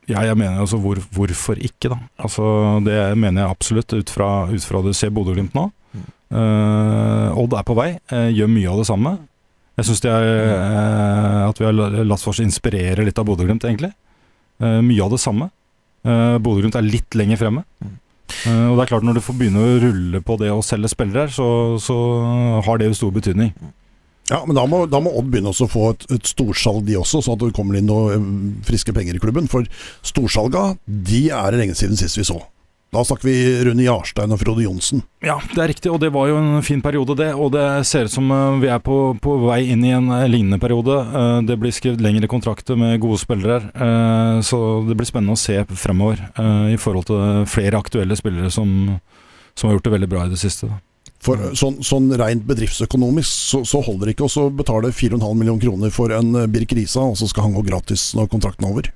[0.05, 1.97] Ja, jeg mener altså hvor, hvorfor ikke, da.
[2.21, 2.43] Altså,
[2.85, 5.63] det mener jeg absolutt, ut fra, ut fra det ser Bodø-Glimt nå.
[6.35, 9.15] Eh, Odd er på vei, uh, gjør mye av det samme.
[9.75, 13.91] Jeg syns uh, at vi har la- latt oss inspirere litt av Bodø-Glimt, egentlig.
[14.61, 15.49] Mye av det samme.
[16.05, 17.65] Uh, Bodø-Glimt er litt lenger fremme.
[18.45, 20.91] Eh, og det er klart Når du får begynne å rulle på det å selge
[20.91, 21.47] spillere, så,
[21.81, 21.97] så
[22.65, 23.53] har det jo stor betydning.
[24.31, 27.21] Ja, men da må, da må Odd begynne å få et, et storsalg de også,
[27.21, 28.27] sånn at det kommer inn noe eh,
[28.65, 29.49] friske penger i klubben.
[29.51, 29.67] For
[30.05, 32.41] storsalga, de er det lenge siden sist vi så.
[32.95, 35.01] Da snakker vi Rune Jarstein og Frode Johnsen.
[35.25, 37.27] Ja, det er riktig, og det var jo en fin periode, det.
[37.35, 40.23] Og det ser ut som eh, vi er på, på vei inn i en eh,
[40.31, 40.95] lignende periode.
[41.03, 43.57] Eh, Det blir skrevet lengre kontrakter med gode spillere,
[44.45, 46.21] så det blir spennende å se fremover
[46.71, 48.71] i forhold til flere aktuelle spillere som,
[49.57, 50.69] som har gjort det veldig bra i det siste.
[50.71, 50.79] da.
[51.25, 55.63] For sånn, sånn rent bedriftsøkonomisk så, så holder det ikke å så betale 4,5 millioner
[55.63, 58.91] kroner for en Birk Risa, og så skal han gå gratis når kontrakten er over.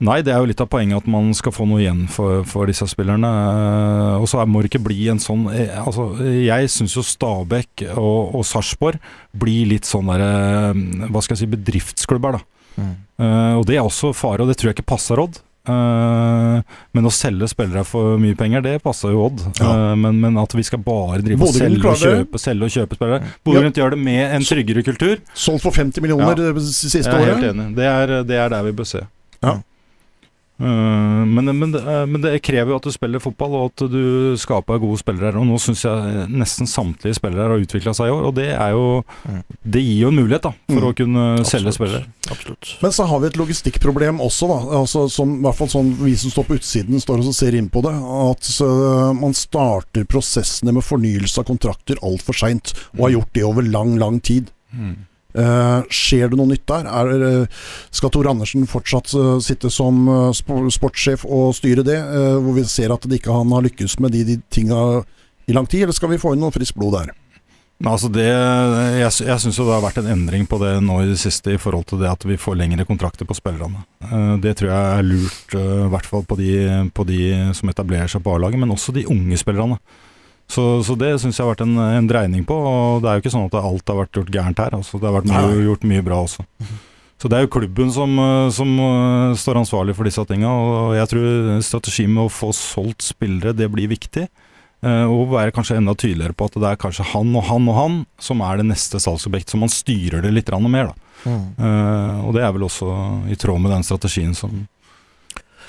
[0.00, 2.70] Nei, det er jo litt av poenget at man skal få noe igjen for, for
[2.70, 3.28] disse spillerne.
[3.28, 7.84] Eh, Og så må det ikke bli en sånn eh, Altså, jeg syns jo Stabæk
[7.92, 8.96] og, og Sarpsborg
[9.36, 10.72] blir litt sånn derre
[11.12, 12.88] Hva skal jeg si bedriftsklubber, da.
[13.20, 15.42] Eh, og det er også fare, og det tror jeg ikke passer Odd.
[15.68, 16.64] Uh,
[16.96, 19.42] men å selge spillere for mye penger, det passer jo Odd.
[19.60, 19.68] Ja.
[19.68, 22.96] Uh, men, men at vi skal bare drive og selge og kjøpe, selge og kjøpe
[22.96, 25.20] spillere Bodø-Glimt gjør det med en tryggere kultur.
[25.36, 26.54] Solgt for 50 millioner Ja.
[26.64, 27.44] siste året.
[27.52, 27.68] enig.
[27.76, 29.04] Det er, det er der vi bør se.
[29.44, 29.58] Ja.
[30.60, 33.84] Eh, men, men, det- eh, men det krever jo at du spiller fotball, og at
[33.90, 35.34] du skaper gode spillere.
[35.40, 38.70] Og nå syns jeg nesten samtlige spillere har utvikla seg i år, og det er
[38.76, 39.42] jo Mm.
[39.64, 40.88] Det gir jo en mulighet da for Mm.
[40.90, 42.04] å kunne selge spillere.
[42.30, 42.76] Absolutt.
[42.82, 44.58] Men så har vi et logistikkproblem også, da.
[44.80, 47.68] Altså, som, I hvert fall sånn vi som står på utsiden står og ser inn
[47.70, 47.94] på det.
[47.94, 53.44] At øh, man starter prosessene med fornyelse av kontrakter altfor seint, og har gjort det
[53.44, 54.50] over lang, lang tid.
[55.30, 56.88] Eh, skjer det noe nytt der?
[56.90, 57.62] Er, eh,
[57.94, 61.98] skal Tor Andersen fortsatt uh, sitte som uh, sportssjef og styre det,
[62.42, 65.02] hvor vi ser at ikke han har lykkes med de, de tinga
[65.46, 67.14] i lang tid, eller skal vi få inn noe friskt blod der?
[67.80, 71.20] Altså det, jeg jeg syns det har vært en endring på det nå i det
[71.22, 73.80] siste i forhold til det at vi får lengre kontrakter på spillerne.
[74.42, 76.52] Det tror jeg er lurt, i hvert fall på de,
[76.92, 77.22] på de
[77.56, 79.80] som etablerer seg på A-laget, men også de unge spillerne.
[80.50, 83.24] Så, så det syns jeg har vært en, en dreining på, og det er jo
[83.24, 84.74] ikke sånn at alt har vært gjort gærent her.
[84.80, 86.46] Altså, det har vært mye, gjort mye bra også.
[87.20, 90.94] Så det er jo klubben som, eh, som eh, står ansvarlig for disse tinga, og
[90.96, 94.26] jeg tror strategien med å få solgt spillere, det blir viktig.
[94.80, 97.76] Eh, og være kanskje enda tydeligere på at det er kanskje han og han og
[97.76, 100.90] han som er det neste salgsobjekt, så man styrer det litt mer.
[100.94, 101.10] da.
[101.60, 102.88] Eh, og det er vel også
[103.28, 104.66] i tråd med den strategien som,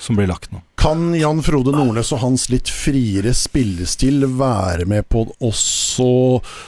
[0.02, 0.60] som blir lagt nå.
[0.82, 6.08] Kan Jan Frode Nordnes og hans litt friere spillestil være med på også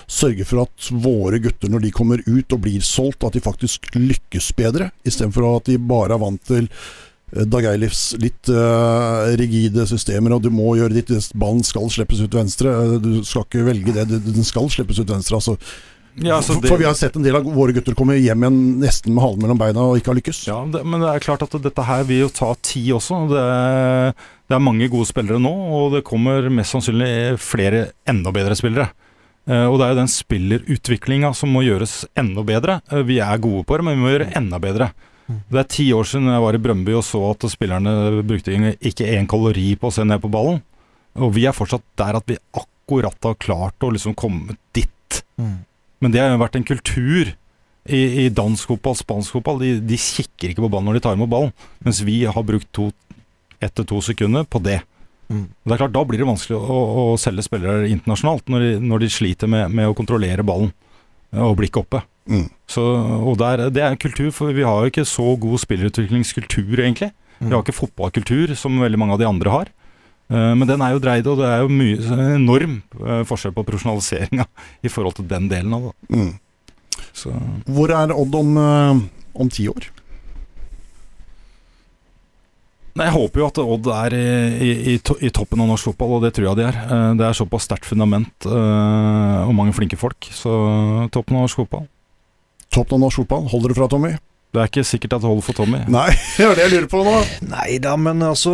[0.07, 3.91] sørge for at våre gutter, når de kommer ut og blir solgt, at de faktisk
[3.99, 9.89] lykkes bedre, istedenfor at de bare er vant til eh, Dag Eilifs litt uh, rigide
[9.91, 12.71] systemer, og du må gjøre ditt, ballen skal slippes ut venstre.
[12.71, 15.43] eh, Du skal ikke velge det, den skal slippes ut venstre.
[15.43, 15.59] Altså.
[16.23, 18.45] Ja, altså for, det- for vi har sett en del av våre gutter komme hjem
[18.45, 20.43] igjen nesten med halen mellom beina og ikke har lykkes.
[20.47, 23.19] Ja, det, men det er klart at dette her vil jo ta tid også.
[23.33, 24.13] Det, er-
[24.49, 28.91] det er mange gode spillere nå, og det kommer mest sannsynlig flere enda bedre spillere.
[29.49, 32.79] Eh, og det er jo den spillerutviklinga som må gjøres enda bedre.
[32.93, 34.93] Eh, vi er gode på det, men vi må gjøre enda bedre.
[35.29, 38.53] Det er ti år siden jeg var i Brøndby og så at spillerne brukte
[38.85, 40.61] ikke én kalori på å se ned på ballen.
[41.17, 45.23] Og vi er fortsatt der at vi akkurat har klart å liksom komme dit.
[46.05, 47.33] Men det har jo vært en kultur
[47.89, 49.63] i, i dansk fotball, spansk fotball.
[49.63, 51.55] De, de kikker ikke på ballen når de tar imot ballen,
[51.85, 52.91] mens vi har brukt to,
[53.65, 54.83] ett til to sekunder på det.
[55.33, 55.47] Mm.
[55.49, 59.05] Det er klart, Da blir det vanskelig å, å selge spillere internasjonalt, når de, når
[59.05, 60.75] de sliter med, med å kontrollere ballen.
[61.35, 62.05] og blikket oppe.
[62.31, 62.47] Mm.
[62.71, 66.77] Så, og der, det er en kultur, for vi har jo ikke så god spillerutviklingskultur,
[66.79, 67.11] egentlig.
[67.41, 69.73] Vi har ikke fotballkultur som veldig mange av de andre har.
[70.33, 71.99] Eh, men den er jo dreid, og det er jo mye,
[72.39, 74.47] enorm eh, forskjell på profesjonaliseringa
[74.85, 75.95] i forhold til den delen av det.
[76.17, 76.33] Mm.
[77.15, 77.35] Så
[77.67, 79.91] Hvor er Odd om, eh, om ti år?
[82.95, 84.27] Nei, Jeg håper jo at Odd er i,
[84.65, 86.77] i, i, to, i toppen av norsk fotball, og det tror jeg de er.
[87.19, 90.53] Det er såpass sterkt fundament og mange flinke folk, så
[91.11, 91.89] toppen av norsk fotball.
[92.71, 94.13] Toppen av norsk fotball, holder det fra Tommy?
[94.55, 95.81] Det er ikke sikkert at det holder for Tommy.
[95.91, 97.15] Nei, det er det jeg lurer på nå.
[97.51, 98.53] Nei da, men altså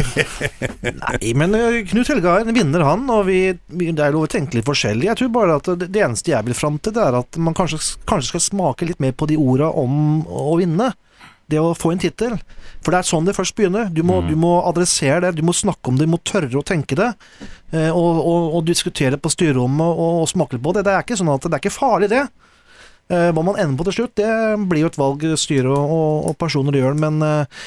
[0.00, 3.04] Nei, men eh, Knut Helge er en vinner, han.
[3.12, 3.38] Og vi,
[3.68, 5.08] det er lov å tenke litt forskjellig.
[5.10, 7.56] Jeg tror bare at det, det eneste jeg vil fram til, det er at man
[7.58, 10.90] kanskje, kanskje skal smake litt mer på de orda om å vinne.
[11.50, 12.36] Det å få en tittel.
[12.80, 13.88] For det er sånn det først begynner.
[13.90, 14.28] Du må, Mm.
[14.30, 17.08] du må adressere det, du må snakke om det, du må tørre å tenke det.
[17.74, 20.84] eh, Og, og, og diskutere det på styrerommet og, og smake litt på det.
[20.86, 22.22] Det er ikke sånn at det er ikke farlig, det.
[23.10, 24.34] Eh, Hva man ender på til slutt, det
[24.70, 26.98] blir jo et valg styret og, og, personer gjør.
[27.00, 27.64] Men eh,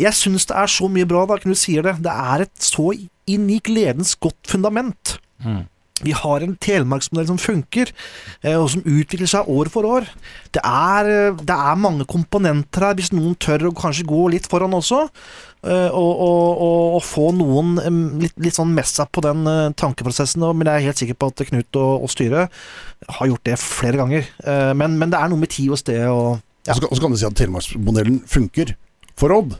[0.00, 1.98] jeg syns det er så mye bra, da, Knut sier det.
[2.04, 2.92] Det er et så
[3.30, 5.18] unik ledens godt fundament.
[5.44, 5.66] Mm.
[6.00, 7.90] Vi har en telemarksmodell som funker,
[8.40, 10.08] eh, og som utvikler seg år for år.
[10.56, 14.78] Det er, det er mange komponenter her, hvis noen tør å kanskje gå litt foran
[14.78, 15.04] også.
[15.60, 17.74] Og, og, og, og få noen
[18.16, 19.44] litt, litt sånn med seg på den
[19.76, 20.46] tankeprosessen.
[20.56, 22.62] Men jeg er helt sikker på at Knut og, og styret
[23.08, 24.26] har gjort det flere ganger.
[24.44, 26.74] Eh, Men, men det er noe med tid og sted og Ja.
[26.74, 28.74] så kan- så kan du si at Telemarksmodellen funker
[29.16, 29.58] for Odd,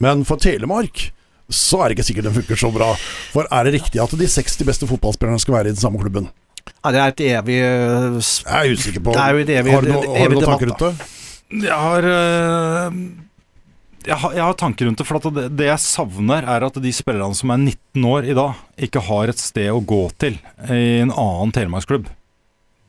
[0.00, 1.12] men for Telemark
[1.50, 2.94] så er det ikke sikkert den funker så bra.
[3.32, 6.28] For er det riktig at de 60 beste fotballspillerne skal være i den samme klubben?
[6.84, 9.72] Ja, det er et evig eh, Jeg er usikker på Det er jo et evig-
[9.74, 11.64] Har du, noe- noen debatt, tanker rundt det?
[11.64, 12.92] Jeg har, øh,
[14.06, 16.74] jeg har Jeg har tanker rundt det, for at det, det jeg savner, er at
[16.82, 20.38] de spillerne som er 19 år i dag, ikke har et sted å gå til
[20.68, 22.06] i en annen telemarksklubb.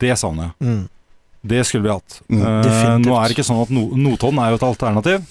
[0.02, 0.56] Det savner jeg.
[0.68, 0.82] mm.
[1.42, 2.20] Det skulle vi hatt.
[2.30, 5.24] Mm, uh, nå er det ikke sånn at no Notodden er jo et alternativ,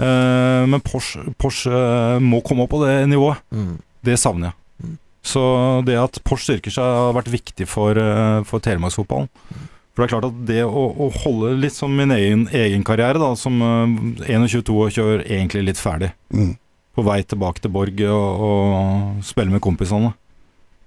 [0.00, 3.42] uh, men Porsche, Porsche eh, må komme opp på det nivået.
[3.52, 3.74] Mm.
[4.08, 4.56] Det savner jeg.
[4.86, 4.94] Mm.
[5.32, 5.42] Så
[5.84, 8.00] det at Porsche styrker seg, har vært viktig for,
[8.48, 9.28] for telemarksfotballen.
[9.90, 13.20] For det er klart at det å, å holde litt som min egen, egen karriere,
[13.20, 16.54] da, som eh, 21-22 år egentlig litt ferdig, Mm.
[16.96, 20.14] på vei tilbake til Borg og, og spille med kompisene,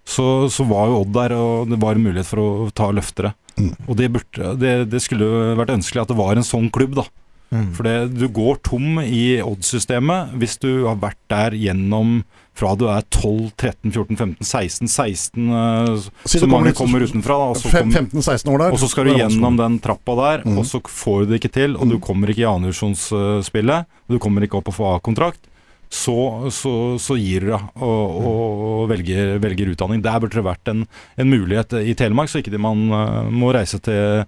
[0.05, 3.34] så, så var jo Odd der, og det var en mulighet for å ta løftere.
[3.57, 3.73] Mm.
[3.88, 6.95] Og det, burde, det, det skulle jo vært ønskelig at det var en sånn klubb,
[6.99, 7.05] da.
[7.53, 7.67] Mm.
[7.77, 12.23] For det, du går tom i Odd-systemet hvis du har vært der gjennom
[12.57, 17.38] fra du er 12, 13, 14, 15, 16, 16 eh, Si Så mange kommer utenfra,
[17.38, 17.51] da.
[17.53, 18.73] Og så, kom, 15-16 år der.
[18.73, 20.57] og så skal du gjennom den trappa der, Mm.
[20.61, 22.01] og så får du det ikke til, og du Mm.
[22.01, 25.39] kommer ikke i annendivisjonsspillet, og du kommer ikke opp og får FA-kontrakt.
[25.94, 26.15] Så,
[26.49, 30.02] så, så gir dere og, og, og velger, velger utdanning.
[30.02, 30.80] Der burde det vært en,
[31.22, 34.24] en mulighet i Telemark, så ikke man eh, må reise til,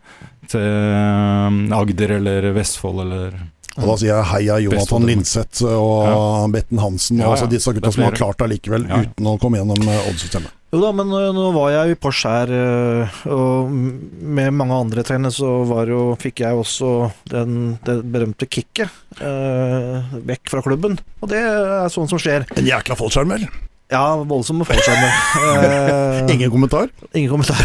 [0.52, 3.40] til eh, Agder eller Vestfold eller
[3.80, 7.34] Og da sier jeg heia Jonathan Linseth og Betten Hansen og Ja, ja.
[7.34, 9.10] altså disse gutta som har klart det likevel Ja, ja.
[9.10, 10.54] uten å komme gjennom eh, Odd-systemet.
[10.76, 15.06] Jo da, men øh, nå var jeg i Porsche her, øh, og med mange andre
[15.08, 16.90] trenere så var jo, fikk jeg også
[17.32, 18.92] den, det berømte kicket
[19.24, 20.98] eh, vekk fra klubben.
[21.24, 22.44] Og det er sånn som skjer.
[22.60, 23.48] En jækla fallskjerm, vel?
[23.94, 25.16] Ja, voldsomme fallskjermer.
[25.56, 26.90] Eh, Ingen kommentar?
[27.14, 27.60] Ingen kommentar.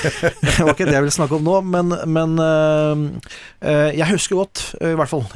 [0.44, 3.02] det var ikke det jeg ville snakke om nå, men, men øh,
[3.60, 5.26] øh, jeg husker godt, i hvert fall,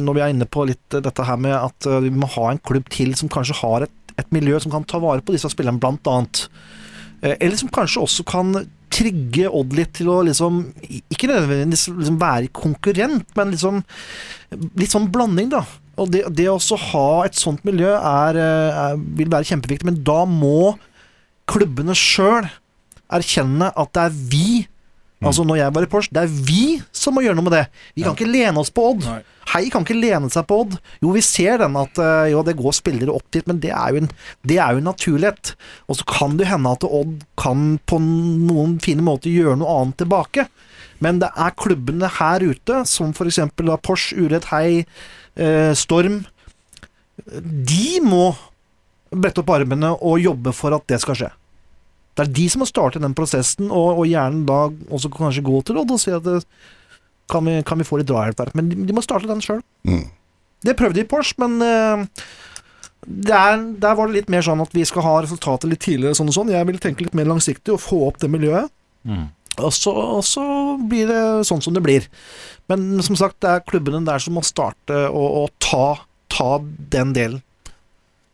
[0.00, 2.88] når vi er inne på litt dette her med at vi må ha en klubb
[2.94, 6.06] til som kanskje har et, et miljø som kan ta vare på disse spillerne, blant
[6.10, 6.46] annet.
[7.22, 8.54] Eh, Eller som kanskje også kan
[8.94, 10.60] trigge Odd litt til å liksom
[11.10, 13.80] Ikke nødvendigvis liksom være konkurrent, men liksom
[14.78, 15.64] litt sånn blanding, da.
[15.98, 16.58] Og det, det å
[16.90, 20.76] ha et sånt miljø er, eh, er, vil være kjempeviktig, men da må
[21.50, 22.46] klubbene sjøl
[23.14, 24.43] erkjenne at det er vi
[25.24, 26.64] Altså når jeg var i Porsche, det er vi
[26.94, 27.64] som må gjøre noe med det.
[27.96, 29.06] Vi kan ikke lene oss på Odd.
[29.08, 29.22] Nei.
[29.52, 30.76] Hei kan ikke lene seg på Odd.
[31.04, 33.92] Jo, vi ser den at eh, jo, det går spillere opp dit, men det er
[33.92, 34.10] jo en,
[34.48, 35.54] det er jo en naturlighet.
[35.88, 40.00] Og så kan det hende at Odd kan på noen fine måter gjøre noe annet
[40.02, 40.48] tilbake.
[41.04, 43.42] Men det er klubbene her ute, som f.eks.
[43.84, 44.84] Porsche, Uredd, Hei,
[45.36, 46.22] eh, Storm.
[47.24, 48.32] De må
[49.14, 51.32] brette opp armene og jobbe for at det skal skje.
[52.14, 54.60] Det er de som må starte den prosessen, og, og gjerne da
[54.94, 56.40] også kanskje gå til Odd og si at det,
[57.30, 58.52] kan, vi, kan vi få litt drahjelp der.
[58.54, 59.62] Men de, de må starte den sjøl.
[59.88, 60.06] Mm.
[60.64, 62.04] Det prøvde de i Porsche, men uh,
[63.04, 66.30] der, der var det litt mer sånn at vi skal ha resultatet litt tidligere, sånn
[66.30, 66.52] og sånn.
[66.54, 68.70] Jeg vil tenke litt mer langsiktig og få opp det miljøet.
[69.04, 69.26] Mm.
[69.62, 70.44] Og så, og så
[70.82, 72.06] blir det sånn som det blir.
[72.70, 75.86] Men som sagt, det er klubbene der som må starte og, og ta,
[76.32, 76.56] ta
[76.94, 77.42] den delen.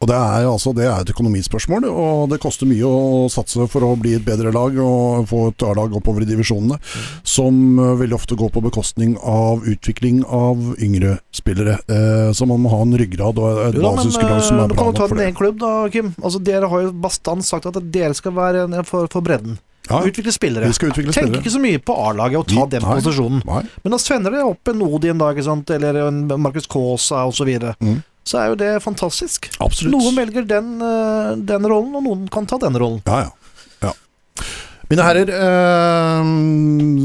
[0.01, 3.85] Og det er, altså, det er et økonomispørsmål, og det koster mye å satse for
[3.85, 6.79] å bli et bedre lag og få et A-lag oppover i divisjonene,
[7.21, 11.77] som uh, veldig ofte går på bekostning av utvikling av yngre spillere.
[11.85, 14.89] Eh, så man må ha en ryggrad og et basisgrunnlag som er du bra kan
[14.89, 15.29] jo ta nok for din det.
[15.29, 16.15] egen klubb, da, Kim.
[16.23, 19.61] Altså, dere har jo bastant sagt at dere skal være for, for bredden.
[19.91, 20.69] Ja, Utvikle spillere.
[20.71, 21.41] vi skal utvikle Tenk spillere.
[21.43, 23.41] ikke så mye på A-laget og ta den posisjonen.
[23.45, 25.71] Men da sender det opp en Odin, sant?
[25.75, 27.51] eller en Markus Kaasa osv.
[27.81, 27.99] Mm.
[28.25, 29.49] Så er jo det fantastisk.
[29.59, 29.95] Absolutt.
[29.97, 33.03] Noen velger den, eh, den rollen, og noen kan ta den rollen.
[33.07, 33.29] Ja, ja.
[33.29, 33.40] ja.
[34.91, 36.25] Mine herrer, eh,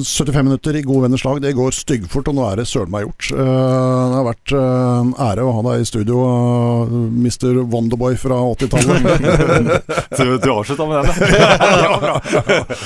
[0.02, 3.03] 75 minutter i gode venners lag, det går styggfort, og nå er det søren meg
[3.06, 3.28] gjort.
[3.36, 7.60] Eh, det har vært eh, en ære å ha deg i studio, eh, Mr.
[7.70, 9.84] Wonderboy fra 80-tallet.
[10.16, 12.16] Du, du avslutta med den, ja.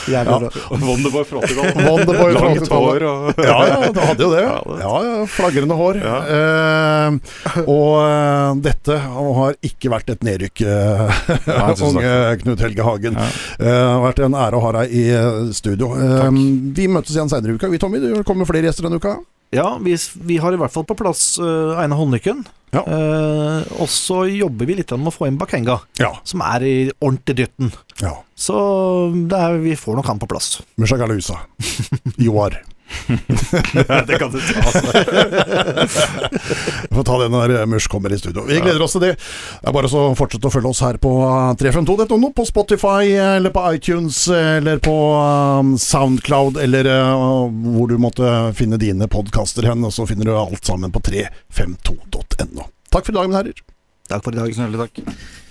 [0.09, 0.49] Jævlig bra.
[0.81, 1.79] Wonderboy fra 80-tallet.
[1.85, 2.89] Wonderboy fra 80-tallet.
[2.89, 4.43] hår og Ja, ja, det hadde jo det.
[4.43, 5.99] Ja, det- Ja, ja, Flagrende hår.
[6.03, 6.17] Ja.
[6.35, 11.23] Eh, og eh, dette har ikke vært et nedrykk, eh,
[11.87, 12.13] unge
[12.43, 13.15] Knut Helge Hagen.
[13.21, 13.29] Ja.
[13.61, 15.91] Eh, Det har vært en ære å ha deg i eh, studio.
[15.95, 16.39] Takk.
[16.77, 17.69] vi møtes igjen senere i uka.
[17.71, 19.17] Vi, Tommy, du kommer med flere gjester denne uka.
[19.55, 19.95] Ja, vi,
[20.29, 22.43] vi har i hvert fall på plass uh, Einar Håndlykken.
[22.69, 22.83] Ja.
[22.85, 26.11] Uh, og så jobber vi litt med å få inn Bakenga, Ja.
[26.27, 27.71] som er i ordentlig dytten.
[28.03, 28.19] ja.
[28.39, 28.55] Så
[29.35, 30.61] er, vi får nok han på plass.
[30.79, 31.41] Mushagalusa.
[32.15, 32.61] Joar.
[34.07, 34.59] Det kan du ta.
[34.69, 34.91] Altså.
[36.89, 38.43] Vi får ta det når Mush kommer i studio.
[38.47, 39.11] Vi gleder oss til det.
[39.17, 43.13] Det er bare så å fortsette å følge oss her på eh, 352.no, på Spotify
[43.15, 47.25] eller på iTunes eller på eh, Soundcloud eller eh,
[47.75, 52.69] hvor du måtte finne dine podkaster hen, og så finner du alt sammen på 352.no.
[52.89, 53.61] Takk for i dag, mine herrer.
[54.09, 54.49] Takk for i dag.
[54.53, 55.47] Hjertelig takk.